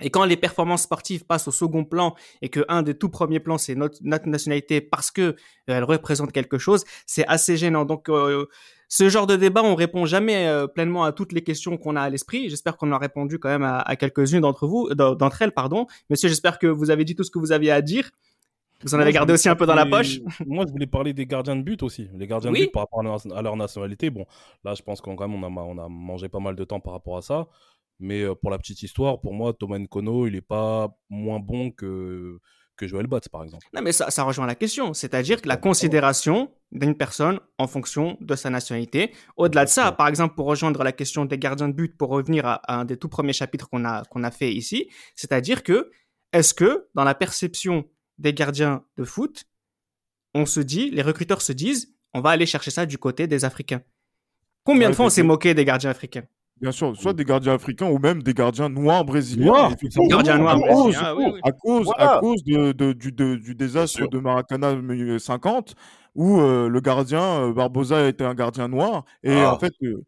Et 0.01 0.09
quand 0.09 0.25
les 0.25 0.39
performances 0.39 0.85
sportives 0.85 1.25
passent 1.27 1.49
au 1.49 1.51
second 1.53 1.85
plan 1.85 2.15
et 2.41 2.49
que 2.49 2.65
un 2.69 2.81
des 2.83 2.97
tout 2.97 3.11
premiers 3.11 3.41
plans 3.41 3.59
c'est 3.59 3.75
notre, 3.75 3.99
nationalité 4.27 4.81
parce 4.81 5.11
que 5.11 5.21
euh, 5.23 5.35
elle 5.67 5.85
représente 5.85 6.33
quelque 6.33 6.57
chose, 6.57 6.85
c'est 7.07 7.27
assez 7.27 7.59
gênant. 7.59 7.85
Donc 7.85 8.09
euh, 8.09 8.47
ce 8.89 9.11
genre 9.11 9.27
de 9.27 9.37
débat, 9.37 9.63
on 9.63 9.75
répond 9.75 10.07
jamais 10.07 10.51
pleinement 10.75 11.05
à 11.05 11.13
toutes 11.13 11.33
les 11.33 11.43
questions 11.45 11.77
qu'on 11.77 11.97
a 11.97 12.03
à 12.03 12.11
l'esprit. 12.11 12.49
J'espère 12.49 12.77
qu'on 12.79 12.91
a 12.93 12.99
répondu 12.99 13.39
quand 13.39 13.51
même 13.51 13.63
à, 13.65 13.81
à 13.81 13.97
quelques-unes 13.97 14.41
d'entre 14.41 14.67
vous, 14.67 14.83
d'en- 14.95 15.15
d'entre 15.15 15.43
elles, 15.43 15.53
pardon. 15.53 15.87
Monsieur, 16.11 16.29
j'espère 16.29 16.59
que 16.59 16.67
vous 16.67 16.91
avez 16.91 17.05
dit 17.05 17.15
tout 17.15 17.25
ce 17.25 17.31
que 17.31 17.39
vous 17.39 17.53
aviez 17.53 17.71
à 17.71 17.83
dire. 17.83 18.11
Vous 18.85 18.95
en 18.95 18.99
avez 19.01 19.13
gardé 19.13 19.33
aussi 19.33 19.49
un 19.49 19.55
peu 19.57 19.67
dans 19.67 19.75
la 19.75 19.87
poche? 19.87 20.19
Moi, 20.47 20.65
je 20.67 20.73
voulais 20.73 20.87
parler 20.87 21.13
des 21.13 21.27
gardiens 21.27 21.57
de 21.57 21.63
but 21.63 21.83
aussi. 21.83 22.09
Les 22.15 22.27
gardiens 22.27 22.51
Oui. 22.51 22.61
de 22.61 22.65
but 22.67 22.73
par 22.73 22.83
rapport 22.83 23.01
à 23.01 23.03
leur- 23.03 23.37
à 23.39 23.43
leur 23.43 23.57
nationalité. 23.57 24.11
Bon, 24.11 24.27
là, 24.65 24.75
je 24.75 24.83
pense 24.83 25.01
qu'on 25.01 25.17
quand 25.17 25.29
même, 25.29 25.43
on 25.43 25.47
a, 25.47 25.51
ma- 25.51 25.63
on 25.63 25.79
a 25.79 25.89
mangé 25.89 26.29
pas 26.29 26.41
mal 26.41 26.57
de 26.57 26.65
temps 26.65 26.81
par 26.81 26.93
rapport 26.95 27.17
à 27.17 27.23
ça. 27.23 27.47
Mais 28.01 28.23
euh, 28.23 28.35
pour 28.35 28.51
la 28.51 28.59
petite 28.59 28.83
histoire, 28.83 29.21
pour 29.21 29.33
moi, 29.35 29.53
Thomas 29.53 29.79
Nkono, 29.79 30.27
il 30.27 30.35
est 30.35 30.41
pas 30.41 30.89
moins 31.09 31.39
bon 31.39 31.71
que, 31.71 32.39
que 32.77 32.89
Joël 32.89 33.07
Batz, 33.07 33.29
par 33.29 33.45
exemple. 33.45 33.65
Non, 33.75 33.83
mais 33.83 33.93
ça, 33.93 34.11
ça 34.11 34.25
rejoint 34.25 34.47
la 34.47 34.57
question. 34.57 34.93
C'est-à-dire 34.95 35.41
que 35.41 35.47
la 35.49 35.57
considération 35.57 36.51
d'une 36.73 36.97
personne 36.97 37.39
en 37.59 37.67
fonction 37.69 38.17
de 38.21 38.35
sa 38.35 38.49
nationalité. 38.51 39.13
Au-delà 39.37 39.67
de 39.67 39.71
ça, 39.71 39.93
par 39.93 40.09
exemple, 40.09 40.35
pour 40.35 40.47
rejoindre 40.47 40.83
la 40.83 40.91
question 40.93 41.27
des 41.27 41.39
gardiens 41.39 41.69
de 41.69 41.75
but, 41.75 41.97
pour 41.97 42.09
revenir 42.09 42.47
à, 42.47 42.55
à 42.67 42.77
un 42.81 42.85
des 42.87 42.97
tout 42.97 43.09
premiers 43.11 43.35
chapitres 43.35 43.69
qu'on 43.69 43.85
a, 43.85 44.05
qu'on 44.07 44.25
a 44.25 44.31
fait 44.31 44.53
ici, 44.53 44.89
c'est-à-dire 45.15 45.63
que, 45.63 45.91
est-ce 46.33 46.55
que, 46.55 46.89
dans 46.95 47.05
la 47.05 47.15
perception 47.15 47.85
des 48.23 48.33
gardiens 48.33 48.85
de 48.97 49.05
foot, 49.05 49.45
on 50.35 50.47
se 50.47 50.61
dit, 50.61 50.91
les 50.91 51.03
recruteurs 51.03 51.43
se 51.43 51.53
disent, 51.53 51.95
on 52.15 52.21
va 52.21 52.31
aller 52.31 52.47
chercher 52.47 52.71
ça 52.71 52.87
du 52.87 52.97
côté 52.99 53.27
des 53.27 53.45
Africains. 53.45 53.83
Combien 54.65 54.87
Ouais, 54.87 54.91
de 54.93 54.97
fois 54.97 55.07
on 55.07 55.11
s'est 55.11 55.23
moqué 55.23 55.55
des 55.55 55.65
gardiens 55.65 55.91
africains? 55.91 56.23
Bien 56.61 56.71
sûr, 56.71 56.97
soit 56.97 57.13
des 57.13 57.25
gardiens 57.25 57.55
africains 57.55 57.89
ou 57.91 57.99
même 57.99 58.23
des 58.23 58.35
gardiens 58.35 58.69
noirs 58.69 59.05
brésiliens. 59.05 59.75
Gardiens 60.09 60.39
noirs 60.39 60.55
à 60.55 60.59
brésiliens, 60.59 60.83
cause, 60.85 60.97
ah 61.03 61.17
oui, 61.17 61.25
oui. 61.35 61.41
à 61.43 61.51
cause, 61.53 61.87
Voilà. 61.87 62.17
à 62.17 62.21
cause 62.21 62.45
de, 62.45 62.71
de- 62.73 62.93
du, 62.93 63.11
de- 63.11 63.35
du 63.35 63.55
désastre 63.57 64.07
de 64.09 64.19
Maracana 64.21 64.77
50, 65.19 65.75
où 66.15 66.39
euh, 66.41 66.69
le 66.69 66.81
gardien 66.81 67.21
euh, 67.49 67.53
Barbosa 67.53 68.07
était 68.07 68.25
un 68.25 68.35
gardien 68.35 68.69
noir. 68.69 69.05
Et 69.25 69.33
Ah. 69.41 69.55
en 69.55 69.59
fait, 69.59 69.73
euh, 69.83 70.05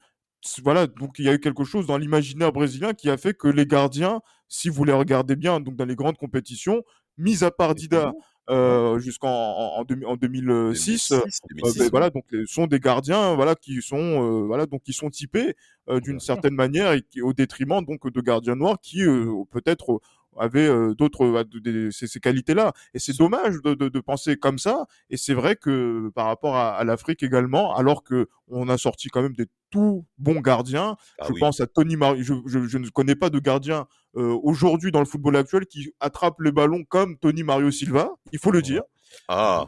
voilà, 0.62 0.86
donc 0.86 1.18
il 1.18 1.24
y 1.24 1.28
a 1.28 1.32
eu 1.34 1.40
quelque 1.40 1.64
chose 1.64 1.86
dans 1.86 1.98
l'imaginaire 1.98 2.52
brésilien 2.52 2.92
qui 2.92 3.10
a 3.10 3.16
fait 3.16 3.34
que 3.34 3.48
les 3.48 3.66
gardiens, 3.66 4.20
si 4.48 4.68
vous 4.68 4.84
les 4.84 4.92
regardez 4.92 5.34
bien, 5.34 5.58
donc 5.58 5.74
dans 5.74 5.86
les 5.86 5.96
grandes 5.96 6.18
compétitions, 6.18 6.84
mis 7.18 7.44
à 7.44 7.50
part 7.50 7.74
Dida 7.74 8.12
euh, 8.50 8.98
jusqu'en 8.98 9.30
en, 9.30 9.80
en 9.80 9.84
deux- 9.84 10.04
en 10.06 10.16
2006, 10.16 11.12
euh, 11.12 11.18
2006, 11.20 11.40
euh, 11.44 11.46
2006, 11.50 11.78
ben, 11.78 11.88
voilà, 11.90 12.10
donc 12.10 12.24
les- 12.30 12.44
sont 12.46 12.66
des 12.66 12.78
gardiens, 12.78 13.34
voilà, 13.34 13.54
qui 13.54 13.80
sont, 13.80 13.96
euh, 13.96 14.44
voilà, 14.46 14.66
donc 14.66 14.82
qui 14.82 14.92
sont 14.92 15.08
typés 15.08 15.54
euh, 15.88 16.00
d'une 16.00 16.20
certaine 16.20 16.54
manière 16.54 16.92
et 16.92 17.02
qui, 17.02 17.22
au 17.22 17.32
détriment 17.32 17.82
donc 17.84 18.10
de 18.10 18.20
gardiens 18.20 18.54
noirs 18.56 18.78
qui 18.82 19.02
euh, 19.02 19.32
peut-être 19.50 20.00
avaient 20.38 20.68
euh, 20.68 20.94
d'autres 20.94 21.24
euh, 21.24 21.90
ces, 21.90 22.06
ces 22.06 22.20
qualités-là. 22.20 22.72
Et 22.94 22.98
c'est 22.98 23.16
dommage 23.16 23.62
de, 23.62 23.74
de, 23.74 23.88
de 23.88 24.00
penser 24.00 24.36
comme 24.36 24.58
ça. 24.58 24.86
Et 25.10 25.16
c'est 25.16 25.34
vrai 25.34 25.56
que 25.56 26.10
par 26.14 26.26
rapport 26.26 26.56
à, 26.56 26.76
à 26.76 26.84
l'Afrique 26.84 27.22
également, 27.22 27.74
alors 27.76 28.02
que 28.02 28.28
on 28.48 28.68
a 28.68 28.78
sorti 28.78 29.08
quand 29.08 29.22
même 29.22 29.34
des 29.34 29.46
tout 29.70 30.04
bons 30.18 30.40
gardiens. 30.40 30.96
Ah 31.18 31.24
je 31.28 31.32
oui. 31.32 31.40
pense 31.40 31.60
à 31.60 31.66
Tony 31.66 31.96
Mario. 31.96 32.22
Je, 32.22 32.34
je, 32.46 32.66
je 32.66 32.78
ne 32.78 32.88
connais 32.90 33.16
pas 33.16 33.30
de 33.30 33.38
gardien 33.38 33.86
euh, 34.16 34.38
aujourd'hui 34.42 34.92
dans 34.92 35.00
le 35.00 35.06
football 35.06 35.36
actuel 35.36 35.66
qui 35.66 35.92
attrape 36.00 36.40
les 36.40 36.52
ballons 36.52 36.84
comme 36.84 37.16
Tony 37.18 37.42
Mario 37.42 37.70
Silva. 37.70 38.10
Il 38.32 38.38
faut 38.38 38.50
le 38.52 38.62
dire. 38.62 38.82
Ah, 39.28 39.66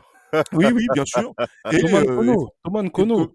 Oui, 0.53 0.67
oui, 0.75 0.87
bien 0.93 1.05
sûr. 1.05 1.33
Et, 1.73 1.79
Thomas 1.79 1.99
euh, 2.01 2.05
Nkono, 2.05 2.53
Thomas 2.65 2.83
Nkono, 2.83 3.33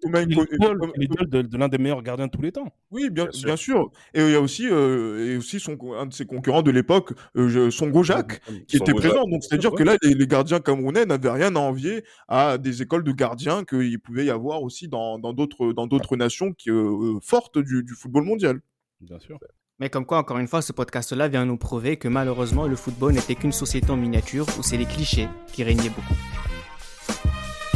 l'idole- 0.98 1.28
de, 1.30 1.42
de 1.42 1.58
l'un 1.58 1.68
des 1.68 1.78
meilleurs 1.78 2.02
gardiens 2.04 2.28
de 2.28 2.32
tous 2.32 2.42
les 2.42 2.52
temps. 2.52 2.68
Oui, 2.92 3.10
bien, 3.10 3.26
Bien 3.26 3.32
sûr. 3.32 3.46
bien 3.46 3.56
sûr. 3.56 3.92
Et 4.14 4.22
il 4.22 4.32
y 4.32 4.36
a 4.36 4.42
aussi, 4.42 4.68
euh, 4.70 5.34
et 5.34 5.38
aussi 5.38 5.60
son, 5.60 5.78
un 5.98 6.06
de 6.06 6.14
ses 6.14 6.26
concurrents 6.26 6.62
de 6.62 6.72
l'époque, 6.72 7.14
euh, 7.38 7.72
Songo 7.72 8.04
Jacques, 8.04 8.42
qui 8.68 8.78
Songo 8.78 8.92
était 8.92 8.94
présent. 8.94 9.24
Donc, 9.28 9.44
c'est-à-dire 9.44 9.72
que 9.72 9.84
là, 9.84 9.96
les, 10.04 10.14
les 10.14 10.28
gardiens 10.28 10.60
camerounais 10.60 11.06
n'avaient 11.06 11.30
rien 11.32 11.56
à 11.56 11.60
envier 11.60 12.04
à 12.28 12.58
des 12.58 12.82
écoles 12.82 13.04
de 13.04 13.12
gardiens 13.12 13.64
qu'il 13.64 14.00
pouvait 14.00 14.26
y 14.26 14.30
avoir 14.30 14.62
aussi 14.64 14.88
dans 14.88 15.20
dans 15.20 15.34
d'autres 15.34 15.74
dans 15.74 15.88
d'autres 15.88 16.16
nations 16.18 16.54
qui, 16.54 16.70
euh, 16.70 17.20
fortes 17.22 17.58
du, 17.58 17.84
du 17.84 17.94
football 17.94 18.24
mondial. 18.24 18.60
Bien 19.00 19.20
sûr. 19.20 19.38
Mais 19.80 19.90
comme 19.90 20.06
quoi, 20.06 20.20
encore 20.20 20.38
une 20.38 20.48
fois, 20.48 20.62
ce 20.62 20.74
podcast-là 20.74 21.28
vient 21.28 21.44
nous 21.46 21.58
prouver 21.58 21.98
que 21.98 22.08
malheureusement, 22.08 22.68
le 22.68 22.76
football 22.76 23.14
n'était 23.14 23.34
qu'une 23.34 23.52
société 23.52 23.90
en 23.90 23.98
miniature 23.98 24.46
où 24.60 24.62
c'est 24.62 24.78
les 24.78 24.86
clichés 24.86 25.28
qui 25.54 25.64
régnaient 25.64 25.90
beaucoup. 25.90 26.14